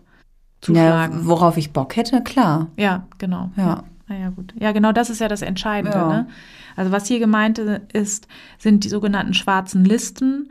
zuschlagen. 0.62 1.18
Ja, 1.18 1.26
worauf 1.26 1.58
ich 1.58 1.72
Bock 1.72 1.96
hätte, 1.96 2.22
klar. 2.22 2.68
Ja, 2.78 3.06
genau. 3.18 3.50
Ja. 3.56 3.84
Naja, 4.08 4.22
ja, 4.22 4.30
gut. 4.30 4.54
Ja, 4.58 4.72
genau 4.72 4.92
das 4.92 5.10
ist 5.10 5.20
ja 5.20 5.28
das 5.28 5.42
Entscheidende. 5.42 5.98
Ja. 5.98 6.08
Ne? 6.08 6.28
Also 6.76 6.90
was 6.90 7.06
hier 7.06 7.18
gemeint 7.18 7.58
ist, 7.92 8.26
sind 8.58 8.84
die 8.84 8.88
sogenannten 8.88 9.34
schwarzen 9.34 9.84
Listen. 9.84 10.50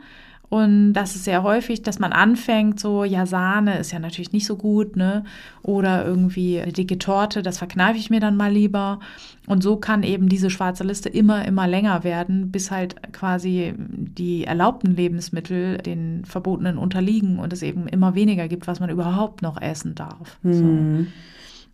Und 0.50 0.94
das 0.94 1.14
ist 1.14 1.24
sehr 1.24 1.42
häufig, 1.42 1.82
dass 1.82 1.98
man 1.98 2.12
anfängt, 2.12 2.80
so, 2.80 3.04
ja, 3.04 3.26
Sahne 3.26 3.78
ist 3.78 3.92
ja 3.92 3.98
natürlich 3.98 4.32
nicht 4.32 4.46
so 4.46 4.56
gut, 4.56 4.96
ne? 4.96 5.24
Oder 5.62 6.06
irgendwie 6.06 6.58
eine 6.58 6.72
dicke 6.72 6.98
Torte, 6.98 7.42
das 7.42 7.58
verkneife 7.58 7.98
ich 7.98 8.08
mir 8.08 8.20
dann 8.20 8.36
mal 8.36 8.50
lieber. 8.50 9.00
Und 9.46 9.62
so 9.62 9.76
kann 9.76 10.02
eben 10.02 10.28
diese 10.28 10.48
schwarze 10.48 10.84
Liste 10.84 11.10
immer, 11.10 11.44
immer 11.44 11.66
länger 11.66 12.02
werden, 12.02 12.50
bis 12.50 12.70
halt 12.70 13.12
quasi 13.12 13.74
die 13.76 14.44
erlaubten 14.44 14.96
Lebensmittel 14.96 15.78
den 15.78 16.24
verbotenen 16.24 16.78
unterliegen 16.78 17.38
und 17.38 17.52
es 17.52 17.62
eben 17.62 17.86
immer 17.86 18.14
weniger 18.14 18.48
gibt, 18.48 18.66
was 18.66 18.80
man 18.80 18.88
überhaupt 18.88 19.42
noch 19.42 19.60
essen 19.60 19.94
darf. 19.94 20.38
Mhm. 20.42 21.06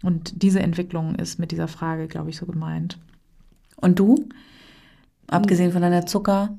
So. 0.03 0.09
Und 0.09 0.43
diese 0.43 0.61
Entwicklung 0.61 1.14
ist 1.14 1.39
mit 1.39 1.53
dieser 1.53 1.68
Frage, 1.68 2.09
glaube 2.09 2.31
ich, 2.31 2.37
so 2.37 2.45
gemeint. 2.45 2.99
Und 3.77 4.01
du? 4.01 4.29
Abgesehen 5.29 5.72
von 5.72 5.81
deiner 5.83 6.07
Zucker. 6.07 6.59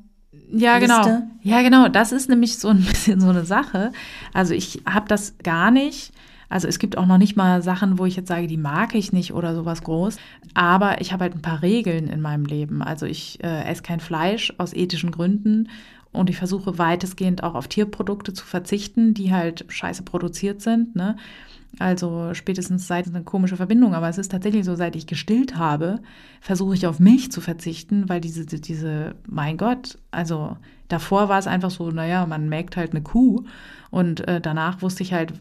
Ja, 0.51 0.79
genau. 0.79 1.23
Ja, 1.41 1.61
genau. 1.61 1.87
Das 1.87 2.11
ist 2.11 2.29
nämlich 2.29 2.57
so 2.57 2.69
ein 2.69 2.83
bisschen 2.83 3.19
so 3.19 3.29
eine 3.29 3.45
Sache. 3.45 3.91
Also 4.33 4.53
ich 4.53 4.81
habe 4.85 5.07
das 5.07 5.35
gar 5.43 5.71
nicht. 5.71 6.11
Also 6.47 6.67
es 6.67 6.79
gibt 6.79 6.97
auch 6.97 7.07
noch 7.07 7.17
nicht 7.17 7.35
mal 7.35 7.61
Sachen, 7.61 7.97
wo 7.97 8.05
ich 8.05 8.15
jetzt 8.15 8.27
sage, 8.27 8.47
die 8.47 8.57
mag 8.57 8.93
ich 8.93 9.11
nicht 9.11 9.33
oder 9.33 9.55
sowas 9.55 9.81
groß. 9.83 10.17
Aber 10.53 11.01
ich 11.01 11.11
habe 11.11 11.23
halt 11.23 11.35
ein 11.35 11.41
paar 11.41 11.61
Regeln 11.61 12.07
in 12.07 12.21
meinem 12.21 12.45
Leben. 12.45 12.81
Also 12.81 13.05
ich 13.05 13.43
äh, 13.43 13.63
esse 13.65 13.81
kein 13.81 13.99
Fleisch 13.99 14.53
aus 14.57 14.73
ethischen 14.73 15.11
Gründen 15.11 15.69
und 16.11 16.29
ich 16.29 16.37
versuche 16.37 16.77
weitestgehend 16.77 17.43
auch 17.43 17.55
auf 17.55 17.67
Tierprodukte 17.67 18.33
zu 18.33 18.45
verzichten, 18.45 19.13
die 19.13 19.33
halt 19.33 19.65
scheiße 19.67 20.03
produziert 20.03 20.61
sind. 20.61 20.95
Ne? 20.95 21.17
Also 21.80 22.34
spätestens 22.34 22.88
seit 22.88 23.07
eine 23.07 23.23
komische 23.23 23.57
Verbindung, 23.57 23.93
aber 23.93 24.07
es 24.07 24.17
ist 24.17 24.32
tatsächlich 24.32 24.65
so, 24.65 24.76
seit 24.76 24.95
ich 24.95 25.07
gestillt 25.07 25.57
habe, 25.57 25.99
versuche 26.39 26.76
ich 26.76 26.88
auf 26.88 26.99
Milch 26.99 27.32
zu 27.32 27.41
verzichten, 27.41 28.07
weil 28.07 28.21
diese, 28.21 28.45
diese, 28.45 29.15
mein 29.28 29.57
Gott, 29.57 29.97
also 30.11 30.57
davor 30.88 31.28
war 31.28 31.39
es 31.39 31.47
einfach 31.47 31.71
so, 31.71 31.91
naja, 31.91 32.26
man 32.26 32.47
merkt 32.47 32.78
halt 32.78 32.91
eine 32.91 33.01
Kuh 33.01 33.43
und 33.91 34.26
äh, 34.28 34.39
danach 34.39 34.82
wusste 34.82 35.03
ich 35.03 35.13
halt, 35.13 35.34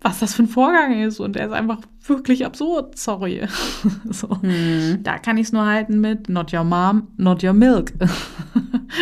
was 0.00 0.20
das 0.20 0.34
für 0.34 0.44
ein 0.44 0.48
Vorgang 0.48 1.02
ist 1.02 1.18
und 1.18 1.36
er 1.36 1.46
ist 1.46 1.52
einfach 1.52 1.80
wirklich 2.06 2.46
absurd, 2.46 2.96
sorry. 2.96 3.42
so. 4.10 4.40
Hm. 4.40 5.02
Da 5.02 5.18
kann 5.18 5.36
ich 5.36 5.46
es 5.46 5.52
nur 5.52 5.66
halten 5.66 6.00
mit 6.00 6.28
not 6.28 6.52
your 6.52 6.64
mom, 6.64 7.08
not 7.16 7.42
your 7.42 7.54
milk. 7.54 7.92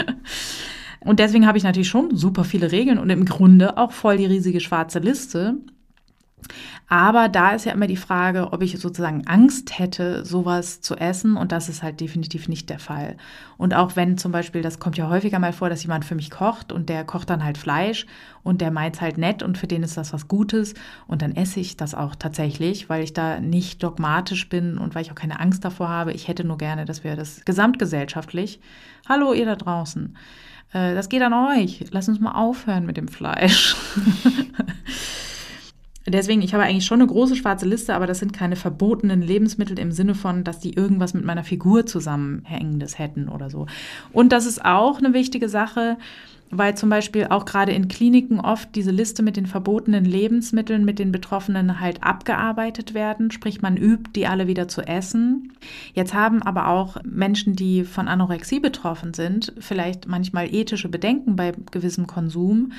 und 1.01 1.19
deswegen 1.19 1.47
habe 1.47 1.59
ich 1.59 1.65
natürlich 1.65 1.89
schon 1.89 2.17
super 2.17 2.45
viele 2.45 2.73
Regeln 2.73 2.99
und 2.99 3.11
im 3.11 3.27
Grunde 3.27 3.77
auch 3.77 3.93
voll 3.93 4.17
die 4.17 4.25
riesige 4.25 4.61
schwarze 4.61 5.01
Liste 5.01 5.59
aber 6.88 7.28
da 7.28 7.53
ist 7.53 7.64
ja 7.64 7.72
immer 7.72 7.86
die 7.86 7.97
Frage, 7.97 8.53
ob 8.53 8.62
ich 8.62 8.78
sozusagen 8.78 9.26
Angst 9.26 9.78
hätte, 9.78 10.24
sowas 10.24 10.80
zu 10.80 10.97
essen. 10.97 11.36
Und 11.36 11.51
das 11.51 11.68
ist 11.68 11.82
halt 11.82 12.01
definitiv 12.01 12.49
nicht 12.49 12.68
der 12.68 12.78
Fall. 12.78 13.16
Und 13.57 13.74
auch 13.74 13.97
wenn 13.97 14.18
zum 14.18 14.32
Beispiel, 14.32 14.62
das 14.62 14.78
kommt 14.78 14.97
ja 14.97 15.09
häufiger 15.09 15.38
mal 15.38 15.53
vor, 15.53 15.70
dass 15.70 15.82
jemand 15.82 16.05
für 16.05 16.14
mich 16.14 16.30
kocht 16.30 16.72
und 16.72 16.88
der 16.88 17.05
kocht 17.05 17.30
dann 17.30 17.45
halt 17.45 17.59
Fleisch 17.59 18.07
und 18.42 18.61
der 18.61 18.70
meint 18.70 19.01
halt 19.01 19.18
nett 19.18 19.42
und 19.42 19.57
für 19.57 19.66
den 19.66 19.82
ist 19.82 19.97
das 19.97 20.12
was 20.12 20.28
Gutes. 20.28 20.74
Und 21.07 21.22
dann 21.22 21.34
esse 21.34 21.61
ich 21.61 21.76
das 21.76 21.95
auch 21.95 22.14
tatsächlich, 22.14 22.88
weil 22.88 23.03
ich 23.03 23.12
da 23.12 23.40
nicht 23.40 23.82
dogmatisch 23.82 24.49
bin 24.49 24.78
und 24.78 24.95
weil 24.95 25.03
ich 25.03 25.11
auch 25.11 25.16
keine 25.16 25.40
Angst 25.40 25.64
davor 25.64 25.88
habe. 25.88 26.12
Ich 26.12 26.28
hätte 26.28 26.45
nur 26.45 26.59
gerne, 26.59 26.84
dass 26.84 27.03
wir 27.03 27.16
das 27.16 27.45
gesamtgesellschaftlich, 27.45 28.61
hallo 29.09 29.32
ihr 29.32 29.47
da 29.47 29.57
draußen, 29.57 30.16
äh, 30.74 30.95
das 30.95 31.09
geht 31.09 31.22
an 31.22 31.32
euch. 31.32 31.84
Lass 31.90 32.09
uns 32.09 32.20
mal 32.20 32.32
aufhören 32.32 32.84
mit 32.84 32.99
dem 32.99 33.09
Fleisch. 33.09 33.74
Deswegen, 36.07 36.43
ich 36.43 36.53
habe 36.53 36.65
eigentlich 36.65 36.85
schon 36.85 37.01
eine 37.01 37.09
große 37.09 37.35
schwarze 37.35 37.67
Liste, 37.67 37.95
aber 37.95 38.07
das 38.07 38.19
sind 38.19 38.33
keine 38.33 38.57
verbotenen 38.57 39.23
Lebensmittel 39.23 39.79
im 39.79 39.91
Sinne 39.91 40.15
von, 40.15 40.45
dass 40.45 40.61
die 40.61 40.75
irgendwas 40.75 41.15
mit 41.15 41.25
meiner 41.25 41.45
Figur 41.45 41.87
zusammenhängendes 41.87 42.99
hätten 42.99 43.29
oder 43.29 43.49
so. 43.49 43.67
Und 44.13 44.33
das 44.33 44.45
ist 44.45 44.65
auch 44.65 44.99
eine 44.99 45.15
wichtige 45.15 45.49
Sache, 45.49 45.97
weil 46.51 46.76
zum 46.76 46.88
Beispiel 46.88 47.26
auch 47.30 47.45
gerade 47.45 47.72
in 47.72 47.88
Kliniken 47.88 48.40
oft 48.40 48.74
diese 48.74 48.90
Liste 48.90 49.22
mit 49.22 49.36
den 49.36 49.47
verbotenen 49.47 50.05
Lebensmitteln 50.05 50.84
mit 50.84 50.99
den 50.99 51.11
Betroffenen 51.11 51.80
halt 51.80 52.03
abgearbeitet 52.03 52.95
werden, 52.95 53.30
sprich 53.30 53.62
man 53.62 53.76
übt, 53.76 54.11
die 54.14 54.26
alle 54.26 54.47
wieder 54.47 54.68
zu 54.68 54.82
essen. 54.82 55.53
Jetzt 55.95 56.14
haben 56.14 56.42
aber 56.42 56.68
auch 56.68 56.97
Menschen, 57.05 57.57
die 57.57 57.84
von 57.84 58.09
Anorexie 58.09 58.61
betroffen 58.61 59.14
sind, 59.14 59.53
vielleicht 59.59 60.07
manchmal 60.07 60.55
ethische 60.55 60.88
Bedenken 60.88 61.36
bei 61.36 61.53
gewissem 61.70 62.07
Konsum 62.07 62.72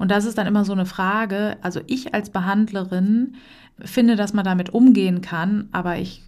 und 0.00 0.10
das 0.10 0.24
ist 0.24 0.38
dann 0.38 0.46
immer 0.46 0.64
so 0.64 0.72
eine 0.72 0.86
Frage. 0.86 1.58
Also 1.60 1.80
ich 1.86 2.14
als 2.14 2.30
Behandlerin 2.30 3.34
finde, 3.80 4.16
dass 4.16 4.32
man 4.32 4.46
damit 4.46 4.70
umgehen 4.70 5.20
kann, 5.20 5.68
aber 5.72 5.98
ich 5.98 6.22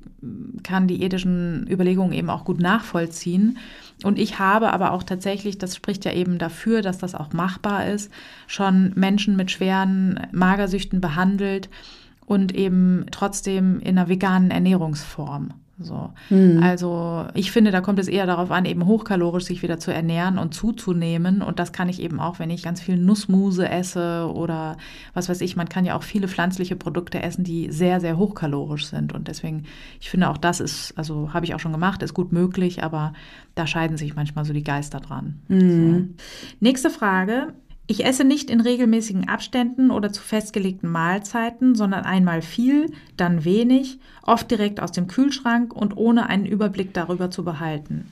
kann 0.63 0.87
die 0.87 1.03
ethischen 1.03 1.67
Überlegungen 1.71 2.13
eben 2.13 2.29
auch 2.29 2.45
gut 2.45 2.61
nachvollziehen. 2.61 3.57
Und 4.05 4.19
ich 4.19 4.39
habe 4.39 4.73
aber 4.73 4.93
auch 4.93 5.03
tatsächlich, 5.03 5.59
das 5.59 5.77
spricht 5.77 6.05
ja 6.05 6.13
eben 6.13 6.39
dafür, 6.39 6.83
dass 6.83 6.99
das 6.99 7.15
auch 7.15 7.33
machbar 7.33 7.87
ist, 7.87 8.11
schon 8.47 8.93
Menschen 8.95 9.37
mit 9.37 9.51
schweren 9.51 10.21
Magersüchten 10.33 11.01
behandelt 11.01 11.69
und 12.27 12.55
eben 12.55 13.07
trotzdem 13.11 13.81
in 13.81 13.99
einer 13.99 14.09
veganen 14.09 14.51
Ernährungsform. 14.51 15.51
So. 15.83 16.11
Mhm. 16.31 16.63
Also 16.63 17.27
ich 17.35 17.53
finde, 17.53 17.71
da 17.71 17.81
kommt 17.81 17.99
es 17.99 18.09
eher 18.09 18.27
darauf 18.27 18.51
an, 18.51 18.65
eben 18.65 18.87
hochkalorisch 18.87 19.45
sich 19.45 19.63
wieder 19.63 19.79
zu 19.79 19.93
ernähren 19.93 20.39
und 20.39 20.55
zuzunehmen. 20.55 21.43
Und 21.43 21.59
das 21.59 21.73
kann 21.73 21.89
ich 21.89 22.01
eben 22.01 22.21
auch, 22.21 22.39
wenn 22.39 22.51
ich 22.51 22.63
ganz 22.63 22.81
viel 22.81 22.97
Nussmuse 22.97 23.69
esse 23.69 24.31
oder 24.33 24.77
was 25.15 25.29
weiß 25.29 25.41
ich. 25.41 25.57
Man 25.57 25.69
kann 25.69 25.85
ja 25.85 25.97
auch 25.97 26.03
viele 26.03 26.29
pflanzliche 26.29 26.77
Produkte 26.77 27.23
essen, 27.23 27.45
die 27.45 27.71
sehr, 27.71 28.01
sehr 28.01 28.17
hochkalorisch 28.17 28.87
sind. 28.87 29.13
Und 29.13 29.29
deswegen, 29.29 29.65
ich 30.01 30.11
finde 30.11 30.29
auch 30.29 30.39
das 30.39 30.61
ist, 30.61 30.93
also 30.97 31.33
habe 31.33 31.47
ich 31.47 31.55
auch 31.55 31.61
schon 31.61 31.73
gemacht, 31.73 32.03
ist 32.03 32.15
gut 32.15 32.33
möglich, 32.33 32.83
aber 32.83 33.13
da 33.55 33.67
scheiden 33.67 33.97
sich 33.97 34.17
manchmal 34.17 34.45
so 34.45 34.53
die 34.53 34.65
Geister 34.65 35.01
dran. 35.01 35.41
Mhm. 35.49 36.15
So. 36.17 36.25
Nächste 36.61 36.91
Frage. 36.91 37.55
Ich 37.93 38.07
esse 38.07 38.25
nicht 38.25 38.49
in 38.49 38.63
regelmäßigen 38.63 39.29
Abständen 39.29 39.91
oder 39.91 40.11
zu 40.15 40.23
festgelegten 40.23 40.91
Mahlzeiten, 40.91 41.75
sondern 41.75 42.07
einmal 42.07 42.41
viel, 42.41 42.91
dann 43.19 43.45
wenig, 43.45 43.99
oft 44.23 44.51
direkt 44.51 44.81
aus 44.81 44.93
dem 44.93 45.09
Kühlschrank 45.09 45.75
und 45.75 45.95
ohne 45.99 46.27
einen 46.31 46.47
Überblick 46.47 46.95
darüber 46.95 47.31
zu 47.31 47.45
behalten. 47.45 48.11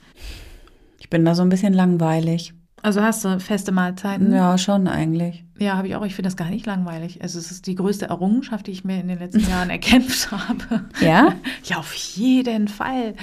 Ich 0.99 1.09
bin 1.09 1.25
da 1.25 1.33
so 1.33 1.41
ein 1.41 1.49
bisschen 1.49 1.73
langweilig. 1.73 2.53
Also 2.83 3.01
hast 3.01 3.23
du 3.23 3.39
feste 3.39 3.71
Mahlzeiten? 3.71 4.33
Ja, 4.33 4.57
schon 4.57 4.87
eigentlich. 4.87 5.43
Ja, 5.59 5.77
habe 5.77 5.87
ich 5.87 5.95
auch. 5.95 6.03
Ich 6.03 6.15
finde 6.15 6.27
das 6.27 6.37
gar 6.37 6.49
nicht 6.49 6.65
langweilig. 6.65 7.21
Also 7.21 7.37
es 7.37 7.51
ist 7.51 7.67
die 7.67 7.75
größte 7.75 8.07
Errungenschaft, 8.07 8.65
die 8.65 8.71
ich 8.71 8.83
mir 8.83 8.99
in 8.99 9.07
den 9.07 9.19
letzten 9.19 9.47
Jahren 9.49 9.69
erkämpft 9.69 10.31
habe. 10.31 10.85
Ja? 10.99 11.35
Ja, 11.63 11.77
auf 11.77 11.93
jeden 11.93 12.67
Fall. 12.67 13.13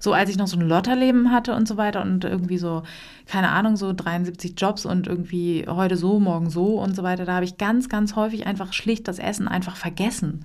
So 0.00 0.12
als 0.12 0.28
ich 0.28 0.36
noch 0.36 0.48
so 0.48 0.58
ein 0.58 0.68
Lotterleben 0.68 1.30
hatte 1.30 1.54
und 1.54 1.68
so 1.68 1.76
weiter 1.76 2.02
und 2.02 2.24
irgendwie 2.24 2.58
so, 2.58 2.82
keine 3.26 3.50
Ahnung, 3.50 3.76
so 3.76 3.92
73 3.92 4.54
Jobs 4.56 4.84
und 4.84 5.06
irgendwie 5.06 5.64
heute 5.68 5.96
so, 5.96 6.18
morgen 6.18 6.50
so 6.50 6.80
und 6.80 6.96
so 6.96 7.04
weiter, 7.04 7.24
da 7.24 7.34
habe 7.36 7.44
ich 7.44 7.56
ganz, 7.56 7.88
ganz 7.88 8.16
häufig 8.16 8.46
einfach 8.46 8.72
schlicht 8.72 9.06
das 9.06 9.20
Essen 9.20 9.46
einfach 9.46 9.76
vergessen. 9.76 10.44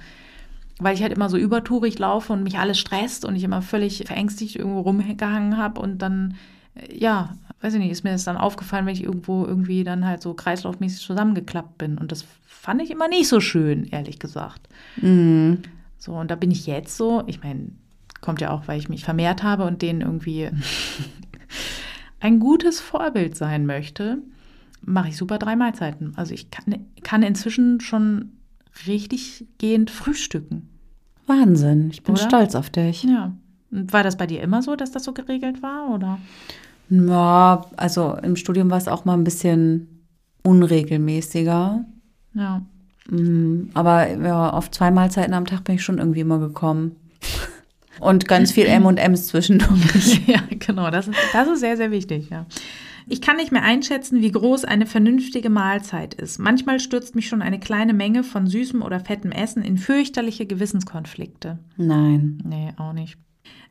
Weil 0.80 0.94
ich 0.94 1.02
halt 1.02 1.12
immer 1.12 1.28
so 1.28 1.38
übertourig 1.38 1.98
laufe 1.98 2.32
und 2.32 2.44
mich 2.44 2.60
alles 2.60 2.80
stresst 2.80 3.26
und 3.26 3.36
ich 3.36 3.44
immer 3.44 3.64
völlig 3.64 4.04
verängstigt 4.06 4.56
irgendwo 4.56 4.82
rumgehangen 4.82 5.58
habe 5.58 5.82
und 5.82 5.98
dann, 6.02 6.36
ja, 6.94 7.36
weiß 7.62 7.74
ich 7.74 7.80
nicht, 7.80 7.92
ist 7.92 8.04
mir 8.04 8.12
das 8.12 8.24
dann 8.24 8.38
aufgefallen, 8.38 8.86
wenn 8.86 8.94
ich 8.94 9.04
irgendwo 9.04 9.46
irgendwie 9.46 9.84
dann 9.84 10.06
halt 10.06 10.22
so 10.22 10.34
kreislaufmäßig 10.34 11.06
zusammengeklappt 11.06 11.78
bin. 11.78 11.98
Und 11.98 12.12
das 12.12 12.26
fand 12.46 12.82
ich 12.82 12.92
immer 12.92 13.08
nicht 13.08 13.28
so 13.28 13.40
schön, 13.40 13.86
ehrlich 13.86 14.20
gesagt. 14.20 14.68
Mhm. 14.98 15.60
So, 15.98 16.14
und 16.14 16.32
da 16.32 16.36
bin 16.36 16.52
ich 16.52 16.66
jetzt 16.66 16.96
so, 16.96 17.24
ich 17.28 17.44
meine, 17.44 17.72
kommt 18.22 18.42
ja 18.42 18.52
auch, 18.52 18.68
weil 18.68 18.80
ich 18.80 18.90
mich 18.90 19.04
vermehrt 19.04 19.44
habe 19.44 19.66
und 19.66 19.82
denen 19.82 20.02
irgendwie 20.02 20.50
ein 22.20 22.40
gutes 22.40 22.80
Vorbild 22.80 23.36
sein 23.36 23.66
möchte, 23.66 24.20
mache 24.82 25.10
ich 25.10 25.18
super 25.18 25.38
drei 25.38 25.56
Mahlzeiten. 25.56 26.14
Also 26.16 26.34
ich 26.34 26.52
kann, 26.52 26.86
kann 27.04 27.24
inzwischen 27.24 27.82
schon 27.82 28.32
richtig 28.88 29.46
gehend 29.58 29.92
frühstücken. 29.92 30.70
Wahnsinn. 31.28 31.90
Ich 31.92 32.04
bin 32.04 32.16
Oder? 32.16 32.24
stolz 32.24 32.56
auf 32.56 32.70
dich. 32.70 33.04
Ja. 33.04 33.34
Und 33.72 33.94
war 33.94 34.04
das 34.04 34.18
bei 34.18 34.26
dir 34.26 34.42
immer 34.42 34.62
so, 34.62 34.76
dass 34.76 34.92
das 34.92 35.04
so 35.04 35.14
geregelt 35.14 35.62
war, 35.62 35.90
oder? 35.90 36.20
Ja, 36.90 37.66
also 37.78 38.18
im 38.24 38.36
Studium 38.36 38.70
war 38.70 38.78
es 38.78 38.88
auch 38.88 39.06
mal 39.06 39.14
ein 39.14 39.24
bisschen 39.24 40.06
unregelmäßiger. 40.44 41.86
Ja. 42.34 42.62
Mhm, 43.10 43.70
Aber 43.74 44.10
ja, 44.10 44.50
auf 44.52 44.72
zwei 44.72 44.92
Mahlzeiten 44.92 45.34
am 45.34 45.46
Tag 45.46 45.64
bin 45.64 45.76
ich 45.76 45.84
schon 45.84 45.98
irgendwie 45.98 46.22
immer 46.22 46.40
gekommen. 46.40 46.96
Und 48.00 48.28
ganz 48.28 48.54
viel 48.54 48.66
M&M's 48.66 49.28
zwischendurch. 49.28 50.22
Ja, 50.28 50.42
genau, 50.58 50.90
das 50.90 51.08
ist, 51.08 51.18
das 51.34 51.48
ist 51.48 51.60
sehr, 51.60 51.76
sehr 51.76 51.92
wichtig, 51.92 52.30
ja. 52.30 52.46
Ich 53.12 53.22
kann 53.22 53.38
nicht 53.38 53.52
mehr 53.52 53.64
einschätzen, 53.64 54.22
wie 54.22 54.32
groß 54.32 54.66
eine 54.66 54.86
vernünftige 54.86 55.50
Mahlzeit 55.50 56.14
ist. 56.14 56.38
Manchmal 56.38 56.80
stürzt 56.80 57.16
mich 57.16 57.28
schon 57.28 57.42
eine 57.42 57.60
kleine 57.60 57.94
Menge 57.94 58.24
von 58.24 58.46
süßem 58.46 58.84
oder 58.84 59.00
fettem 59.00 59.32
Essen 59.32 59.64
in 59.64 59.78
fürchterliche 59.78 60.46
Gewissenskonflikte. 60.46 61.58
Nein. 61.76 62.38
Nee, 62.46 62.72
auch 62.78 62.94
nicht. 62.94 63.18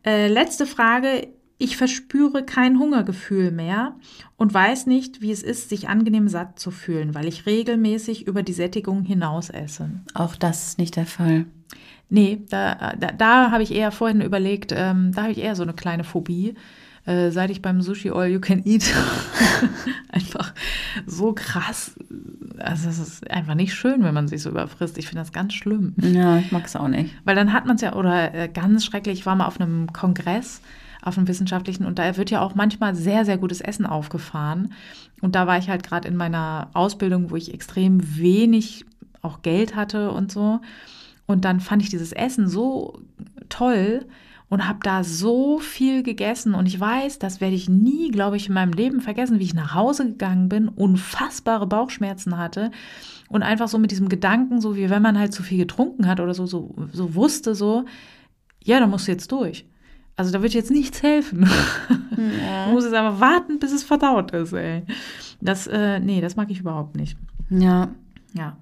Äh, 0.04 0.26
letzte 0.26 0.66
Frage. 0.66 1.28
Ich 1.60 1.76
verspüre 1.76 2.44
kein 2.44 2.78
Hungergefühl 2.78 3.50
mehr 3.50 3.96
und 4.36 4.54
weiß 4.54 4.86
nicht, 4.86 5.20
wie 5.20 5.32
es 5.32 5.42
ist, 5.42 5.68
sich 5.68 5.88
angenehm 5.88 6.28
satt 6.28 6.60
zu 6.60 6.70
fühlen, 6.70 7.16
weil 7.16 7.26
ich 7.26 7.46
regelmäßig 7.46 8.28
über 8.28 8.44
die 8.44 8.52
Sättigung 8.52 9.02
hinaus 9.02 9.50
esse. 9.50 9.90
Auch 10.14 10.36
das 10.36 10.68
ist 10.68 10.78
nicht 10.78 10.94
der 10.94 11.06
Fall. 11.06 11.46
Nee, 12.10 12.42
da, 12.48 12.94
da, 12.98 13.12
da 13.12 13.50
habe 13.50 13.64
ich 13.64 13.74
eher 13.74 13.90
vorhin 13.90 14.20
überlegt, 14.20 14.72
ähm, 14.74 15.10
da 15.12 15.22
habe 15.22 15.32
ich 15.32 15.38
eher 15.38 15.56
so 15.56 15.64
eine 15.64 15.74
kleine 15.74 16.04
Phobie. 16.04 16.54
Äh, 17.04 17.30
seit 17.30 17.50
ich 17.50 17.62
beim 17.62 17.80
Sushi 17.80 18.10
All 18.10 18.28
You 18.28 18.38
Can 18.38 18.64
Eat 18.64 18.92
einfach 20.10 20.52
so 21.06 21.32
krass, 21.32 21.94
also 22.58 22.88
es 22.88 22.98
ist 22.98 23.30
einfach 23.30 23.54
nicht 23.54 23.74
schön, 23.74 24.04
wenn 24.04 24.14
man 24.14 24.28
sich 24.28 24.42
so 24.42 24.50
überfrisst. 24.50 24.98
Ich 24.98 25.08
finde 25.08 25.22
das 25.22 25.32
ganz 25.32 25.54
schlimm. 25.54 25.94
Ja, 25.96 26.36
ich 26.36 26.52
mag 26.52 26.66
es 26.66 26.76
auch 26.76 26.88
nicht. 26.88 27.14
Weil 27.24 27.34
dann 27.34 27.52
hat 27.52 27.66
man 27.66 27.76
es 27.76 27.82
ja, 27.82 27.94
oder 27.94 28.34
äh, 28.34 28.48
ganz 28.48 28.84
schrecklich, 28.84 29.20
ich 29.20 29.26
war 29.26 29.36
mal 29.36 29.46
auf 29.46 29.60
einem 29.60 29.92
Kongress, 29.92 30.60
auf 31.08 31.18
einem 31.18 31.28
wissenschaftlichen, 31.28 31.84
und 31.84 31.98
da 31.98 32.16
wird 32.16 32.30
ja 32.30 32.40
auch 32.40 32.54
manchmal 32.54 32.94
sehr, 32.94 33.24
sehr 33.24 33.38
gutes 33.38 33.60
Essen 33.60 33.86
aufgefahren. 33.86 34.72
Und 35.20 35.34
da 35.34 35.46
war 35.46 35.58
ich 35.58 35.68
halt 35.68 35.82
gerade 35.82 36.08
in 36.08 36.16
meiner 36.16 36.70
Ausbildung, 36.74 37.30
wo 37.30 37.36
ich 37.36 37.52
extrem 37.52 38.18
wenig 38.18 38.84
auch 39.22 39.42
Geld 39.42 39.74
hatte 39.74 40.10
und 40.12 40.30
so. 40.30 40.60
Und 41.26 41.44
dann 41.44 41.60
fand 41.60 41.82
ich 41.82 41.90
dieses 41.90 42.12
Essen 42.12 42.48
so 42.48 43.00
toll 43.48 44.06
und 44.48 44.66
habe 44.66 44.78
da 44.82 45.04
so 45.04 45.58
viel 45.58 46.02
gegessen. 46.02 46.54
Und 46.54 46.66
ich 46.66 46.78
weiß, 46.78 47.18
das 47.18 47.40
werde 47.40 47.54
ich 47.54 47.68
nie, 47.68 48.10
glaube 48.10 48.36
ich, 48.36 48.48
in 48.48 48.54
meinem 48.54 48.72
Leben 48.72 49.00
vergessen, 49.00 49.38
wie 49.38 49.44
ich 49.44 49.54
nach 49.54 49.74
Hause 49.74 50.06
gegangen 50.06 50.48
bin, 50.48 50.68
unfassbare 50.68 51.66
Bauchschmerzen 51.66 52.38
hatte 52.38 52.70
und 53.28 53.42
einfach 53.42 53.68
so 53.68 53.78
mit 53.78 53.90
diesem 53.90 54.08
Gedanken, 54.08 54.60
so 54.60 54.76
wie 54.76 54.88
wenn 54.88 55.02
man 55.02 55.18
halt 55.18 55.34
zu 55.34 55.42
viel 55.42 55.58
getrunken 55.58 56.06
hat 56.06 56.20
oder 56.20 56.34
so, 56.34 56.46
so, 56.46 56.74
so 56.92 57.14
wusste, 57.14 57.54
so, 57.54 57.84
ja, 58.64 58.80
da 58.80 58.86
musst 58.86 59.06
du 59.06 59.12
jetzt 59.12 59.30
durch. 59.32 59.66
Also 60.18 60.32
da 60.32 60.42
wird 60.42 60.52
jetzt 60.52 60.70
nichts 60.70 61.02
helfen. 61.02 61.48
Du 62.18 62.72
musst 62.72 62.86
jetzt 62.86 62.96
einfach 62.96 63.20
warten, 63.20 63.60
bis 63.60 63.70
es 63.70 63.84
verdaut 63.84 64.32
ist, 64.32 64.52
ey. 64.52 64.82
Das, 65.40 65.68
äh, 65.68 66.00
nee, 66.00 66.20
das 66.20 66.34
mag 66.34 66.50
ich 66.50 66.58
überhaupt 66.58 66.96
nicht. 66.96 67.16
Ja. 67.48 67.90
Ja. 68.34 68.56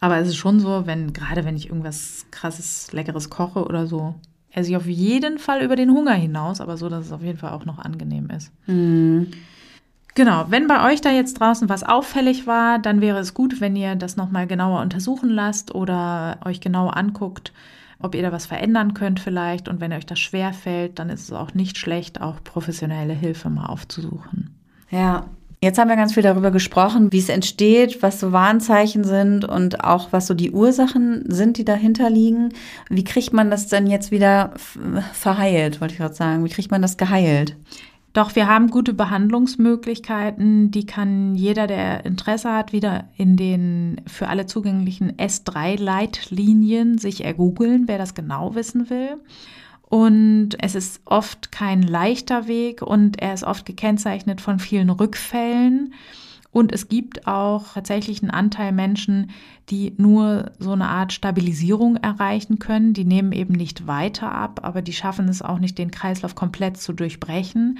Aber 0.00 0.16
es 0.16 0.28
ist 0.28 0.36
schon 0.36 0.58
so, 0.58 0.86
wenn, 0.86 1.12
gerade 1.12 1.44
wenn 1.44 1.54
ich 1.54 1.68
irgendwas 1.68 2.24
krasses, 2.30 2.90
leckeres 2.92 3.28
koche 3.28 3.64
oder 3.64 3.86
so, 3.86 4.14
esse 4.50 4.70
ich 4.70 4.76
auf 4.76 4.86
jeden 4.86 5.38
Fall 5.38 5.62
über 5.62 5.76
den 5.76 5.90
Hunger 5.90 6.14
hinaus, 6.14 6.62
aber 6.62 6.78
so, 6.78 6.88
dass 6.88 7.04
es 7.04 7.12
auf 7.12 7.22
jeden 7.22 7.38
Fall 7.38 7.52
auch 7.52 7.66
noch 7.66 7.78
angenehm 7.78 8.30
ist. 8.30 8.50
Mhm. 8.66 9.28
Genau, 10.14 10.46
wenn 10.48 10.66
bei 10.66 10.90
euch 10.90 11.02
da 11.02 11.10
jetzt 11.10 11.38
draußen 11.38 11.68
was 11.68 11.84
auffällig 11.84 12.46
war, 12.46 12.78
dann 12.78 13.02
wäre 13.02 13.18
es 13.18 13.34
gut, 13.34 13.60
wenn 13.60 13.76
ihr 13.76 13.94
das 13.94 14.16
nochmal 14.16 14.46
genauer 14.46 14.80
untersuchen 14.80 15.28
lasst 15.28 15.74
oder 15.74 16.38
euch 16.46 16.60
genau 16.60 16.88
anguckt, 16.88 17.52
ob 18.02 18.14
ihr 18.14 18.22
da 18.22 18.32
was 18.32 18.46
verändern 18.46 18.94
könnt 18.94 19.20
vielleicht. 19.20 19.68
Und 19.68 19.80
wenn 19.80 19.92
euch 19.92 20.06
das 20.06 20.18
schwer 20.18 20.52
fällt, 20.52 20.98
dann 20.98 21.08
ist 21.08 21.22
es 21.22 21.32
auch 21.32 21.54
nicht 21.54 21.78
schlecht, 21.78 22.20
auch 22.20 22.42
professionelle 22.42 23.14
Hilfe 23.14 23.50
mal 23.50 23.66
aufzusuchen. 23.66 24.54
Ja. 24.90 25.26
Jetzt 25.64 25.78
haben 25.78 25.88
wir 25.88 25.94
ganz 25.94 26.14
viel 26.14 26.24
darüber 26.24 26.50
gesprochen, 26.50 27.12
wie 27.12 27.20
es 27.20 27.28
entsteht, 27.28 28.02
was 28.02 28.18
so 28.18 28.32
Warnzeichen 28.32 29.04
sind 29.04 29.44
und 29.44 29.84
auch 29.84 30.08
was 30.10 30.26
so 30.26 30.34
die 30.34 30.50
Ursachen 30.50 31.22
sind, 31.28 31.56
die 31.56 31.64
dahinter 31.64 32.10
liegen. 32.10 32.48
Wie 32.90 33.04
kriegt 33.04 33.32
man 33.32 33.48
das 33.48 33.68
denn 33.68 33.86
jetzt 33.86 34.10
wieder 34.10 34.54
verheilt, 35.12 35.80
wollte 35.80 35.92
ich 35.94 35.98
gerade 35.98 36.14
sagen? 36.14 36.44
Wie 36.44 36.48
kriegt 36.48 36.72
man 36.72 36.82
das 36.82 36.96
geheilt? 36.96 37.54
Doch 38.12 38.34
wir 38.36 38.46
haben 38.46 38.68
gute 38.68 38.92
Behandlungsmöglichkeiten, 38.92 40.70
die 40.70 40.84
kann 40.84 41.34
jeder, 41.34 41.66
der 41.66 42.04
Interesse 42.04 42.52
hat, 42.52 42.72
wieder 42.72 43.08
in 43.16 43.36
den 43.36 44.02
für 44.06 44.28
alle 44.28 44.44
zugänglichen 44.44 45.12
S3-Leitlinien 45.12 46.98
sich 46.98 47.24
ergoogeln, 47.24 47.88
wer 47.88 47.96
das 47.96 48.14
genau 48.14 48.54
wissen 48.54 48.90
will. 48.90 49.16
Und 49.88 50.50
es 50.58 50.74
ist 50.74 51.00
oft 51.06 51.52
kein 51.52 51.82
leichter 51.82 52.48
Weg 52.48 52.82
und 52.82 53.20
er 53.20 53.34
ist 53.34 53.44
oft 53.44 53.64
gekennzeichnet 53.64 54.40
von 54.40 54.58
vielen 54.58 54.90
Rückfällen. 54.90 55.94
Und 56.52 56.70
es 56.70 56.88
gibt 56.88 57.26
auch 57.26 57.72
tatsächlich 57.72 58.22
einen 58.22 58.30
Anteil 58.30 58.72
Menschen, 58.72 59.30
die 59.70 59.94
nur 59.96 60.52
so 60.58 60.72
eine 60.72 60.88
Art 60.88 61.14
Stabilisierung 61.14 61.96
erreichen 61.96 62.58
können. 62.58 62.92
Die 62.92 63.06
nehmen 63.06 63.32
eben 63.32 63.54
nicht 63.54 63.86
weiter 63.86 64.30
ab, 64.30 64.60
aber 64.62 64.82
die 64.82 64.92
schaffen 64.92 65.28
es 65.28 65.40
auch 65.40 65.58
nicht, 65.58 65.78
den 65.78 65.90
Kreislauf 65.90 66.34
komplett 66.34 66.76
zu 66.76 66.92
durchbrechen. 66.92 67.78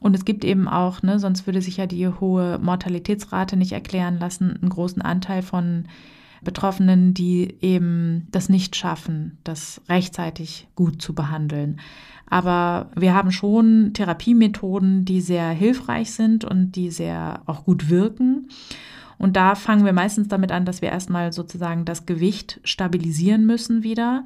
Und 0.00 0.14
es 0.14 0.26
gibt 0.26 0.44
eben 0.44 0.68
auch, 0.68 1.02
ne, 1.02 1.18
sonst 1.18 1.46
würde 1.46 1.62
sich 1.62 1.78
ja 1.78 1.86
die 1.86 2.06
hohe 2.06 2.58
Mortalitätsrate 2.58 3.56
nicht 3.56 3.72
erklären 3.72 4.18
lassen, 4.18 4.58
einen 4.60 4.70
großen 4.70 5.02
Anteil 5.02 5.42
von 5.42 5.86
Betroffenen, 6.42 7.14
die 7.14 7.56
eben 7.60 8.26
das 8.30 8.48
nicht 8.48 8.76
schaffen, 8.76 9.38
das 9.44 9.80
rechtzeitig 9.88 10.68
gut 10.74 11.02
zu 11.02 11.14
behandeln. 11.14 11.80
Aber 12.30 12.90
wir 12.94 13.14
haben 13.14 13.32
schon 13.32 13.92
Therapiemethoden, 13.94 15.04
die 15.04 15.20
sehr 15.20 15.48
hilfreich 15.50 16.12
sind 16.12 16.44
und 16.44 16.72
die 16.72 16.90
sehr 16.90 17.42
auch 17.46 17.64
gut 17.64 17.88
wirken. 17.88 18.48
Und 19.18 19.36
da 19.36 19.54
fangen 19.54 19.84
wir 19.84 19.92
meistens 19.92 20.28
damit 20.28 20.52
an, 20.52 20.64
dass 20.64 20.80
wir 20.80 20.90
erstmal 20.90 21.32
sozusagen 21.32 21.84
das 21.84 22.06
Gewicht 22.06 22.60
stabilisieren 22.64 23.46
müssen 23.46 23.82
wieder. 23.82 24.24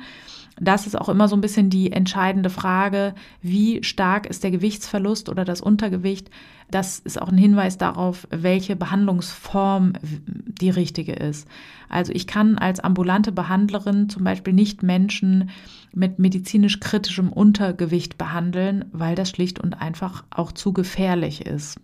Das 0.61 0.87
ist 0.87 1.01
auch 1.01 1.09
immer 1.09 1.29
so 1.29 1.37
ein 1.37 1.41
bisschen 1.41 1.71
die 1.71 1.93
entscheidende 1.93 2.51
Frage, 2.51 3.15
wie 3.41 3.83
stark 3.83 4.27
ist 4.27 4.45
der 4.45 4.51
Gewichtsverlust 4.51 5.31
oder 5.31 5.45
das 5.45 5.63
Untergewicht. 5.63 6.31
Das 6.71 6.99
ist 6.99 7.21
auch 7.21 7.29
ein 7.29 7.39
Hinweis 7.39 7.79
darauf, 7.79 8.29
welche 8.31 8.77
Behandlungsform 8.77 9.95
die 10.03 10.71
richtige 10.71 11.15
ist. 11.15 11.49
Also 11.89 12.13
ich 12.13 12.27
kann 12.27 12.59
als 12.59 12.81
ambulante 12.81 13.33
Behandlerin 13.33 14.09
zum 14.09 14.25
Beispiel 14.25 14.53
nicht 14.53 14.83
Menschen 14.83 15.51
mit 15.95 16.19
medizinisch 16.19 16.81
kritischem 16.81 17.33
Untergewicht 17.33 18.19
behandeln, 18.19 18.85
weil 18.93 19.15
das 19.15 19.31
schlicht 19.31 19.59
und 19.59 19.75
einfach 19.75 20.25
auch 20.31 20.53
zu 20.53 20.73
gefährlich 20.73 21.47
ist. 21.47 21.79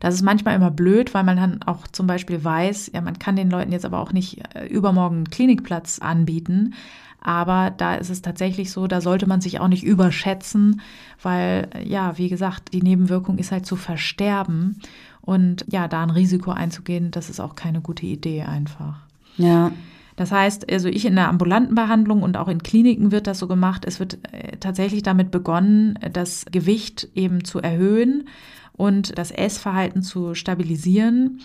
Das 0.00 0.14
ist 0.14 0.22
manchmal 0.22 0.54
immer 0.54 0.70
blöd, 0.70 1.14
weil 1.14 1.24
man 1.24 1.36
dann 1.36 1.62
auch 1.62 1.86
zum 1.88 2.06
Beispiel 2.06 2.42
weiß, 2.42 2.90
ja, 2.94 3.00
man 3.00 3.18
kann 3.18 3.36
den 3.36 3.50
Leuten 3.50 3.72
jetzt 3.72 3.84
aber 3.84 4.00
auch 4.00 4.12
nicht 4.12 4.42
äh, 4.54 4.66
übermorgen 4.66 5.16
einen 5.16 5.30
Klinikplatz 5.30 5.98
anbieten. 5.98 6.74
Aber 7.20 7.70
da 7.70 7.94
ist 7.94 8.10
es 8.10 8.20
tatsächlich 8.20 8.70
so, 8.70 8.86
da 8.86 9.00
sollte 9.00 9.26
man 9.26 9.40
sich 9.40 9.58
auch 9.58 9.68
nicht 9.68 9.82
überschätzen, 9.82 10.82
weil, 11.22 11.68
ja, 11.82 12.18
wie 12.18 12.28
gesagt, 12.28 12.74
die 12.74 12.82
Nebenwirkung 12.82 13.38
ist 13.38 13.50
halt 13.50 13.64
zu 13.64 13.76
versterben. 13.76 14.80
Und 15.22 15.64
ja, 15.68 15.88
da 15.88 16.02
ein 16.02 16.10
Risiko 16.10 16.50
einzugehen, 16.50 17.10
das 17.10 17.30
ist 17.30 17.40
auch 17.40 17.54
keine 17.54 17.80
gute 17.80 18.04
Idee 18.04 18.42
einfach. 18.42 18.96
Ja. 19.38 19.72
Das 20.16 20.30
heißt, 20.30 20.70
also 20.70 20.88
ich 20.88 21.06
in 21.06 21.16
der 21.16 21.28
ambulanten 21.28 21.74
Behandlung 21.74 22.22
und 22.22 22.36
auch 22.36 22.48
in 22.48 22.62
Kliniken 22.62 23.10
wird 23.10 23.26
das 23.26 23.38
so 23.38 23.48
gemacht. 23.48 23.84
Es 23.86 23.98
wird 23.98 24.18
äh, 24.30 24.58
tatsächlich 24.58 25.02
damit 25.02 25.30
begonnen, 25.30 25.98
das 26.12 26.44
Gewicht 26.52 27.08
eben 27.14 27.44
zu 27.44 27.58
erhöhen 27.58 28.28
und 28.76 29.16
das 29.18 29.30
Essverhalten 29.30 30.02
zu 30.02 30.34
stabilisieren. 30.34 31.40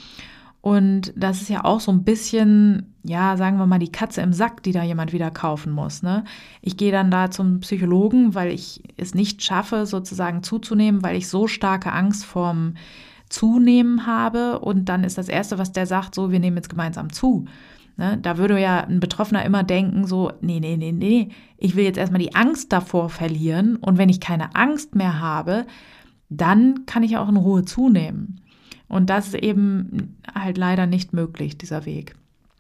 Und 0.62 1.14
das 1.16 1.42
ist 1.42 1.50
ja 1.50 1.64
auch 1.64 1.80
so 1.80 1.92
ein 1.92 2.04
bisschen, 2.04 2.94
ja, 3.04 3.38
sagen 3.38 3.58
wir 3.58 3.66
mal, 3.66 3.80
die 3.80 3.92
Katze 3.92 4.22
im 4.22 4.34
Sack, 4.34 4.62
die 4.64 4.74
da 4.74 4.84
jemand 4.84 5.14
wieder 5.14 5.32
kaufen 5.32 5.72
muss. 5.72 6.04
Ne? 6.04 6.26
Ich 6.62 6.76
gehe 6.76 6.92
dann 6.92 7.12
da 7.12 7.32
zum 7.32 7.62
Psychologen, 7.62 8.36
weil 8.36 8.52
ich 8.52 8.84
es 8.98 9.16
nicht 9.16 9.42
schaffe, 9.42 9.86
sozusagen 9.86 10.44
zuzunehmen, 10.44 11.02
weil 11.02 11.16
ich 11.16 11.30
so 11.30 11.48
starke 11.48 11.94
Angst 11.94 12.26
vorm 12.26 12.74
Zunehmen 13.30 14.06
habe. 14.06 14.60
Und 14.60 14.90
dann 14.90 15.06
ist 15.06 15.18
das 15.18 15.30
Erste, 15.30 15.58
was 15.58 15.72
der 15.72 15.86
sagt, 15.86 16.14
so, 16.14 16.30
wir 16.30 16.40
nehmen 16.40 16.58
jetzt 16.58 16.70
gemeinsam 16.70 17.14
zu. 17.14 17.46
Ne? 17.96 18.18
Da 18.22 18.38
würde 18.38 18.60
ja 18.60 18.82
ein 18.82 19.00
Betroffener 19.00 19.46
immer 19.46 19.64
denken, 19.64 20.08
so, 20.08 20.34
nee, 20.42 20.60
nee, 20.60 20.76
nee, 20.76 20.92
nee, 20.92 21.30
ich 21.58 21.76
will 21.78 21.86
jetzt 21.86 21.98
erstmal 21.98 22.22
die 22.22 22.36
Angst 22.36 22.74
davor 22.74 23.10
verlieren. 23.10 23.78
Und 23.78 23.98
wenn 23.98 24.10
ich 24.10 24.20
keine 24.20 24.56
Angst 24.56 24.96
mehr 24.96 25.22
habe, 25.22 25.66
dann 26.30 26.86
kann 26.86 27.04
ich 27.04 27.18
auch 27.18 27.30
in 27.30 27.38
Ruhe 27.38 27.66
zunehmen. 27.66 28.42
Und 28.88 29.10
das 29.10 29.28
ist 29.28 29.36
eben 29.36 30.18
halt 30.34 30.58
leider 30.58 30.88
nicht 30.88 31.14
möglich, 31.14 31.58
dieser 31.58 31.86
Weg. 31.86 32.16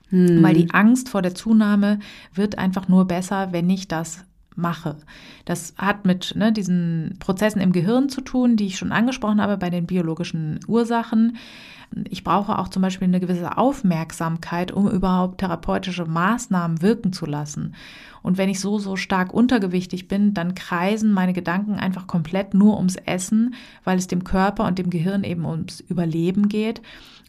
Hm. 0.10 0.44
Weil 0.44 0.56
die 0.56 0.72
Angst 0.72 1.10
vor 1.10 1.22
der 1.22 1.36
Zunahme 1.36 2.00
wird 2.34 2.58
einfach 2.58 2.88
nur 2.88 3.06
besser, 3.06 3.52
wenn 3.52 3.70
ich 3.70 3.88
das 3.88 4.26
mache. 4.56 4.98
Das 5.46 5.74
hat 5.78 6.06
mit 6.06 6.34
ne, 6.36 6.52
diesen 6.52 7.16
Prozessen 7.20 7.62
im 7.62 7.72
Gehirn 7.72 8.10
zu 8.10 8.22
tun, 8.22 8.58
die 8.58 8.68
ich 8.68 8.78
schon 8.78 8.92
angesprochen 8.92 9.42
habe 9.42 9.58
bei 9.58 9.70
den 9.70 9.86
biologischen 9.86 10.60
Ursachen. 10.68 11.38
Ich 12.10 12.24
brauche 12.24 12.60
auch 12.60 12.68
zum 12.68 12.82
Beispiel 12.82 13.08
eine 13.08 13.20
gewisse 13.20 13.58
Aufmerksamkeit, 13.58 14.72
um 14.72 14.90
überhaupt 14.90 15.40
therapeutische 15.40 16.06
Maßnahmen 16.06 16.82
wirken 16.82 17.14
zu 17.14 17.26
lassen. 17.26 17.76
Und 18.22 18.38
wenn 18.38 18.50
ich 18.50 18.60
so, 18.60 18.80
so 18.80 18.96
stark 18.96 19.34
untergewichtig 19.34 20.08
bin, 20.08 20.34
dann 20.34 20.56
kreisen 20.56 21.12
meine 21.12 21.34
Gedanken 21.34 21.76
einfach 21.76 22.06
komplett 22.06 22.54
nur 22.54 22.78
ums 22.78 22.96
Essen, 22.96 23.56
weil 23.84 23.98
es 23.98 24.08
dem 24.08 24.24
Körper 24.24 24.66
und 24.66 24.78
dem 24.78 24.90
Gehirn 24.90 25.24
eben 25.24 25.46
ums 25.46 25.80
Überleben 25.80 26.50
geht. 26.50 26.82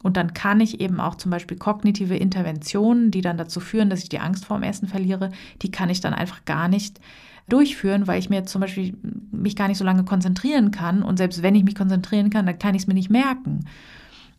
Und 0.02 0.16
dann 0.16 0.34
kann 0.34 0.60
ich 0.60 0.80
eben 0.80 1.00
auch 1.00 1.14
zum 1.14 1.30
Beispiel 1.30 1.58
kognitive 1.58 2.16
Interventionen, 2.16 3.10
die 3.10 3.20
dann 3.20 3.36
dazu 3.36 3.60
führen, 3.60 3.90
dass 3.90 4.02
ich 4.02 4.08
die 4.08 4.20
Angst 4.20 4.44
vorm 4.44 4.62
Essen 4.62 4.88
verliere, 4.88 5.30
die 5.62 5.70
kann 5.70 5.90
ich 5.90 6.00
dann 6.00 6.14
einfach 6.14 6.44
gar 6.44 6.68
nicht 6.68 7.00
durchführen, 7.48 8.06
weil 8.06 8.18
ich 8.18 8.30
mir 8.30 8.44
zum 8.44 8.60
Beispiel 8.60 8.96
mich 9.30 9.56
gar 9.56 9.68
nicht 9.68 9.78
so 9.78 9.84
lange 9.84 10.04
konzentrieren 10.04 10.70
kann. 10.70 11.02
Und 11.02 11.18
selbst 11.18 11.42
wenn 11.42 11.54
ich 11.54 11.64
mich 11.64 11.74
konzentrieren 11.74 12.30
kann, 12.30 12.46
dann 12.46 12.58
kann 12.58 12.74
ich 12.74 12.82
es 12.82 12.86
mir 12.86 12.94
nicht 12.94 13.10
merken. 13.10 13.66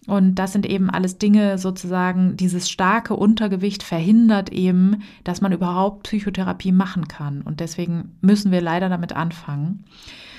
Und 0.08 0.36
das 0.36 0.52
sind 0.52 0.66
eben 0.66 0.90
alles 0.90 1.20
Dinge 1.20 1.60
sozusagen, 1.60 2.36
dieses 2.36 2.70
starke 2.70 3.16
Untergewicht 3.16 3.84
verhindert 3.84 4.52
eben, 4.52 5.04
dass 5.24 5.42
man 5.42 5.52
überhaupt 5.52 6.04
Psychotherapie 6.04 6.72
machen 6.72 7.08
kann. 7.08 7.42
Und 7.42 7.60
deswegen 7.60 8.16
müssen 8.20 8.52
wir 8.52 8.62
leider 8.62 8.90
damit 8.90 9.16
anfangen. 9.16 9.84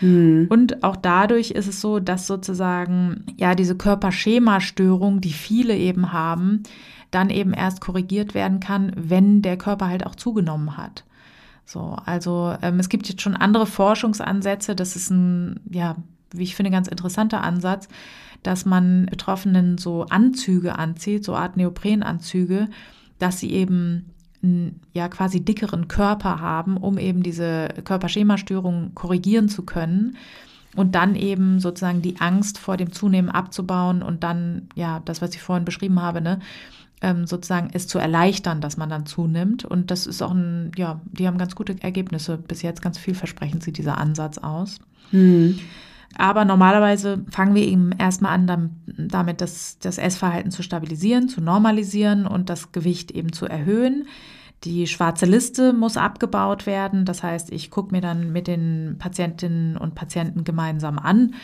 Mhm. 0.01 0.49
Und 0.51 0.83
auch 0.83 0.97
dadurch 0.97 1.53
ist 1.53 1.69
es 1.69 1.81
so, 1.81 2.01
dass 2.01 2.27
sozusagen, 2.27 3.25
ja, 3.37 3.55
diese 3.55 3.77
Körperschemastörung, 3.77 5.21
die 5.21 5.33
viele 5.33 5.77
eben 5.77 6.13
haben, 6.13 6.65
dann 7.13 7.31
eben 7.31 7.53
erst 7.53 7.81
korrigiert 7.81 8.35
werden 8.35 8.59
kann, 8.59 8.93
wenn 8.97 9.43
der 9.43 9.57
Körper 9.57 9.87
halt 9.87 10.05
auch 10.07 10.17
zugenommen 10.17 10.77
hat. 10.77 11.05
So, 11.65 11.97
also 12.05 12.57
ähm, 12.63 12.81
es 12.81 12.89
gibt 12.89 13.09
jetzt 13.09 13.23
schon 13.23 13.37
andere 13.37 13.67
Forschungsansätze. 13.67 14.75
Das 14.75 14.97
ist 14.97 15.11
ein, 15.11 15.61
ja, 15.71 15.95
wie 16.35 16.43
ich 16.43 16.57
finde, 16.57 16.73
ganz 16.73 16.89
interessanter 16.89 17.45
Ansatz 17.45 17.89
dass 18.43 18.64
man 18.64 19.07
Betroffenen 19.07 19.78
so 19.78 20.07
Anzüge 20.09 20.78
anzieht, 20.78 21.24
so 21.24 21.34
Art 21.34 21.57
Neoprenanzüge, 21.57 22.68
dass 23.18 23.38
sie 23.40 23.53
eben 23.53 24.12
ja 24.93 25.09
quasi 25.09 25.40
dickeren 25.40 25.86
Körper 25.86 26.40
haben, 26.40 26.76
um 26.76 26.99
eben 26.99 27.22
diese 27.22 27.68
Körperschemastörung 27.84 28.93
korrigieren 28.95 29.49
zu 29.49 29.62
können 29.62 30.16
und 30.74 30.95
dann 30.95 31.14
eben 31.14 31.61
sozusagen 31.61 32.03
die 32.03 32.20
Angst 32.20 32.59
vor 32.59 32.76
dem 32.76 32.93
Zunehmen 32.93 33.30
abzubauen 33.30 34.03
und 34.03 34.24
dann 34.24 34.68
ja 34.74 35.01
das, 35.05 35.22
was 35.22 35.34
ich 35.34 35.43
vorhin 35.43 35.64
beschrieben 35.64 36.03
habe, 36.03 36.20
ne, 36.20 36.40
ähm, 37.03 37.26
sozusagen 37.26 37.70
es 37.72 37.86
zu 37.86 37.99
erleichtern, 37.99 38.61
dass 38.61 38.76
man 38.76 38.88
dann 38.88 39.07
zunimmt 39.07 39.64
und 39.64 39.93
das 39.93 40.09
ist 40.09 40.22
auch 40.22 40.32
ein 40.32 40.72
ja, 40.76 41.01
die 41.05 41.28
haben 41.28 41.38
ganz 41.38 41.55
gute 41.55 41.80
Ergebnisse 41.80 42.36
bis 42.36 42.62
jetzt, 42.62 42.82
ganz 42.82 42.99
vielversprechend 42.99 43.62
sieht 43.62 43.78
dieser 43.78 43.99
Ansatz 43.99 44.38
aus. 44.38 44.80
Mhm. 45.12 45.61
Aber 46.17 46.45
normalerweise 46.45 47.25
fangen 47.31 47.55
wir 47.55 47.67
eben 47.67 47.93
erstmal 47.93 48.33
an, 48.33 48.71
damit 48.87 49.41
das, 49.41 49.79
das 49.79 49.99
Essverhalten 49.99 50.51
zu 50.51 50.63
stabilisieren, 50.63 51.29
zu 51.29 51.41
normalisieren 51.41 52.27
und 52.27 52.51
das 52.51 52.73
Gewicht 52.73 53.11
eben 53.11 53.33
zu 53.33 53.47
erhöhen. 53.47 54.07
Die 54.65 54.87
schwarze 54.87 55.27
Liste 55.27 55.73
muss 55.73 55.97
abgebaut 55.97 56.67
werden. 56.67 57.05
Das 57.05 57.23
heißt, 57.23 57.51
ich 57.51 57.71
gucke 57.71 57.95
mir 57.95 58.01
dann 58.01 58.33
mit 58.33 58.47
den 58.47 58.97
Patientinnen 58.99 59.77
und 59.77 59.95
Patienten 59.95 60.45
gemeinsam 60.45 60.99
an, 60.99 61.35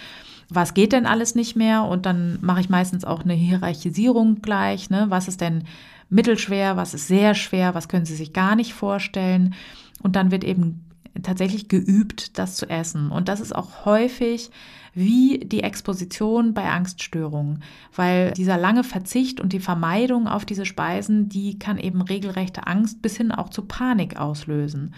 was 0.50 0.72
geht 0.72 0.92
denn 0.92 1.06
alles 1.06 1.34
nicht 1.34 1.56
mehr. 1.56 1.82
Und 1.84 2.06
dann 2.06 2.38
mache 2.40 2.60
ich 2.60 2.68
meistens 2.68 3.04
auch 3.04 3.24
eine 3.24 3.34
Hierarchisierung 3.34 4.40
gleich. 4.40 4.88
Ne? 4.90 5.06
Was 5.08 5.28
ist 5.28 5.40
denn 5.40 5.64
mittelschwer, 6.10 6.76
was 6.76 6.94
ist 6.94 7.08
sehr 7.08 7.34
schwer, 7.34 7.74
was 7.74 7.88
können 7.88 8.06
Sie 8.06 8.16
sich 8.16 8.32
gar 8.32 8.56
nicht 8.56 8.72
vorstellen. 8.72 9.54
Und 10.02 10.16
dann 10.16 10.30
wird 10.30 10.44
eben 10.44 10.84
tatsächlich 11.22 11.68
geübt, 11.68 12.38
das 12.38 12.56
zu 12.56 12.68
essen. 12.68 13.10
Und 13.10 13.28
das 13.28 13.40
ist 13.40 13.54
auch 13.54 13.84
häufig 13.84 14.50
wie 14.94 15.38
die 15.38 15.62
Exposition 15.62 16.54
bei 16.54 16.70
Angststörungen, 16.70 17.62
weil 17.94 18.32
dieser 18.32 18.56
lange 18.56 18.84
Verzicht 18.84 19.40
und 19.40 19.52
die 19.52 19.60
Vermeidung 19.60 20.26
auf 20.26 20.44
diese 20.44 20.66
Speisen, 20.66 21.28
die 21.28 21.58
kann 21.58 21.78
eben 21.78 22.02
regelrechte 22.02 22.66
Angst 22.66 23.00
bis 23.02 23.16
hin 23.16 23.30
auch 23.30 23.50
zu 23.50 23.62
Panik 23.62 24.18
auslösen. 24.18 24.94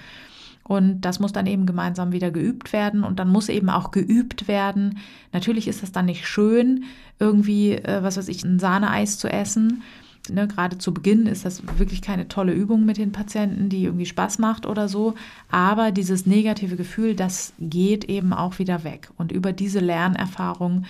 Und 0.62 1.00
das 1.00 1.18
muss 1.18 1.32
dann 1.32 1.46
eben 1.46 1.66
gemeinsam 1.66 2.12
wieder 2.12 2.30
geübt 2.30 2.72
werden 2.72 3.02
und 3.02 3.18
dann 3.18 3.28
muss 3.28 3.48
eben 3.48 3.68
auch 3.70 3.90
geübt 3.90 4.46
werden. 4.46 4.98
Natürlich 5.32 5.66
ist 5.66 5.82
das 5.82 5.90
dann 5.90 6.06
nicht 6.06 6.26
schön, 6.26 6.84
irgendwie, 7.18 7.72
äh, 7.72 8.02
was 8.02 8.16
weiß 8.16 8.28
ich, 8.28 8.44
ein 8.44 8.58
Sahneeis 8.58 9.18
zu 9.18 9.28
essen 9.28 9.82
ne, 10.28 10.46
gerade 10.48 10.78
zu 10.78 10.92
Beginn 10.92 11.26
ist 11.26 11.44
das 11.44 11.62
wirklich 11.78 12.02
keine 12.02 12.28
tolle 12.28 12.52
Übung 12.52 12.84
mit 12.84 12.98
den 12.98 13.12
Patienten, 13.12 13.68
die 13.68 13.84
irgendwie 13.84 14.06
Spaß 14.06 14.38
macht 14.38 14.66
oder 14.66 14.88
so. 14.88 15.14
Aber 15.50 15.92
dieses 15.92 16.26
negative 16.26 16.76
Gefühl, 16.76 17.14
das 17.14 17.52
geht 17.58 18.04
eben 18.04 18.32
auch 18.32 18.58
wieder 18.58 18.84
weg. 18.84 19.10
Und 19.16 19.32
über 19.32 19.52
diese 19.52 19.80
Lernerfahrung 19.80 20.84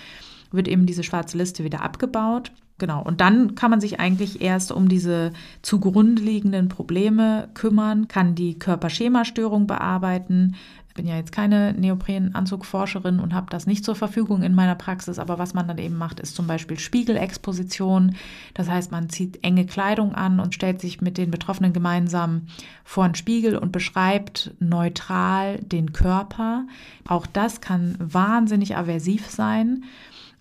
wird 0.51 0.67
eben 0.67 0.85
diese 0.85 1.03
schwarze 1.03 1.37
Liste 1.37 1.63
wieder 1.63 1.81
abgebaut. 1.81 2.51
Genau. 2.77 3.03
Und 3.03 3.21
dann 3.21 3.53
kann 3.53 3.69
man 3.69 3.79
sich 3.79 3.99
eigentlich 3.99 4.41
erst 4.41 4.71
um 4.71 4.89
diese 4.89 5.33
zugrunde 5.61 6.21
liegenden 6.21 6.67
Probleme 6.67 7.49
kümmern, 7.53 8.07
kann 8.07 8.33
die 8.33 8.57
Körperschemastörung 8.57 9.67
bearbeiten, 9.67 10.55
bin 10.93 11.07
ja 11.07 11.15
jetzt 11.15 11.31
keine 11.31 11.73
Neoprenanzugforscherin 11.73 13.19
und 13.19 13.33
habe 13.33 13.47
das 13.49 13.67
nicht 13.67 13.85
zur 13.85 13.95
Verfügung 13.95 14.43
in 14.43 14.55
meiner 14.55 14.75
Praxis, 14.75 15.19
aber 15.19 15.39
was 15.39 15.53
man 15.53 15.67
dann 15.67 15.77
eben 15.77 15.97
macht, 15.97 16.19
ist 16.19 16.35
zum 16.35 16.47
Beispiel 16.47 16.79
Spiegelexposition. 16.79 18.15
Das 18.53 18.69
heißt, 18.69 18.91
man 18.91 19.09
zieht 19.09 19.43
enge 19.43 19.65
Kleidung 19.65 20.13
an 20.15 20.39
und 20.39 20.53
stellt 20.53 20.81
sich 20.81 21.01
mit 21.01 21.17
den 21.17 21.31
Betroffenen 21.31 21.73
gemeinsam 21.73 22.47
vor 22.83 23.05
einen 23.05 23.15
Spiegel 23.15 23.57
und 23.57 23.71
beschreibt 23.71 24.53
neutral 24.59 25.59
den 25.59 25.93
Körper. 25.93 26.65
Auch 27.07 27.25
das 27.25 27.61
kann 27.61 27.95
wahnsinnig 27.99 28.75
aversiv 28.77 29.29
sein. 29.29 29.83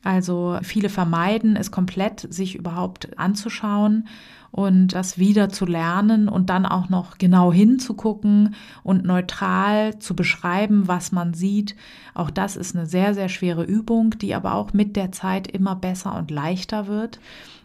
Also 0.03 0.59
viele 0.63 0.89
vermeiden 0.89 1.57
es 1.57 1.71
komplett, 1.71 2.33
sich 2.33 2.55
überhaupt 2.55 3.19
anzuschauen 3.19 4.09
und 4.53 4.89
das 4.89 5.19
wieder 5.19 5.49
zu 5.49 5.65
lernen 5.65 6.29
und 6.29 6.51
dann 6.51 6.67
auch 6.67 6.89
noch 6.89 7.19
genau 7.19 7.53
hinzugucken 7.53 8.55
und 8.83 9.05
neutral 9.05 9.99
zu 9.99 10.17
beschreiben, 10.17 10.89
was 10.89 11.13
man 11.13 11.35
sieht. 11.35 11.77
Auch 12.15 12.31
das 12.31 12.57
ist 12.57 12.75
eine 12.75 12.87
sehr, 12.87 13.15
sehr 13.15 13.29
schwere 13.29 13.65
Übung, 13.65 14.19
die 14.19 14.35
aber 14.35 14.55
auch 14.55 14.73
mit 14.73 14.97
der 14.97 15.13
Zeit 15.13 15.47
immer 15.47 15.77
besser 15.77 16.17
und 16.17 16.31
leichter 16.31 16.87
wird. 16.89 17.21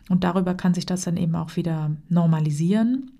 Und 0.09 0.23
darüber 0.23 0.53
kann 0.53 0.75
sich 0.75 0.85
das 0.85 1.03
dann 1.03 1.17
eben 1.17 1.35
auch 1.35 1.55
wieder 1.55 1.91
normalisieren. 2.09 3.11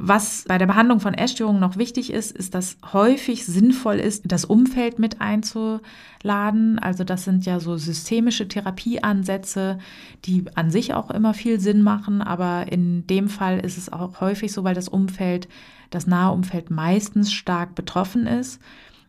Was 0.00 0.44
bei 0.46 0.58
der 0.58 0.68
Behandlung 0.68 1.00
von 1.00 1.12
Essstörungen 1.12 1.60
noch 1.60 1.76
wichtig 1.76 2.12
ist, 2.12 2.30
ist, 2.30 2.54
dass 2.54 2.78
häufig 2.92 3.44
sinnvoll 3.44 3.96
ist, 3.96 4.30
das 4.30 4.44
Umfeld 4.44 5.00
mit 5.00 5.20
einzuladen. 5.20 6.78
Also 6.78 7.02
das 7.02 7.24
sind 7.24 7.44
ja 7.46 7.58
so 7.58 7.76
systemische 7.76 8.46
Therapieansätze, 8.46 9.78
die 10.24 10.44
an 10.54 10.70
sich 10.70 10.94
auch 10.94 11.10
immer 11.10 11.34
viel 11.34 11.58
Sinn 11.58 11.82
machen. 11.82 12.22
Aber 12.22 12.70
in 12.70 13.08
dem 13.08 13.28
Fall 13.28 13.58
ist 13.58 13.76
es 13.76 13.92
auch 13.92 14.20
häufig 14.20 14.52
so, 14.52 14.62
weil 14.62 14.76
das 14.76 14.88
Umfeld, 14.88 15.48
das 15.90 16.06
nahe 16.06 16.32
Umfeld 16.32 16.70
meistens 16.70 17.32
stark 17.32 17.74
betroffen 17.74 18.28
ist. 18.28 18.60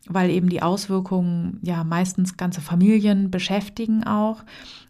weil 0.07 0.31
eben 0.31 0.49
die 0.49 0.61
Auswirkungen 0.61 1.59
ja 1.61 1.83
meistens 1.83 2.35
ganze 2.35 2.61
Familien 2.61 3.29
beschäftigen 3.29 4.03
auch 4.03 4.43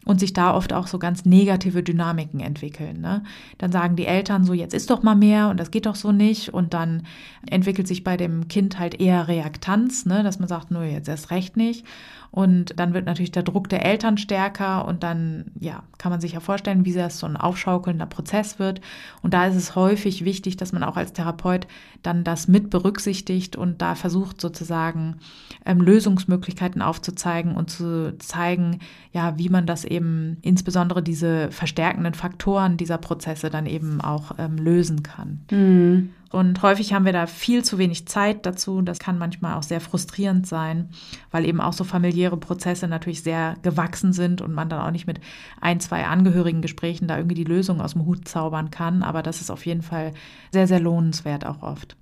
und 0.06 0.20
sich 0.20 0.34
da 0.34 0.54
oft 0.56 0.74
auch 0.74 0.88
so 0.88 0.97
ganz 0.97 1.26
negative 1.26 1.84
Dynamiken 1.84 2.39
entwickeln. 2.39 3.02
Ne? 3.02 3.24
Dann 3.58 3.72
sagen 3.72 3.95
die 3.95 4.06
Eltern 4.06 4.45
so, 4.45 4.54
jetzt 4.54 4.74
ist 4.74 4.89
doch 4.89 5.04
mal 5.04 5.16
mehr 5.16 5.50
und 5.50 5.60
das 5.60 5.72
geht 5.72 5.86
doch 5.86 5.95
so 5.95 6.12
nicht. 6.12 6.54
Und 6.54 6.74
dann 6.74 7.04
entwickelt 7.50 7.88
sich 7.88 8.04
bei 8.04 8.16
dem 8.16 8.47
Kind 8.47 8.80
halt 8.80 9.00
eher 9.00 9.28
Reaktanz, 9.28 10.06
ne? 10.06 10.24
dass 10.24 10.39
man 10.39 10.47
sagt, 10.47 10.72
nur 10.72 10.84
jetzt 10.84 11.10
erst 11.10 11.32
recht 11.32 11.58
nicht. 11.58 11.86
Und 12.32 12.80
dann 12.80 12.93
wird 12.93 13.06
natürlich 13.06 13.32
der 13.32 13.43
Druck 13.43 13.70
der 13.70 13.84
Eltern 13.84 14.18
stärker 14.20 14.86
und 14.86 15.02
dann, 15.02 15.45
ja, 15.60 15.84
kann 15.97 16.12
man 16.12 16.22
sich 16.22 16.34
ja 16.34 16.39
vorstellen, 16.39 16.86
wie 16.86 16.93
das 16.93 17.18
so 17.18 17.26
ein 17.26 17.38
aufschaukelnder 17.38 18.06
Prozess 18.06 18.60
wird. 18.60 18.82
Und 19.24 19.34
da 19.34 19.47
ist 19.47 19.56
es 19.56 19.76
häufig 19.76 20.26
wichtig, 20.26 20.56
dass 20.56 20.72
man 20.72 20.84
auch 20.84 20.95
als 20.95 21.14
Therapeut 21.14 21.66
dann 22.04 22.24
das 22.24 22.47
mit 22.47 22.70
berücksichtigt 22.70 23.56
und 23.56 23.82
da 23.82 23.95
versucht 23.95 24.39
sozusagen 24.39 25.18
ähm, 25.66 25.82
Lösungsmöglichkeiten 25.82 26.84
aufzuzeigen 26.84 27.56
und 27.56 27.72
zu 27.72 28.16
zeigen, 28.20 28.80
ja, 29.12 29.38
wie 29.39 29.50
man 29.50 29.66
das 29.66 29.84
eben 29.89 30.37
insbesondere 30.41 31.01
diese 31.01 31.51
verstärkenden 31.51 32.13
Faktoren 32.13 32.77
dieser 32.77 32.97
Prozesse 32.97 33.49
dann 33.49 33.65
eben 33.65 34.01
auch 34.01 34.31
ähm, 34.37 34.57
lösen 34.57 35.03
kann. 35.03 35.41
Mhm. 35.51 36.09
Und 36.31 36.61
häufig 36.61 36.93
haben 36.93 37.05
wir 37.05 37.13
da 37.13 37.25
viel 37.25 37.63
zu 37.63 37.79
wenig 37.79 38.07
Zeit 38.07 38.45
dazu. 38.45 38.81
Das 38.83 38.99
kann 38.99 39.17
manchmal 39.17 39.55
auch 39.55 39.63
sehr 39.63 39.81
frustrierend 39.81 40.45
sein, 40.45 40.89
weil 41.31 41.43
eben 41.43 41.59
auch 41.59 41.73
so 41.73 41.83
familiäre 41.83 42.37
Prozesse 42.37 42.87
natürlich 42.87 43.23
sehr 43.23 43.55
gewachsen 43.63 44.13
sind 44.13 44.41
und 44.41 44.53
man 44.53 44.69
dann 44.69 44.81
auch 44.81 44.91
nicht 44.91 45.07
mit 45.07 45.19
ein, 45.59 45.79
zwei 45.79 46.05
Angehörigen 46.05 46.61
Gesprächen 46.61 47.07
da 47.07 47.17
irgendwie 47.17 47.35
die 47.35 47.45
Lösung 47.45 47.81
aus 47.81 47.93
dem 47.93 48.05
Hut 48.05 48.27
zaubern 48.27 48.69
kann. 48.69 49.01
Aber 49.01 49.23
das 49.23 49.41
ist 49.41 49.49
auf 49.49 49.65
jeden 49.65 49.81
Fall 49.81 50.13
sehr, 50.51 50.67
sehr 50.67 50.79
lohnenswert 50.79 51.47
auch 51.47 51.63
oft. 51.63 51.97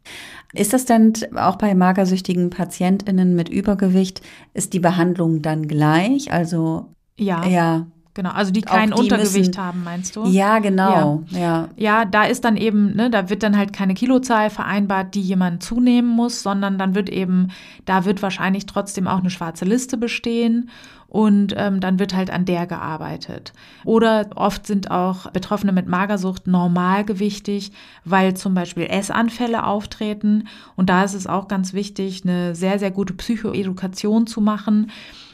Ist 0.53 0.73
das 0.73 0.83
denn 0.83 1.13
auch 1.35 1.55
bei 1.55 1.73
magersüchtigen 1.73 2.49
PatientInnen 2.49 3.33
mit 3.33 3.47
Übergewicht, 3.47 4.21
ist 4.53 4.73
die 4.73 4.79
Behandlung 4.79 5.41
dann 5.41 5.69
gleich? 5.69 6.33
Also 6.33 6.93
ja. 7.17 7.45
Ja. 7.45 7.87
Genau, 8.17 8.31
also 8.31 8.51
die 8.51 8.61
kein 8.61 8.89
die 8.89 8.99
Untergewicht 8.99 9.49
müssen, 9.49 9.57
haben, 9.63 9.83
meinst 9.83 10.15
du? 10.15 10.25
Ja, 10.25 10.57
genau. 10.57 11.23
Ja. 11.29 11.39
ja. 11.39 11.69
ja, 11.75 12.05
da 12.05 12.23
ist 12.23 12.45
dann 12.45 12.57
eben, 12.57 12.95
ne, 12.95 13.11
da 13.11 13.29
wird 13.29 13.43
dann 13.43 13.55
halt 13.55 13.73
keine 13.73 13.93
Kilozahl 13.93 14.49
vereinbart, 14.49 15.13
die 15.13 15.21
jemand 15.21 15.61
zunehmen 15.61 16.09
muss, 16.09 16.41
sondern 16.41 16.79
dann 16.79 16.95
wird 16.95 17.09
eben, 17.09 17.49
da 17.85 18.05
wird 18.05 18.23
wahrscheinlich 18.23 18.65
trotzdem 18.65 19.07
auch 19.07 19.19
eine 19.19 19.29
schwarze 19.29 19.65
Liste 19.65 19.97
bestehen 19.97 20.71
und 21.07 21.53
ähm, 21.55 21.79
dann 21.79 21.99
wird 21.99 22.15
halt 22.15 22.31
an 22.31 22.45
der 22.45 22.65
gearbeitet. 22.65 23.53
Oder 23.85 24.25
oft 24.35 24.65
sind 24.65 24.89
auch 24.89 25.29
Betroffene 25.29 25.71
mit 25.71 25.87
Magersucht 25.87 26.47
normalgewichtig, 26.47 27.71
weil 28.03 28.35
zum 28.35 28.55
Beispiel 28.55 28.87
Essanfälle 28.89 29.63
auftreten. 29.63 30.47
Und 30.75 30.89
da 30.89 31.03
ist 31.03 31.13
es 31.13 31.27
auch 31.27 31.47
ganz 31.47 31.73
wichtig, 31.73 32.23
eine 32.23 32.55
sehr, 32.55 32.79
sehr 32.79 32.89
gute 32.89 33.13
Psychoedukation 33.13 34.25
zu 34.25 34.41
machen 34.41 34.89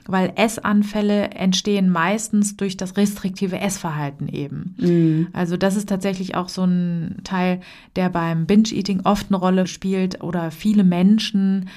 weil 0.07 0.33
Essanfälle 0.35 1.31
entstehen 1.31 1.89
meistens 1.89 2.57
durch 2.57 2.77
das 2.77 2.97
restriktive 2.97 3.59
Essverhalten 3.59 4.27
eben. 4.27 4.75
Mhm. 4.77 5.27
Also 5.33 5.57
das 5.57 5.75
ist 5.75 5.89
tatsächlich 5.89 6.35
auch 6.35 6.49
so 6.49 6.63
ein 6.63 7.17
Teil, 7.23 7.61
der 7.95 8.09
beim 8.09 8.45
Binge-Eating 8.45 9.01
oft 9.05 9.27
eine 9.29 9.37
Rolle 9.37 9.67
spielt 9.67 10.21
oder 10.21 10.51
viele 10.51 10.83
Menschen 10.83 11.69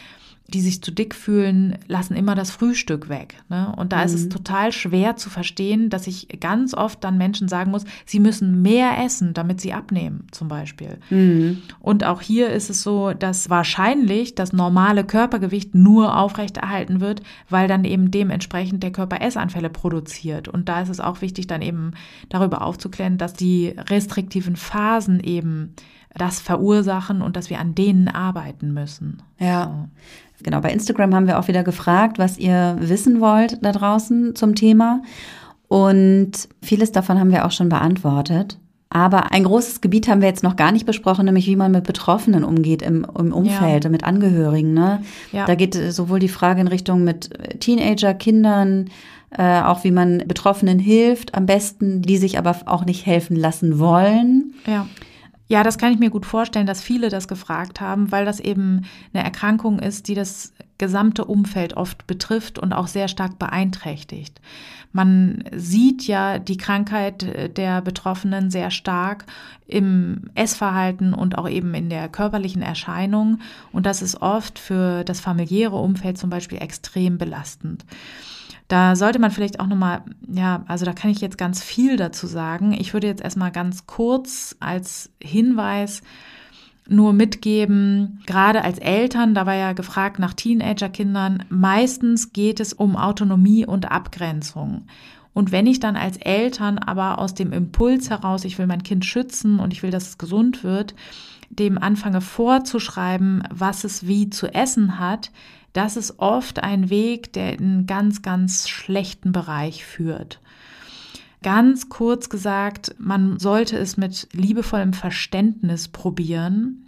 die 0.49 0.61
sich 0.61 0.80
zu 0.80 0.92
dick 0.92 1.14
fühlen, 1.14 1.76
lassen 1.88 2.14
immer 2.14 2.34
das 2.34 2.51
Frühstück 2.51 3.09
weg. 3.09 3.42
Ne? 3.49 3.72
Und 3.76 3.92
da 3.92 3.99
mhm. 3.99 4.05
ist 4.05 4.14
es 4.14 4.24
mhm. 4.26 4.30
total 4.30 4.72
schwer 4.72 5.16
zu 5.16 5.28
verstehen, 5.28 5.90
dass 5.90 6.07
ich 6.07 6.28
ganz 6.40 6.72
oft 6.72 7.03
dann 7.03 7.18
Menschen 7.18 7.49
sagen 7.49 7.72
muss, 7.72 7.84
sie 8.05 8.20
müssen 8.20 8.62
mehr 8.62 9.05
essen, 9.05 9.34
damit 9.34 9.61
sie 9.61 9.72
abnehmen, 9.72 10.28
zum 10.30 10.47
Beispiel. 10.47 10.99
Mhm. 11.11 11.62
Und 11.80 12.05
auch 12.05 12.20
hier 12.20 12.51
ist 12.51 12.70
es 12.70 12.82
so, 12.82 13.12
dass 13.12 13.51
wahrscheinlich 13.51 14.36
das 14.36 14.53
normale 14.53 15.05
Körpergewicht 15.05 15.74
nur 15.74 16.16
aufrechterhalten 16.16 17.01
wird, 17.01 17.22
weil 17.49 17.66
dann 17.66 17.84
eben 17.84 18.12
dementsprechend 18.12 18.84
der 18.84 18.92
Körper 18.92 19.20
Essanfälle 19.20 19.70
produziert. 19.70 20.47
Und 20.47 20.68
da 20.68 20.80
ist 20.80 20.90
es 20.90 21.01
auch 21.01 21.22
wichtig, 21.22 21.49
dann 21.49 21.62
eben 21.62 21.92
darüber 22.28 22.62
aufzuklären, 22.62 23.18
dass 23.18 23.32
die 23.32 23.74
restriktiven 23.90 24.55
Phasen 24.55 25.18
eben 25.18 25.74
das 26.16 26.40
verursachen 26.40 27.22
und 27.22 27.36
dass 27.36 27.50
wir 27.50 27.60
an 27.60 27.74
denen 27.74 28.08
arbeiten 28.08 28.72
müssen. 28.72 29.22
Ja. 29.38 29.64
So. 29.64 30.44
Genau, 30.44 30.60
bei 30.60 30.70
Instagram 30.70 31.14
haben 31.14 31.26
wir 31.26 31.38
auch 31.38 31.48
wieder 31.48 31.64
gefragt, 31.64 32.18
was 32.18 32.38
ihr 32.38 32.76
wissen 32.78 33.20
wollt 33.20 33.58
da 33.64 33.72
draußen 33.72 34.34
zum 34.34 34.54
Thema. 34.54 35.02
Und 35.68 36.32
vieles 36.62 36.92
davon 36.92 37.18
haben 37.18 37.32
wir 37.32 37.46
auch 37.46 37.50
schon 37.50 37.68
beantwortet. 37.68 38.58
Aber 38.88 39.32
ein 39.32 39.44
großes 39.44 39.80
Gebiet 39.80 40.08
haben 40.08 40.20
wir 40.20 40.28
jetzt 40.28 40.44
noch 40.44 40.56
gar 40.56 40.70
nicht 40.72 40.86
besprochen, 40.86 41.24
nämlich 41.24 41.48
wie 41.48 41.56
man 41.56 41.72
mit 41.72 41.84
Betroffenen 41.84 42.44
umgeht 42.44 42.82
im, 42.82 43.06
im 43.18 43.32
Umfeld, 43.32 43.84
ja. 43.84 43.90
mit 43.90 44.04
Angehörigen. 44.04 44.74
Ne? 44.74 45.02
Ja. 45.32 45.44
Da 45.44 45.54
geht 45.54 45.74
sowohl 45.74 46.20
die 46.20 46.28
Frage 46.28 46.60
in 46.60 46.68
Richtung 46.68 47.02
mit 47.02 47.30
Teenager, 47.60 48.14
Kindern, 48.14 48.90
äh, 49.36 49.60
auch 49.60 49.82
wie 49.82 49.90
man 49.90 50.22
Betroffenen 50.26 50.78
hilft, 50.78 51.34
am 51.34 51.46
besten, 51.46 52.00
die 52.00 52.16
sich 52.16 52.38
aber 52.38 52.56
auch 52.66 52.84
nicht 52.84 53.06
helfen 53.06 53.36
lassen 53.36 53.78
wollen. 53.80 54.54
Ja. 54.66 54.86
Ja, 55.49 55.62
das 55.62 55.78
kann 55.78 55.92
ich 55.92 55.99
mir 55.99 56.11
gut 56.11 56.26
vorstellen, 56.26 56.66
dass 56.66 56.82
viele 56.82 57.09
das 57.09 57.28
gefragt 57.28 57.80
haben, 57.80 58.11
weil 58.11 58.24
das 58.24 58.40
eben 58.40 58.82
eine 59.12 59.22
Erkrankung 59.22 59.78
ist, 59.78 60.09
die 60.09 60.14
das 60.14 60.53
gesamte 60.78 61.24
Umfeld 61.24 61.76
oft 61.76 62.07
betrifft 62.07 62.59
und 62.59 62.72
auch 62.72 62.88
sehr 62.88 63.09
stark 63.09 63.38
beeinträchtigt. 63.38 64.40
Man 64.92 65.44
sieht 65.55 66.07
ja 66.07 66.38
die 66.38 66.57
Krankheit 66.57 67.57
der 67.57 67.80
Betroffenen 67.82 68.51
sehr 68.51 68.70
stark 68.70 69.26
im 69.66 70.30
Essverhalten 70.34 71.14
und 71.14 71.38
auch 71.38 71.49
eben 71.49 71.74
in 71.74 71.90
der 71.90 72.09
körperlichen 72.09 72.62
Erscheinung. 72.62 73.40
Und 73.72 73.86
das 73.86 74.03
ist 74.03 74.22
oft 74.22 74.59
für 74.59 75.05
das 75.05 75.20
familiäre 75.20 75.76
Umfeld 75.76 76.18
zum 76.18 76.30
Beispiel 76.30 76.59
extrem 76.62 77.18
belastend. 77.18 77.84
Da 78.68 78.96
sollte 78.96 79.20
man 79.20 79.30
vielleicht 79.30 79.60
auch 79.60 79.66
nochmal, 79.66 80.02
ja, 80.28 80.64
also 80.66 80.84
da 80.84 80.92
kann 80.92 81.10
ich 81.10 81.20
jetzt 81.20 81.38
ganz 81.38 81.62
viel 81.62 81.96
dazu 81.96 82.26
sagen. 82.26 82.72
Ich 82.72 82.92
würde 82.92 83.06
jetzt 83.06 83.22
erstmal 83.22 83.52
ganz 83.52 83.86
kurz 83.86 84.56
als 84.58 85.10
Hinweis 85.22 86.02
nur 86.88 87.12
mitgeben, 87.12 88.22
gerade 88.26 88.62
als 88.62 88.78
Eltern, 88.78 89.34
da 89.34 89.46
war 89.46 89.54
ja 89.54 89.72
gefragt 89.72 90.18
nach 90.18 90.34
Teenagerkindern, 90.34 91.44
meistens 91.48 92.32
geht 92.32 92.60
es 92.60 92.72
um 92.72 92.96
Autonomie 92.96 93.66
und 93.66 93.90
Abgrenzung. 93.90 94.86
Und 95.32 95.52
wenn 95.52 95.66
ich 95.66 95.80
dann 95.80 95.96
als 95.96 96.16
Eltern 96.16 96.78
aber 96.78 97.18
aus 97.18 97.34
dem 97.34 97.52
Impuls 97.52 98.08
heraus, 98.08 98.44
ich 98.44 98.58
will 98.58 98.66
mein 98.66 98.84
Kind 98.84 99.04
schützen 99.04 99.58
und 99.58 99.72
ich 99.72 99.82
will, 99.82 99.90
dass 99.90 100.08
es 100.08 100.18
gesund 100.18 100.64
wird, 100.64 100.94
dem 101.50 101.78
anfange 101.78 102.20
vorzuschreiben, 102.20 103.42
was 103.50 103.84
es 103.84 104.06
wie 104.06 104.30
zu 104.30 104.46
essen 104.46 104.98
hat, 104.98 105.30
das 105.76 105.96
ist 105.96 106.18
oft 106.18 106.62
ein 106.62 106.88
Weg, 106.88 107.32
der 107.34 107.58
in 107.58 107.64
einen 107.64 107.86
ganz, 107.86 108.22
ganz 108.22 108.68
schlechten 108.68 109.32
Bereich 109.32 109.84
führt. 109.84 110.40
Ganz 111.42 111.88
kurz 111.88 112.30
gesagt, 112.30 112.94
man 112.98 113.38
sollte 113.38 113.76
es 113.76 113.96
mit 113.96 114.28
liebevollem 114.32 114.94
Verständnis 114.94 115.88
probieren. 115.88 116.86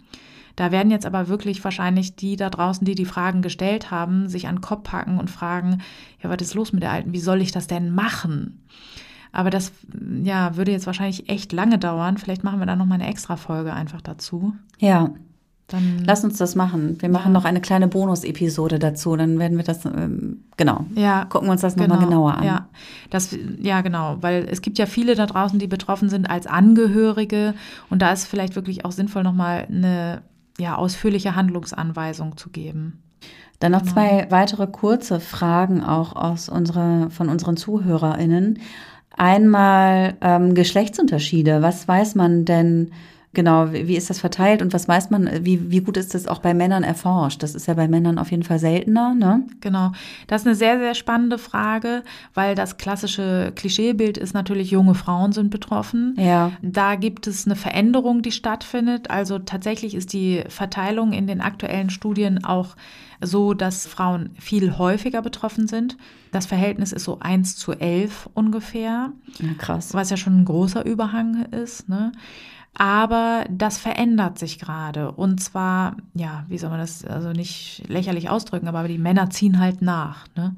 Da 0.55 0.71
werden 0.71 0.91
jetzt 0.91 1.05
aber 1.05 1.27
wirklich 1.29 1.63
wahrscheinlich 1.63 2.15
die 2.15 2.35
da 2.35 2.49
draußen, 2.49 2.83
die 2.83 2.95
die 2.95 3.05
Fragen 3.05 3.41
gestellt 3.41 3.91
haben, 3.91 4.27
sich 4.27 4.47
an 4.47 4.55
den 4.55 4.61
Kopf 4.61 4.83
packen 4.89 5.19
und 5.19 5.29
fragen, 5.29 5.81
ja, 6.21 6.29
was 6.29 6.41
ist 6.41 6.55
los 6.55 6.73
mit 6.73 6.83
der 6.83 6.91
Alten? 6.91 7.13
Wie 7.13 7.19
soll 7.19 7.41
ich 7.41 7.51
das 7.51 7.67
denn 7.67 7.93
machen? 7.93 8.65
Aber 9.31 9.51
das 9.51 9.71
ja, 10.23 10.57
würde 10.57 10.71
jetzt 10.71 10.87
wahrscheinlich 10.87 11.29
echt 11.29 11.53
lange 11.53 11.77
dauern. 11.77 12.17
Vielleicht 12.17 12.43
machen 12.43 12.59
wir 12.59 12.65
da 12.65 12.75
noch 12.75 12.87
mal 12.87 12.95
eine 12.95 13.07
extra 13.07 13.37
Folge 13.37 13.71
einfach 13.71 14.01
dazu. 14.01 14.55
Ja, 14.79 15.13
dann 15.69 16.03
Lass 16.05 16.23
uns 16.23 16.37
das 16.37 16.55
machen. 16.55 16.97
Wir 16.99 17.09
machen 17.09 17.31
noch 17.31 17.45
eine 17.45 17.61
kleine 17.61 17.87
Bonus-Episode 17.87 18.79
dazu. 18.79 19.15
Dann 19.15 19.39
werden 19.39 19.57
wir 19.57 19.63
das, 19.63 19.85
ähm, 19.85 20.43
genau, 20.57 20.85
ja, 20.95 21.25
gucken 21.25 21.47
wir 21.47 21.53
uns 21.53 21.61
das 21.61 21.75
nochmal 21.75 21.99
genau, 21.99 22.09
genauer 22.09 22.35
an. 22.35 22.43
Ja. 22.43 22.69
Das, 23.09 23.35
ja, 23.59 23.81
genau, 23.81 24.17
weil 24.21 24.47
es 24.49 24.61
gibt 24.61 24.77
ja 24.77 24.85
viele 24.85 25.15
da 25.15 25.25
draußen, 25.25 25.59
die 25.59 25.67
betroffen 25.67 26.09
sind 26.09 26.29
als 26.29 26.47
Angehörige. 26.47 27.53
Und 27.89 28.01
da 28.01 28.11
ist 28.11 28.25
vielleicht 28.25 28.55
wirklich 28.55 28.85
auch 28.85 28.91
sinnvoll, 28.91 29.23
nochmal 29.23 29.67
eine 29.69 30.21
ja, 30.59 30.75
ausführliche 30.75 31.35
Handlungsanweisung 31.35 32.37
zu 32.37 32.49
geben. 32.49 33.01
Dann 33.59 33.73
noch 33.73 33.81
genau. 33.81 33.93
zwei 33.93 34.27
weitere 34.29 34.67
kurze 34.67 35.19
Fragen 35.19 35.83
auch 35.83 36.15
aus 36.15 36.49
unserer, 36.49 37.09
von 37.09 37.29
unseren 37.29 37.57
ZuhörerInnen. 37.57 38.59
Einmal 39.17 40.15
ähm, 40.21 40.55
Geschlechtsunterschiede. 40.55 41.61
Was 41.61 41.87
weiß 41.87 42.15
man 42.15 42.45
denn 42.45 42.91
Genau, 43.33 43.71
wie, 43.71 43.87
wie 43.87 43.95
ist 43.95 44.09
das 44.09 44.19
verteilt 44.19 44.63
und 44.63 44.73
was 44.73 44.87
weiß 44.87 45.11
man, 45.11 45.29
wie, 45.45 45.69
wie 45.69 45.81
gut 45.81 45.97
ist 45.97 46.15
das 46.15 46.27
auch 46.27 46.39
bei 46.39 46.55
Männern 46.55 46.83
erforscht? 46.83 47.43
Das 47.43 47.53
ist 47.53 47.67
ja 47.67 47.75
bei 47.75 47.87
Männern 47.87 48.17
auf 48.17 48.31
jeden 48.31 48.41
Fall 48.41 48.57
seltener, 48.57 49.13
ne? 49.13 49.43
Genau. 49.61 49.91
Das 50.25 50.41
ist 50.41 50.47
eine 50.47 50.55
sehr, 50.55 50.79
sehr 50.79 50.95
spannende 50.95 51.37
Frage, 51.37 52.03
weil 52.33 52.55
das 52.55 52.77
klassische 52.77 53.51
Klischeebild 53.55 54.17
ist 54.17 54.33
natürlich, 54.33 54.71
junge 54.71 54.95
Frauen 54.95 55.31
sind 55.31 55.51
betroffen. 55.51 56.15
Ja. 56.17 56.53
Da 56.63 56.95
gibt 56.95 57.27
es 57.27 57.45
eine 57.45 57.55
Veränderung, 57.55 58.23
die 58.23 58.31
stattfindet. 58.31 59.11
Also 59.11 59.37
tatsächlich 59.37 59.93
ist 59.93 60.11
die 60.13 60.43
Verteilung 60.49 61.13
in 61.13 61.27
den 61.27 61.41
aktuellen 61.41 61.91
Studien 61.91 62.43
auch 62.43 62.75
so, 63.21 63.53
dass 63.53 63.85
Frauen 63.85 64.31
viel 64.39 64.77
häufiger 64.77 65.21
betroffen 65.21 65.67
sind. 65.67 65.97
Das 66.31 66.45
Verhältnis 66.45 66.93
ist 66.93 67.03
so 67.03 67.19
1 67.19 67.57
zu 67.57 67.73
11 67.73 68.29
ungefähr. 68.33 69.11
Ja, 69.39 69.53
krass. 69.57 69.93
Was 69.93 70.09
ja 70.09 70.17
schon 70.17 70.41
ein 70.41 70.45
großer 70.45 70.85
Überhang 70.85 71.45
ist. 71.51 71.89
Ne? 71.89 72.11
Aber 72.75 73.45
das 73.49 73.77
verändert 73.77 74.39
sich 74.39 74.59
gerade. 74.59 75.11
Und 75.11 75.41
zwar, 75.41 75.97
ja, 76.13 76.45
wie 76.47 76.57
soll 76.57 76.69
man 76.69 76.79
das 76.79 77.03
also 77.03 77.31
nicht 77.31 77.83
lächerlich 77.87 78.29
ausdrücken, 78.29 78.67
aber 78.67 78.87
die 78.87 78.97
Männer 78.97 79.29
ziehen 79.29 79.59
halt 79.59 79.81
nach. 79.81 80.27
Ne? 80.35 80.55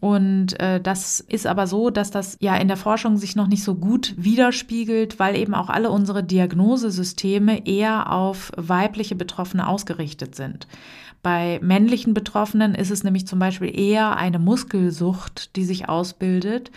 Und 0.00 0.58
äh, 0.60 0.80
das 0.80 1.20
ist 1.20 1.46
aber 1.46 1.66
so, 1.66 1.90
dass 1.90 2.10
das 2.10 2.36
ja 2.40 2.56
in 2.56 2.68
der 2.68 2.76
Forschung 2.76 3.16
sich 3.16 3.36
noch 3.36 3.46
nicht 3.46 3.64
so 3.64 3.74
gut 3.74 4.14
widerspiegelt, 4.16 5.18
weil 5.18 5.36
eben 5.36 5.54
auch 5.54 5.70
alle 5.70 5.90
unsere 5.90 6.22
Diagnosesysteme 6.22 7.66
eher 7.66 8.12
auf 8.12 8.52
weibliche 8.56 9.14
Betroffene 9.14 9.66
ausgerichtet 9.66 10.34
sind. 10.34 10.66
Bei 11.22 11.58
männlichen 11.62 12.14
Betroffenen 12.14 12.74
ist 12.74 12.90
es 12.90 13.04
nämlich 13.04 13.26
zum 13.26 13.38
Beispiel 13.38 13.76
eher 13.76 14.16
eine 14.16 14.38
Muskelsucht, 14.38 15.56
die 15.56 15.64
sich 15.64 15.88
ausbildet 15.88 16.70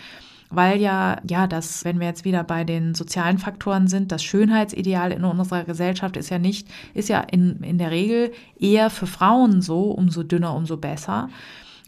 weil 0.50 0.80
ja, 0.80 1.18
ja, 1.28 1.46
das, 1.46 1.84
wenn 1.84 2.00
wir 2.00 2.08
jetzt 2.08 2.24
wieder 2.24 2.42
bei 2.42 2.64
den 2.64 2.94
sozialen 2.94 3.38
Faktoren 3.38 3.86
sind, 3.86 4.12
das 4.12 4.22
Schönheitsideal 4.22 5.12
in 5.12 5.24
unserer 5.24 5.64
Gesellschaft 5.64 6.16
ist 6.16 6.30
ja 6.30 6.38
nicht, 6.38 6.68
ist 6.92 7.08
ja 7.08 7.20
in, 7.20 7.62
in 7.62 7.78
der 7.78 7.90
Regel 7.90 8.32
eher 8.58 8.90
für 8.90 9.06
Frauen 9.06 9.62
so, 9.62 9.90
umso 9.90 10.22
dünner, 10.22 10.54
umso 10.54 10.76
besser. 10.76 11.28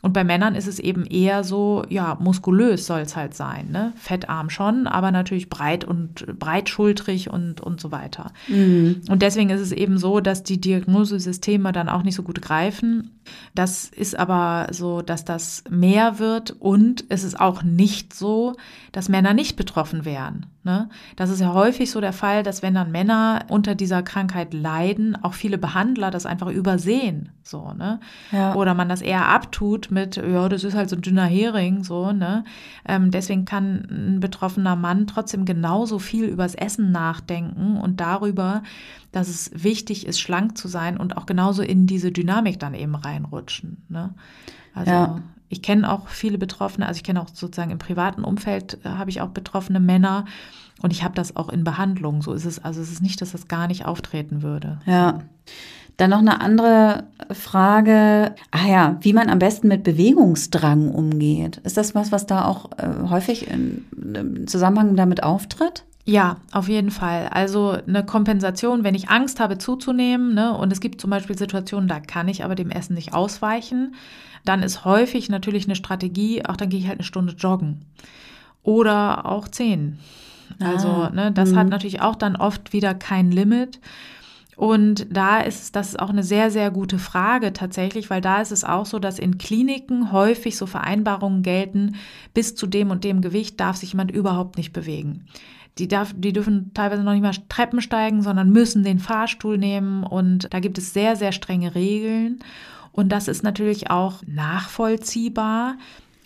Und 0.03 0.13
bei 0.13 0.25
Männern 0.25 0.57
ist 0.57 0.67
es 0.67 0.81
eben 0.81 1.07
eher 1.07 1.45
so, 1.45 1.85
ja, 1.89 2.19
muskulös 2.21 2.87
soll 2.87 3.01
es 3.01 3.15
halt 3.15 3.35
sein, 3.35 3.71
ne? 3.71 3.93
Fettarm 3.97 4.51
schon, 4.51 4.89
aber 4.89 5.13
natürlich 5.13 5.49
breit 5.49 5.85
und 5.85 6.27
breitschultrig 6.41 7.31
und, 7.31 7.61
und 7.61 7.81
so 7.81 7.93
weiter. 7.93 8.33
Mhm. 8.49 9.03
Und 9.09 9.23
deswegen 9.23 9.51
ist 9.51 9.61
es 9.61 9.71
eben 9.71 9.99
so, 9.99 10.19
dass 10.19 10.43
die 10.43 10.61
Diagnosesysteme 10.61 11.71
dann 11.71 11.89
auch 11.89 12.03
nicht 12.03 12.17
so 12.17 12.25
gut 12.25 12.43
greifen. 12.43 13.13
Das 13.55 13.85
ist 13.85 14.19
aber 14.19 14.69
so, 14.73 15.03
dass 15.03 15.25
das 15.25 15.65
mehr 15.69 16.19
wird 16.19 16.53
und 16.53 17.05
es 17.09 17.25
ist 17.25 17.39
auch 17.39 17.63
nicht 17.63 18.15
so, 18.15 18.55
dass 18.93 19.09
Männer 19.09 19.35
nicht 19.35 19.57
betroffen 19.57 20.05
wären. 20.05 20.47
Ne? 20.65 20.89
Das 21.17 21.29
ist 21.29 21.41
ja 21.41 21.53
häufig 21.55 21.91
so 21.91 22.01
der 22.01 22.13
Fall, 22.13 22.45
dass 22.45 22.63
wenn 22.63 22.75
dann 22.75 22.93
Männer 22.93 23.47
unter 23.49 23.75
dieser 23.75 24.05
Krankheit 24.05 24.55
leiden, 24.55 25.17
auch 25.21 25.35
viele 25.35 25.59
Behandler 25.59 26.13
das 26.13 26.25
einfach 26.25 26.49
übersehen, 26.49 27.31
so, 27.43 27.73
ne? 27.73 27.99
Ja. 28.31 28.55
Oder 28.55 28.75
man 28.75 28.89
das 28.89 29.03
eher 29.03 29.27
abtut 29.27 29.91
mit, 29.91 30.17
ja, 30.17 30.49
das 30.49 30.63
ist 30.63 30.77
halt 30.77 30.89
so 30.89 30.95
ein 30.95 31.03
dünner 31.03 31.25
Hering, 31.25 31.83
so, 31.83 32.13
ne? 32.13 32.45
Ähm, 32.87 33.11
deswegen 33.11 33.45
kann 33.45 33.89
ein 33.91 34.21
betroffener 34.21 34.77
Mann 34.77 35.09
trotzdem 35.09 35.47
genauso 35.47 35.99
viel 35.99 36.27
übers 36.27 36.55
Essen 36.55 36.93
nachdenken 36.93 37.77
und 37.79 38.01
darüber, 38.01 38.63
dass 39.11 39.29
es 39.29 39.51
wichtig 39.53 40.07
ist, 40.07 40.21
schlank 40.21 40.57
zu 40.57 40.69
sein 40.69 40.97
und 40.97 41.17
auch 41.17 41.27
genauso 41.27 41.63
in 41.63 41.87
diese 41.89 42.13
Dynamik 42.13 42.61
dann 42.61 42.75
eben 42.75 42.95
reinrutschen, 43.13 43.85
ne? 43.89 44.15
Also 44.75 44.91
ja. 44.91 45.23
Ich 45.49 45.61
kenne 45.61 45.93
auch 45.93 46.09
viele 46.09 46.39
Betroffene, 46.39 46.89
also 46.89 46.97
ich 46.97 47.05
kenne 47.05 47.21
auch 47.21 47.29
sozusagen 47.29 47.71
im 47.71 47.79
privaten 47.79 48.25
Umfeld 48.25 48.79
äh, 48.85 48.89
habe 48.89 49.11
ich 49.11 49.21
auch 49.21 49.29
betroffene 49.29 49.81
Männer 49.81 50.25
und 50.81 50.93
ich 50.93 51.05
habe 51.05 51.15
das 51.15 51.37
auch 51.37 51.51
in 51.51 51.63
Behandlung. 51.63 52.23
So 52.23 52.33
ist 52.33 52.47
es, 52.47 52.59
also 52.65 52.81
es 52.81 52.91
ist 52.91 53.03
nicht, 53.03 53.21
dass 53.21 53.33
das 53.33 53.49
gar 53.49 53.67
nicht 53.67 53.85
auftreten 53.85 54.41
würde. 54.43 54.81
Ja. 54.87 55.21
Dann 55.99 56.09
noch 56.09 56.21
eine 56.21 56.41
andere 56.41 57.05
Frage. 57.31 58.35
Ah 58.51 58.67
ja, 58.67 58.97
wie 59.03 59.13
man 59.13 59.29
am 59.29 59.39
besten 59.39 59.69
mit 59.69 59.85
Bewegungsdrang 59.85 60.89
umgeht. 60.89 61.59
Ist 61.59 61.77
das 61.77 61.95
was, 61.95 62.13
was 62.13 62.25
da 62.27 62.47
auch 62.47 62.71
äh, 62.79 63.11
häufig 63.11 63.49
im 63.49 64.47
Zusammenhang 64.47 64.97
damit 64.97 65.23
auftritt? 65.23 65.85
Ja, 66.05 66.39
auf 66.51 66.69
jeden 66.69 66.91
Fall. 66.91 67.29
Also 67.29 67.79
eine 67.87 68.05
Kompensation, 68.05 68.83
wenn 68.83 68.95
ich 68.97 69.09
Angst 69.09 69.39
habe 69.39 69.59
zuzunehmen, 69.59 70.35
ne, 70.35 70.57
und 70.57 70.73
es 70.73 70.81
gibt 70.81 71.01
zum 71.01 71.11
Beispiel 71.11 71.39
Situationen, 71.39 71.89
da 71.89 72.01
kann 72.01 72.29
ich 72.29 72.45
aber 72.45 72.57
dem 72.57 72.71
Essen 72.71 72.95
nicht 72.95 73.15
ausweichen, 73.15 73.95
dann 74.45 74.65
ist 74.65 74.85
häufig 74.85 75.29
natürlich 75.29 75.67
eine 75.67 75.77
Strategie, 75.77 76.45
auch 76.45 76.57
dann 76.57 76.71
gehe 76.71 76.81
ich 76.81 76.89
halt 76.89 76.99
eine 76.99 77.07
Stunde 77.07 77.35
joggen. 77.35 77.83
Oder 78.65 79.27
auch 79.27 79.47
zehn. 79.47 79.99
Also, 80.61 80.89
ah, 80.89 81.11
ne, 81.11 81.31
das 81.33 81.53
mh. 81.53 81.61
hat 81.61 81.69
natürlich 81.69 82.01
auch 82.01 82.17
dann 82.17 82.37
oft 82.37 82.73
wieder 82.73 82.95
kein 82.95 83.31
Limit. 83.31 83.81
Und 84.57 85.07
da 85.11 85.41
ist 85.41 85.75
das 85.77 85.89
ist 85.91 86.01
auch 86.01 86.11
eine 86.11 86.23
sehr, 86.23 86.51
sehr 86.51 86.71
gute 86.71 86.99
Frage 86.99 87.53
tatsächlich, 87.53 88.11
weil 88.11 88.21
da 88.21 88.41
ist 88.41 88.53
es 88.53 88.65
auch 88.65 88.87
so, 88.87 88.99
dass 88.99 89.19
in 89.19 89.39
Kliniken 89.39 90.13
häufig 90.13 90.57
so 90.57 90.67
Vereinbarungen 90.67 91.43
gelten, 91.43 91.97
bis 92.35 92.55
zu 92.55 92.67
dem 92.67 92.91
und 92.91 93.03
dem 93.03 93.23
Gewicht 93.23 93.59
darf 93.61 93.77
sich 93.77 93.93
jemand 93.93 94.11
überhaupt 94.11 94.59
nicht 94.59 94.73
bewegen. 94.73 95.27
Die, 95.79 95.89
darf, 95.89 96.15
die 96.17 96.33
dürfen 96.33 96.73
teilweise 96.75 97.03
noch 97.03 97.13
nicht 97.13 97.23
mal 97.23 97.35
Treppen 97.49 97.81
steigen, 97.81 98.23
sondern 98.23 98.51
müssen 98.51 98.85
den 98.85 98.99
Fahrstuhl 98.99 99.57
nehmen. 99.57 100.05
Und 100.05 100.53
da 100.53 100.61
gibt 100.61 100.79
es 100.79 100.93
sehr, 100.93 101.17
sehr 101.17 101.33
strenge 101.33 101.75
Regeln. 101.75 102.41
Und 102.93 103.11
das 103.11 103.27
ist 103.27 103.43
natürlich 103.43 103.91
auch 103.91 104.23
nachvollziehbar, 104.27 105.77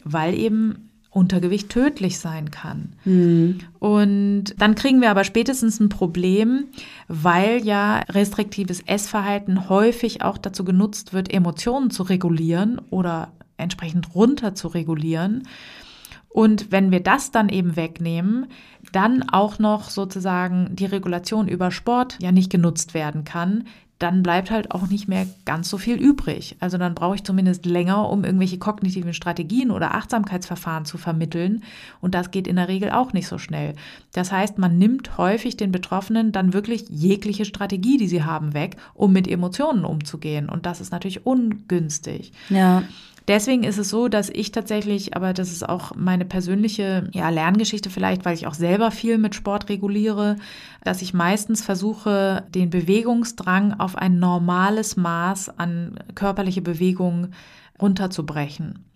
weil 0.04 0.34
eben 0.34 0.86
Untergewicht 1.16 1.70
tödlich 1.70 2.18
sein 2.18 2.50
kann. 2.50 2.92
Mhm. 3.06 3.60
Und 3.78 4.54
dann 4.58 4.74
kriegen 4.74 5.00
wir 5.00 5.10
aber 5.10 5.24
spätestens 5.24 5.80
ein 5.80 5.88
Problem, 5.88 6.66
weil 7.08 7.64
ja 7.64 8.00
restriktives 8.10 8.82
Essverhalten 8.82 9.70
häufig 9.70 10.20
auch 10.20 10.36
dazu 10.36 10.62
genutzt 10.62 11.14
wird, 11.14 11.32
Emotionen 11.32 11.90
zu 11.90 12.02
regulieren 12.02 12.82
oder 12.90 13.32
entsprechend 13.56 14.14
runter 14.14 14.54
zu 14.54 14.68
regulieren. 14.68 15.44
Und 16.28 16.70
wenn 16.70 16.90
wir 16.90 17.00
das 17.00 17.30
dann 17.30 17.48
eben 17.48 17.76
wegnehmen, 17.76 18.48
dann 18.96 19.28
auch 19.28 19.58
noch 19.58 19.90
sozusagen 19.90 20.74
die 20.74 20.86
Regulation 20.86 21.48
über 21.48 21.70
Sport 21.70 22.16
ja 22.18 22.32
nicht 22.32 22.50
genutzt 22.50 22.94
werden 22.94 23.24
kann, 23.24 23.64
dann 23.98 24.22
bleibt 24.22 24.50
halt 24.50 24.70
auch 24.72 24.88
nicht 24.88 25.06
mehr 25.06 25.26
ganz 25.44 25.68
so 25.68 25.76
viel 25.76 25.96
übrig. 25.96 26.56
Also 26.60 26.78
dann 26.78 26.94
brauche 26.94 27.14
ich 27.14 27.24
zumindest 27.24 27.66
länger, 27.66 28.08
um 28.08 28.24
irgendwelche 28.24 28.58
kognitiven 28.58 29.12
Strategien 29.12 29.70
oder 29.70 29.94
Achtsamkeitsverfahren 29.94 30.86
zu 30.86 30.96
vermitteln. 30.96 31.62
Und 32.00 32.14
das 32.14 32.30
geht 32.30 32.46
in 32.46 32.56
der 32.56 32.68
Regel 32.68 32.90
auch 32.90 33.12
nicht 33.12 33.28
so 33.28 33.36
schnell. 33.36 33.74
Das 34.12 34.32
heißt, 34.32 34.56
man 34.56 34.78
nimmt 34.78 35.18
häufig 35.18 35.58
den 35.58 35.72
Betroffenen 35.72 36.32
dann 36.32 36.54
wirklich 36.54 36.86
jegliche 36.88 37.44
Strategie, 37.44 37.98
die 37.98 38.08
sie 38.08 38.22
haben, 38.22 38.54
weg, 38.54 38.76
um 38.94 39.12
mit 39.12 39.28
Emotionen 39.28 39.84
umzugehen. 39.84 40.48
Und 40.48 40.64
das 40.64 40.80
ist 40.80 40.92
natürlich 40.92 41.26
ungünstig. 41.26 42.32
Ja. 42.48 42.82
Deswegen 43.28 43.64
ist 43.64 43.78
es 43.78 43.88
so, 43.88 44.06
dass 44.06 44.30
ich 44.30 44.52
tatsächlich, 44.52 45.16
aber 45.16 45.32
das 45.32 45.50
ist 45.50 45.68
auch 45.68 45.96
meine 45.96 46.24
persönliche 46.24 47.10
ja, 47.12 47.28
Lerngeschichte 47.28 47.90
vielleicht, 47.90 48.24
weil 48.24 48.34
ich 48.34 48.46
auch 48.46 48.54
selber 48.54 48.92
viel 48.92 49.18
mit 49.18 49.34
Sport 49.34 49.68
reguliere, 49.68 50.36
dass 50.84 51.02
ich 51.02 51.12
meistens 51.12 51.64
versuche, 51.64 52.44
den 52.54 52.70
Bewegungsdrang 52.70 53.74
auf 53.80 53.96
ein 53.96 54.20
normales 54.20 54.96
Maß 54.96 55.58
an 55.58 55.98
körperliche 56.14 56.62
Bewegung 56.62 57.32
runterzubrechen 57.80 58.86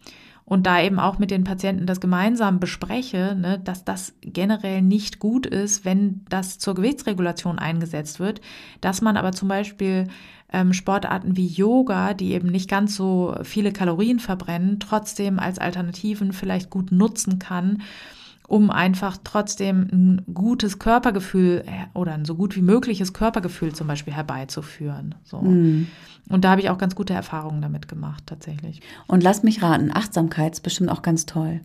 und 0.51 0.67
da 0.67 0.83
eben 0.83 0.99
auch 0.99 1.21
mit 1.21 1.31
den 1.31 1.45
Patienten 1.45 1.87
das 1.87 2.01
gemeinsam 2.01 2.59
bespreche, 2.59 3.37
ne, 3.41 3.61
dass 3.63 3.85
das 3.85 4.15
generell 4.21 4.83
nicht 4.83 5.21
gut 5.21 5.47
ist, 5.47 5.85
wenn 5.85 6.23
das 6.29 6.59
zur 6.59 6.75
Gewichtsregulation 6.75 7.61
eingesetzt 7.61 8.19
wird, 8.19 8.41
dass 8.81 9.01
man 9.01 9.17
aber 9.17 9.31
zum 9.31 9.47
Beispiel 9.47 10.09
ähm, 10.53 10.73
Sportarten 10.73 11.37
wie 11.37 11.47
Yoga, 11.47 12.15
die 12.15 12.33
eben 12.33 12.49
nicht 12.49 12.69
ganz 12.69 12.97
so 12.97 13.37
viele 13.45 13.73
Kalorien 13.73 14.19
verbrennen, 14.19 14.81
trotzdem 14.81 15.39
als 15.39 15.61
Alternativen 15.61 16.33
vielleicht 16.33 16.69
gut 16.69 16.91
nutzen 16.91 17.39
kann, 17.39 17.83
um 18.51 18.69
einfach 18.69 19.17
trotzdem 19.23 19.87
ein 19.93 20.23
gutes 20.35 20.81
Körpergefühl 20.81 21.63
äh, 21.67 21.97
oder 21.97 22.15
ein 22.15 22.25
so 22.25 22.35
gut 22.35 22.57
wie 22.57 22.63
mögliches 22.63 23.13
Körpergefühl 23.13 23.73
zum 23.73 23.87
Beispiel 23.87 24.13
herbeizuführen. 24.13 25.15
So. 25.23 25.41
Mhm. 25.41 25.87
Und 26.29 26.45
da 26.45 26.51
habe 26.51 26.61
ich 26.61 26.69
auch 26.69 26.77
ganz 26.77 26.97
gute 26.97 27.15
Erfahrungen 27.15 27.63
damit 27.63 27.87
gemacht, 27.87 28.25
tatsächlich. 28.27 28.81
Und 29.07 29.23
lass 29.23 29.45
mich 29.45 29.63
raten, 29.63 29.93
Achtsamkeit 29.95 30.55
ist 30.55 30.63
bestimmt 30.63 30.91
auch 30.91 31.03
ganz 31.03 31.27
toll. 31.27 31.61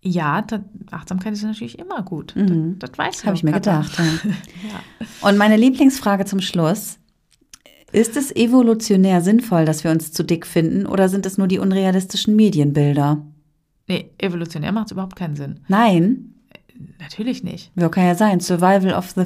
Ja, 0.00 0.44
Achtsamkeit 0.92 1.32
ist 1.32 1.42
natürlich 1.42 1.80
immer 1.80 2.02
gut. 2.02 2.36
Mhm. 2.36 2.78
Das, 2.78 2.92
das 2.92 2.98
weiß 2.98 3.18
ich. 3.18 3.26
Habe 3.26 3.36
ich 3.36 3.42
mir 3.42 3.50
gedacht. 3.50 3.98
Ja. 3.98 4.04
ja. 4.70 5.28
Und 5.28 5.36
meine 5.36 5.56
Lieblingsfrage 5.56 6.26
zum 6.26 6.40
Schluss. 6.40 7.00
Ist 7.90 8.16
es 8.16 8.30
evolutionär 8.36 9.20
sinnvoll, 9.20 9.64
dass 9.64 9.82
wir 9.82 9.90
uns 9.90 10.12
zu 10.12 10.22
dick 10.22 10.46
finden 10.46 10.86
oder 10.86 11.08
sind 11.08 11.26
es 11.26 11.38
nur 11.38 11.48
die 11.48 11.58
unrealistischen 11.58 12.36
Medienbilder? 12.36 13.22
Nee, 13.88 14.10
evolutionär 14.18 14.72
macht 14.72 14.86
es 14.86 14.92
überhaupt 14.92 15.16
keinen 15.16 15.36
Sinn. 15.36 15.60
Nein. 15.68 16.34
Natürlich 17.00 17.42
nicht. 17.42 17.72
Ja, 17.74 17.88
kann 17.88 18.04
ja 18.04 18.14
sein. 18.14 18.38
Survival 18.38 18.92
of 18.92 19.10
the 19.10 19.24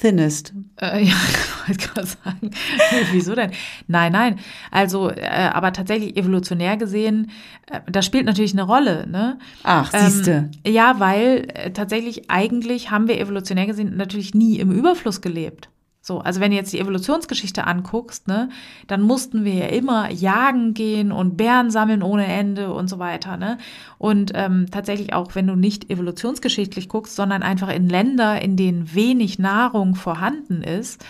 thinnest. 0.00 0.54
Äh, 0.80 1.04
ja, 1.04 1.14
ich 1.28 1.68
wollte 1.68 1.88
gerade 1.88 2.06
sagen. 2.06 2.50
Wieso 3.12 3.34
denn? 3.34 3.50
Nein, 3.86 4.12
nein. 4.12 4.38
Also, 4.70 5.10
äh, 5.10 5.50
aber 5.52 5.72
tatsächlich 5.72 6.16
evolutionär 6.16 6.78
gesehen, 6.78 7.30
äh, 7.70 7.80
das 7.90 8.06
spielt 8.06 8.24
natürlich 8.24 8.52
eine 8.52 8.62
Rolle. 8.62 9.06
Ne? 9.06 9.38
Ach, 9.62 9.90
siehste. 9.92 10.50
Ähm, 10.64 10.72
ja, 10.72 10.98
weil 10.98 11.48
äh, 11.52 11.70
tatsächlich 11.70 12.30
eigentlich 12.30 12.90
haben 12.90 13.08
wir 13.08 13.20
evolutionär 13.20 13.66
gesehen 13.66 13.96
natürlich 13.96 14.34
nie 14.34 14.58
im 14.58 14.70
Überfluss 14.70 15.20
gelebt. 15.20 15.68
So, 16.06 16.20
also 16.20 16.38
wenn 16.38 16.52
du 16.52 16.56
jetzt 16.56 16.72
die 16.72 16.78
Evolutionsgeschichte 16.78 17.66
anguckst, 17.66 18.28
ne, 18.28 18.48
dann 18.86 19.02
mussten 19.02 19.44
wir 19.44 19.54
ja 19.54 19.66
immer 19.66 20.08
jagen 20.12 20.72
gehen 20.72 21.10
und 21.10 21.36
Bären 21.36 21.72
sammeln 21.72 22.00
ohne 22.04 22.26
Ende 22.26 22.72
und 22.72 22.86
so 22.86 23.00
weiter, 23.00 23.36
ne? 23.36 23.58
Und 23.98 24.30
ähm, 24.36 24.66
tatsächlich 24.70 25.14
auch, 25.14 25.34
wenn 25.34 25.48
du 25.48 25.56
nicht 25.56 25.90
evolutionsgeschichtlich 25.90 26.88
guckst, 26.88 27.16
sondern 27.16 27.42
einfach 27.42 27.74
in 27.74 27.88
Länder, 27.88 28.40
in 28.40 28.56
denen 28.56 28.94
wenig 28.94 29.40
Nahrung 29.40 29.96
vorhanden 29.96 30.62
ist, 30.62 31.04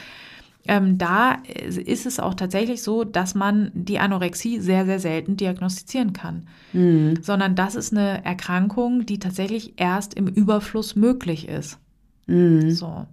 ähm, 0.66 0.96
da 0.96 1.42
ist 1.44 2.06
es 2.06 2.18
auch 2.18 2.32
tatsächlich 2.32 2.82
so, 2.82 3.04
dass 3.04 3.34
man 3.34 3.72
die 3.74 3.98
Anorexie 3.98 4.60
sehr, 4.60 4.86
sehr 4.86 4.98
selten 4.98 5.36
diagnostizieren 5.36 6.14
kann. 6.14 6.48
Mhm. 6.72 7.18
Sondern 7.20 7.54
das 7.54 7.74
ist 7.74 7.92
eine 7.92 8.24
Erkrankung, 8.24 9.04
die 9.04 9.18
tatsächlich 9.18 9.74
erst 9.76 10.14
im 10.14 10.26
Überfluss 10.26 10.96
möglich 10.96 11.48
ist. 11.48 11.78
Mhm. 12.26 12.70
So. 12.70 13.06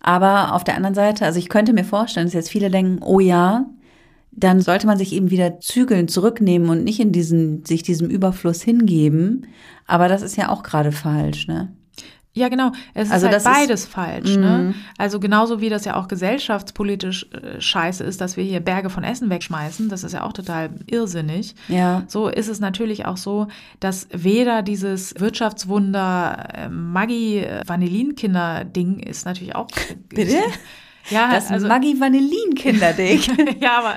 Aber 0.00 0.54
auf 0.54 0.64
der 0.64 0.76
anderen 0.76 0.94
Seite, 0.94 1.24
also 1.24 1.38
ich 1.38 1.48
könnte 1.48 1.72
mir 1.72 1.84
vorstellen, 1.84 2.26
dass 2.26 2.34
jetzt 2.34 2.50
viele 2.50 2.70
denken, 2.70 3.02
oh 3.02 3.20
ja, 3.20 3.66
dann 4.32 4.60
sollte 4.60 4.86
man 4.86 4.98
sich 4.98 5.12
eben 5.12 5.30
wieder 5.30 5.60
zügeln, 5.60 6.08
zurücknehmen 6.08 6.68
und 6.68 6.84
nicht 6.84 7.00
in 7.00 7.12
diesen, 7.12 7.64
sich 7.64 7.82
diesem 7.82 8.08
Überfluss 8.08 8.62
hingeben. 8.62 9.46
Aber 9.86 10.08
das 10.08 10.22
ist 10.22 10.36
ja 10.36 10.50
auch 10.50 10.62
gerade 10.62 10.92
falsch, 10.92 11.48
ne? 11.48 11.72
Ja, 12.38 12.48
genau. 12.48 12.70
Es 12.94 13.10
Also 13.10 13.26
ist 13.26 13.32
halt 13.32 13.46
das 13.46 13.52
ist- 13.52 13.60
beides 13.60 13.84
falsch. 13.86 14.36
Mhm. 14.36 14.40
Ne? 14.40 14.74
Also 14.96 15.18
genauso 15.20 15.60
wie 15.60 15.68
das 15.68 15.84
ja 15.84 15.96
auch 15.96 16.06
gesellschaftspolitisch 16.08 17.26
äh, 17.32 17.60
scheiße 17.60 18.04
ist, 18.04 18.20
dass 18.20 18.36
wir 18.36 18.44
hier 18.44 18.60
Berge 18.60 18.90
von 18.90 19.02
Essen 19.04 19.28
wegschmeißen. 19.28 19.88
Das 19.88 20.04
ist 20.04 20.12
ja 20.12 20.22
auch 20.22 20.32
total 20.32 20.70
irrsinnig. 20.86 21.54
Ja. 21.68 22.04
So 22.06 22.28
ist 22.28 22.48
es 22.48 22.60
natürlich 22.60 23.06
auch 23.06 23.16
so, 23.16 23.48
dass 23.80 24.06
weder 24.12 24.62
dieses 24.62 25.14
Wirtschaftswunder 25.18 26.48
äh, 26.54 26.68
Maggi 26.68 27.38
äh, 27.38 27.62
ist 29.00 29.24
natürlich 29.26 29.54
auch 29.54 29.66
Bitte? 30.08 30.36
Ja, 31.10 31.32
Das 31.32 31.50
also 31.50 31.68
Maggi 31.68 31.98
Vanillin 31.98 32.54
Kinderding. 32.54 33.20
ja, 33.60 33.78
aber 33.78 33.94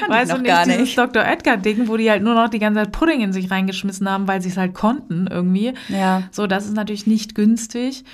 kann 0.00 0.10
weißt 0.10 0.30
ich 0.30 0.36
du 0.36 0.42
nicht, 0.42 0.50
gar 0.50 0.64
dieses 0.64 0.80
nicht. 0.80 0.98
Dr. 0.98 1.24
Edgar 1.24 1.56
Ding, 1.56 1.88
wo 1.88 1.96
die 1.96 2.10
halt 2.10 2.22
nur 2.22 2.34
noch 2.34 2.48
die 2.48 2.58
ganze 2.58 2.80
Zeit 2.80 2.92
Pudding 2.92 3.20
in 3.20 3.32
sich 3.32 3.50
reingeschmissen 3.50 4.08
haben, 4.08 4.26
weil 4.28 4.40
sie 4.40 4.48
es 4.48 4.56
halt 4.56 4.74
konnten 4.74 5.26
irgendwie. 5.30 5.74
Ja. 5.88 6.22
So, 6.30 6.46
das 6.46 6.64
ist 6.66 6.74
natürlich 6.74 7.06
nicht 7.06 7.34
günstig. 7.34 8.04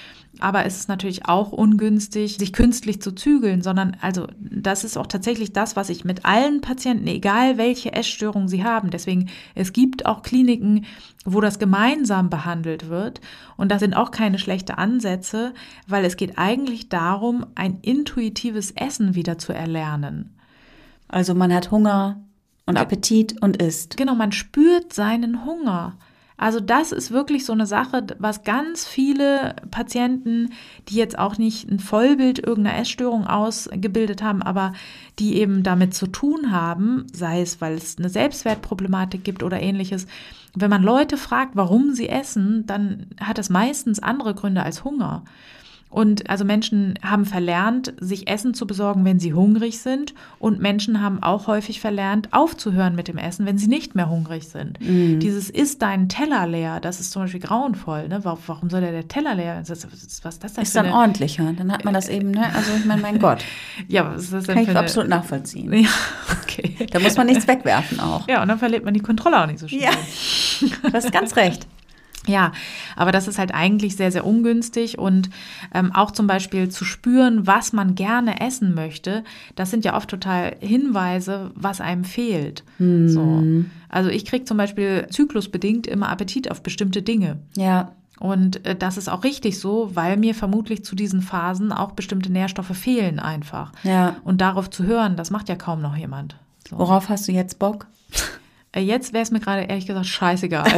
Aber 0.41 0.65
es 0.65 0.77
ist 0.77 0.89
natürlich 0.89 1.27
auch 1.27 1.53
ungünstig, 1.53 2.39
sich 2.39 2.53
künstlich 2.53 3.01
zu 3.03 3.13
zügeln, 3.13 3.63
sondern 3.63 3.97
also 4.01 4.27
das 4.39 4.85
ist 4.85 4.97
auch 4.97 5.07
tatsächlich 5.07 5.53
das, 5.53 5.77
was 5.77 5.91
ich 5.91 6.05
mit 6.05 6.25
allen 6.25 6.61
Patienten, 6.61 7.07
egal 7.07 7.59
welche 7.59 7.93
Essstörung 7.93 8.49
sie 8.49 8.65
haben, 8.65 8.91
deswegen 8.91 9.29
es 9.55 9.73
gibt 9.73 10.07
auch 10.07 10.23
Kliniken, 10.23 10.87
wo 11.25 11.41
das 11.41 11.59
gemeinsam 11.59 12.31
behandelt 12.31 12.89
wird 12.89 13.21
und 13.57 13.71
das 13.71 13.81
sind 13.81 13.95
auch 13.95 14.11
keine 14.11 14.39
schlechte 14.39 14.79
Ansätze, 14.79 15.55
weil 15.87 16.05
es 16.05 16.17
geht 16.17 16.39
eigentlich 16.39 16.89
darum, 16.89 17.47
ein 17.55 17.79
intuitives 17.83 18.71
Essen 18.73 19.15
wieder 19.15 19.39
zu 19.39 19.53
erlernen. 19.53 20.37
Also 21.09 21.35
man 21.35 21.53
hat 21.53 21.71
Hunger 21.71 22.23
und 22.67 22.79
Appetit 22.79 23.43
und 23.43 23.61
isst. 23.61 23.97
Genau, 23.97 24.15
man 24.15 24.33
spürt 24.33 24.93
seinen 24.93 25.45
Hunger. 25.45 25.97
Also 26.41 26.59
das 26.59 26.91
ist 26.91 27.11
wirklich 27.11 27.45
so 27.45 27.53
eine 27.53 27.67
Sache, 27.67 28.03
was 28.19 28.45
ganz 28.45 28.87
viele 28.87 29.57
Patienten, 29.71 30.49
die 30.89 30.95
jetzt 30.95 31.19
auch 31.19 31.37
nicht 31.37 31.71
ein 31.71 31.79
Vollbild 31.79 32.39
irgendeiner 32.39 32.79
Essstörung 32.79 33.27
ausgebildet 33.27 34.23
haben, 34.23 34.41
aber 34.41 34.73
die 35.19 35.37
eben 35.37 35.63
damit 35.63 35.93
zu 35.93 36.07
tun 36.07 36.51
haben, 36.51 37.07
sei 37.13 37.43
es, 37.43 37.61
weil 37.61 37.75
es 37.75 37.99
eine 37.99 38.09
Selbstwertproblematik 38.09 39.23
gibt 39.23 39.43
oder 39.43 39.61
ähnliches. 39.61 40.07
Wenn 40.55 40.71
man 40.71 40.83
Leute 40.83 41.19
fragt, 41.19 41.57
warum 41.57 41.93
sie 41.93 42.09
essen, 42.09 42.65
dann 42.65 43.09
hat 43.21 43.37
das 43.37 43.51
meistens 43.51 43.99
andere 43.99 44.35
Gründe 44.35 44.63
als 44.63 44.83
Hunger. 44.83 45.25
Und 45.91 46.31
also 46.31 46.45
Menschen 46.45 46.95
haben 47.03 47.25
verlernt, 47.25 47.93
sich 47.99 48.29
Essen 48.29 48.55
zu 48.55 48.67
besorgen, 48.67 49.05
wenn 49.05 49.19
sie 49.19 49.35
hungrig 49.35 49.81
sind. 49.81 50.15
Und 50.39 50.61
Menschen 50.61 51.03
haben 51.03 51.21
auch 51.23 51.49
häufig 51.49 51.81
verlernt, 51.81 52.33
aufzuhören 52.33 52.95
mit 52.95 53.09
dem 53.09 53.19
Essen, 53.19 53.45
wenn 53.45 53.59
sie 53.59 53.67
nicht 53.67 53.97
mehr 53.97 54.09
hungrig 54.09 54.49
sind. 54.49 54.79
Dieses 54.81 55.51
ist 55.51 55.83
dein 55.83 56.09
Teller 56.09 56.47
leer, 56.47 56.79
das 56.79 57.01
ist 57.01 57.11
zum 57.11 57.23
Beispiel 57.23 57.41
grauenvoll. 57.41 58.09
Ne? 58.09 58.21
Warum, 58.23 58.39
warum 58.47 58.71
soll 58.71 58.81
der, 58.81 58.93
der 58.93 59.09
Teller 59.09 59.35
leer? 59.35 59.59
Was 59.61 59.71
ist, 59.71 59.89
was 60.25 60.35
ist 60.35 60.45
das 60.45 60.53
denn 60.55 60.63
Ist 60.63 60.77
dann 60.77 60.87
eine, 60.87 60.95
ordentlicher. 60.95 61.53
Dann 61.57 61.73
hat 61.73 61.85
man 61.85 61.93
das 61.93 62.09
eben, 62.09 62.31
ne? 62.31 62.55
Also 62.55 62.73
ich 62.79 62.85
meine, 62.85 63.03
mein 63.03 63.19
Gott. 63.19 63.45
Ja, 63.89 64.13
was 64.15 64.25
ist 64.25 64.33
das 64.33 64.45
denn 64.45 64.55
Kann 64.55 64.63
ich 64.65 64.71
eine, 64.71 64.79
absolut 64.79 65.09
nachvollziehen. 65.09 65.73
Ja, 65.73 65.89
okay. 66.43 66.87
Da 66.91 67.01
muss 67.01 67.17
man 67.17 67.27
nichts 67.27 67.49
wegwerfen 67.49 67.99
auch. 67.99 68.29
Ja, 68.29 68.43
und 68.43 68.49
dann 68.49 68.59
verliert 68.59 68.85
man 68.85 68.95
die 68.95 69.01
Kontrolle 69.01 69.43
auch 69.43 69.47
nicht 69.47 69.59
so 69.59 69.67
schnell. 69.67 69.83
Ja, 69.83 69.91
du 70.83 70.93
hast 70.93 71.11
ganz 71.13 71.35
recht. 71.37 71.67
Ja, 72.27 72.53
aber 72.97 73.13
das 73.13 73.29
ist 73.29 73.39
halt 73.39 73.55
eigentlich 73.55 73.97
sehr, 73.97 74.13
sehr 74.13 74.27
ungünstig 74.27 74.99
und 74.99 75.31
ähm, 75.73 75.91
auch 75.95 76.11
zum 76.11 76.27
Beispiel 76.27 76.69
zu 76.69 76.85
spüren, 76.85 77.47
was 77.47 77.73
man 77.73 77.95
gerne 77.95 78.41
essen 78.43 78.75
möchte, 78.75 79.25
das 79.57 79.71
sind 79.71 79.87
ja 79.87 79.97
oft 79.97 80.11
total 80.11 80.55
Hinweise, 80.61 81.51
was 81.55 81.81
einem 81.81 82.05
fehlt. 82.05 82.63
So. 82.79 83.43
Also 83.89 84.11
ich 84.11 84.27
kriege 84.27 84.45
zum 84.45 84.59
Beispiel 84.59 85.07
zyklusbedingt 85.11 85.87
immer 85.87 86.11
Appetit 86.11 86.51
auf 86.51 86.63
bestimmte 86.63 87.01
Dinge. 87.03 87.39
Ja, 87.57 87.93
Und 88.19 88.67
äh, 88.67 88.77
das 88.77 88.99
ist 88.99 89.09
auch 89.09 89.25
richtig 89.25 89.59
so, 89.59 89.91
weil 89.95 90.19
mir 90.19 90.35
vermutlich 90.35 90.85
zu 90.85 90.95
diesen 90.95 91.23
Phasen 91.23 91.73
auch 91.73 91.93
bestimmte 91.93 92.31
Nährstoffe 92.31 92.77
fehlen 92.77 93.19
einfach. 93.19 93.73
ja. 93.83 94.17
Und 94.25 94.43
darauf 94.43 94.69
zu 94.69 94.85
hören, 94.85 95.17
das 95.17 95.31
macht 95.31 95.49
ja 95.49 95.57
kaum 95.57 95.81
noch 95.81 95.97
jemand. 95.97 96.37
So. 96.69 96.79
Worauf 96.79 97.09
hast 97.09 97.27
du 97.29 97.33
jetzt 97.33 97.59
Bock? 97.59 97.87
Äh, 98.73 98.81
Jetzt 98.81 99.13
wäre 99.13 99.23
es 99.23 99.31
mir 99.31 99.41
gerade 99.41 99.63
ehrlich 99.63 99.87
gesagt 99.87 100.07
scheißegal. 100.07 100.71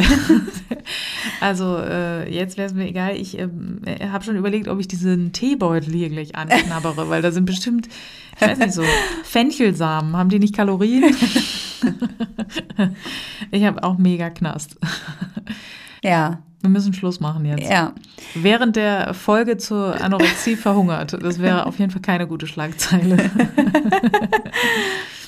also 1.40 1.76
äh, 1.78 2.32
jetzt 2.32 2.56
wäre 2.56 2.66
es 2.66 2.74
mir 2.74 2.88
egal. 2.88 3.16
Ich 3.16 3.38
ähm, 3.38 3.82
habe 4.10 4.24
schon 4.24 4.36
überlegt, 4.36 4.68
ob 4.68 4.80
ich 4.80 4.88
diesen 4.88 5.32
Teebeutel 5.32 5.92
hier 5.92 6.08
gleich 6.08 6.34
anknabbere, 6.34 7.08
weil 7.08 7.22
da 7.22 7.32
sind 7.32 7.44
bestimmt, 7.44 7.88
ich 8.36 8.40
weiß 8.46 8.58
nicht 8.58 8.72
so, 8.72 8.84
Fenchelsamen. 9.24 10.16
Haben 10.16 10.30
die 10.30 10.38
nicht 10.38 10.54
Kalorien? 10.54 11.14
ich 13.50 13.64
habe 13.64 13.82
auch 13.82 13.98
mega 13.98 14.30
Knast. 14.30 14.76
Ja, 16.02 16.42
Wir 16.62 16.70
müssen 16.70 16.94
Schluss 16.94 17.20
machen 17.20 17.44
jetzt. 17.44 17.68
ja. 17.68 17.92
Während 18.34 18.76
der 18.76 19.14
Folge 19.14 19.56
zur 19.58 20.00
Anorexie 20.00 20.56
verhungert. 20.56 21.12
Das 21.20 21.40
wäre 21.40 21.66
auf 21.66 21.78
jeden 21.78 21.90
Fall 21.90 22.02
keine 22.02 22.26
gute 22.26 22.46
Schlagzeile. 22.46 23.16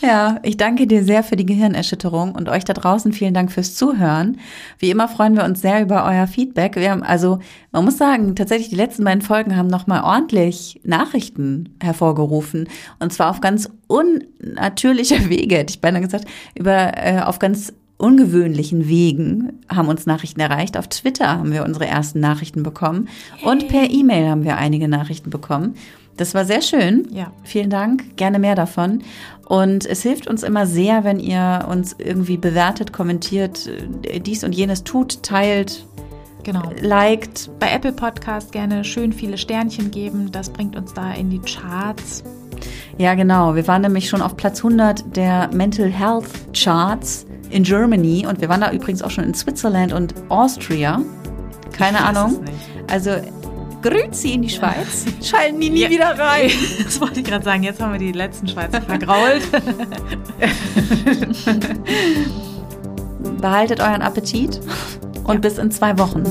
Ja, 0.04 0.38
ich 0.42 0.58
danke 0.58 0.86
dir 0.86 1.02
sehr 1.02 1.22
für 1.22 1.36
die 1.36 1.46
Gehirnerschütterung 1.46 2.34
und 2.34 2.50
euch 2.50 2.64
da 2.64 2.74
draußen 2.74 3.14
vielen 3.14 3.32
Dank 3.32 3.50
fürs 3.50 3.74
Zuhören. 3.74 4.38
Wie 4.78 4.90
immer 4.90 5.08
freuen 5.08 5.34
wir 5.34 5.44
uns 5.44 5.62
sehr 5.62 5.80
über 5.80 6.04
euer 6.04 6.26
Feedback. 6.26 6.76
Wir 6.76 6.90
haben 6.90 7.02
also, 7.02 7.38
man 7.72 7.86
muss 7.86 7.96
sagen, 7.96 8.36
tatsächlich 8.36 8.68
die 8.68 8.76
letzten 8.76 9.04
beiden 9.04 9.22
Folgen 9.22 9.56
haben 9.56 9.68
nochmal 9.68 10.02
ordentlich 10.02 10.78
Nachrichten 10.84 11.74
hervorgerufen 11.82 12.68
und 12.98 13.14
zwar 13.14 13.30
auf 13.30 13.40
ganz 13.40 13.70
unnatürliche 13.86 15.28
Wege, 15.30 15.56
hätte 15.56 15.72
ich 15.72 15.80
beinahe 15.80 16.02
gesagt, 16.02 16.26
über 16.54 16.98
äh, 16.98 17.20
auf 17.20 17.38
ganz 17.38 17.72
ungewöhnlichen 18.04 18.86
Wegen 18.86 19.60
haben 19.68 19.88
uns 19.88 20.04
Nachrichten 20.04 20.40
erreicht. 20.40 20.76
Auf 20.76 20.88
Twitter 20.88 21.28
haben 21.28 21.52
wir 21.52 21.64
unsere 21.64 21.86
ersten 21.86 22.20
Nachrichten 22.20 22.62
bekommen 22.62 23.08
und 23.44 23.68
per 23.68 23.90
E-Mail 23.90 24.28
haben 24.28 24.44
wir 24.44 24.58
einige 24.58 24.88
Nachrichten 24.88 25.30
bekommen. 25.30 25.74
Das 26.18 26.34
war 26.34 26.44
sehr 26.44 26.60
schön. 26.60 27.08
Ja. 27.10 27.32
Vielen 27.42 27.70
Dank, 27.70 28.16
gerne 28.16 28.38
mehr 28.38 28.54
davon. 28.54 29.02
Und 29.46 29.84
es 29.86 30.02
hilft 30.02 30.28
uns 30.28 30.42
immer 30.42 30.66
sehr, 30.66 31.02
wenn 31.02 31.18
ihr 31.18 31.66
uns 31.68 31.96
irgendwie 31.98 32.36
bewertet, 32.36 32.92
kommentiert, 32.92 33.68
äh, 34.02 34.20
dies 34.20 34.44
und 34.44 34.54
jenes 34.54 34.84
tut, 34.84 35.22
teilt, 35.22 35.86
Genau. 36.44 36.70
liked. 36.82 37.50
Bei 37.58 37.72
Apple 37.72 37.92
Podcast 37.92 38.52
gerne 38.52 38.84
schön 38.84 39.12
viele 39.14 39.38
Sternchen 39.38 39.90
geben. 39.90 40.30
Das 40.30 40.50
bringt 40.50 40.76
uns 40.76 40.92
da 40.92 41.12
in 41.12 41.30
die 41.30 41.40
Charts. 41.40 42.22
Ja, 42.98 43.14
genau. 43.14 43.54
Wir 43.56 43.66
waren 43.66 43.82
nämlich 43.82 44.08
schon 44.08 44.20
auf 44.22 44.36
Platz 44.36 44.62
100 44.62 45.16
der 45.16 45.48
Mental 45.52 45.88
Health 45.88 46.28
Charts 46.52 47.26
in 47.54 47.62
Germany 47.62 48.26
und 48.26 48.40
wir 48.40 48.48
waren 48.48 48.60
da 48.60 48.72
übrigens 48.72 49.00
auch 49.02 49.10
schon 49.10 49.22
in 49.24 49.34
Switzerland 49.34 49.92
und 49.92 50.12
Austria. 50.28 51.00
Keine 51.72 52.04
Ahnung. 52.04 52.44
Also 52.90 53.10
grüezi 53.80 54.32
in 54.32 54.42
die 54.42 54.48
Schweiz. 54.50 55.04
Schalten 55.22 55.60
die 55.60 55.70
nie 55.70 55.82
Ja. 55.82 55.90
wieder 55.90 56.18
rein. 56.18 56.50
Das 56.84 57.00
wollte 57.00 57.20
ich 57.20 57.26
gerade 57.26 57.44
sagen. 57.44 57.62
Jetzt 57.62 57.80
haben 57.80 57.92
wir 57.92 57.98
die 58.00 58.10
letzten 58.12 58.48
Schweizer 58.48 58.82
vergrault. 58.82 59.42
Behaltet 63.40 63.80
euren 63.80 64.02
Appetit 64.02 64.60
und 65.24 65.40
bis 65.40 65.58
in 65.58 65.70
zwei 65.70 65.96
Wochen. 65.98 66.24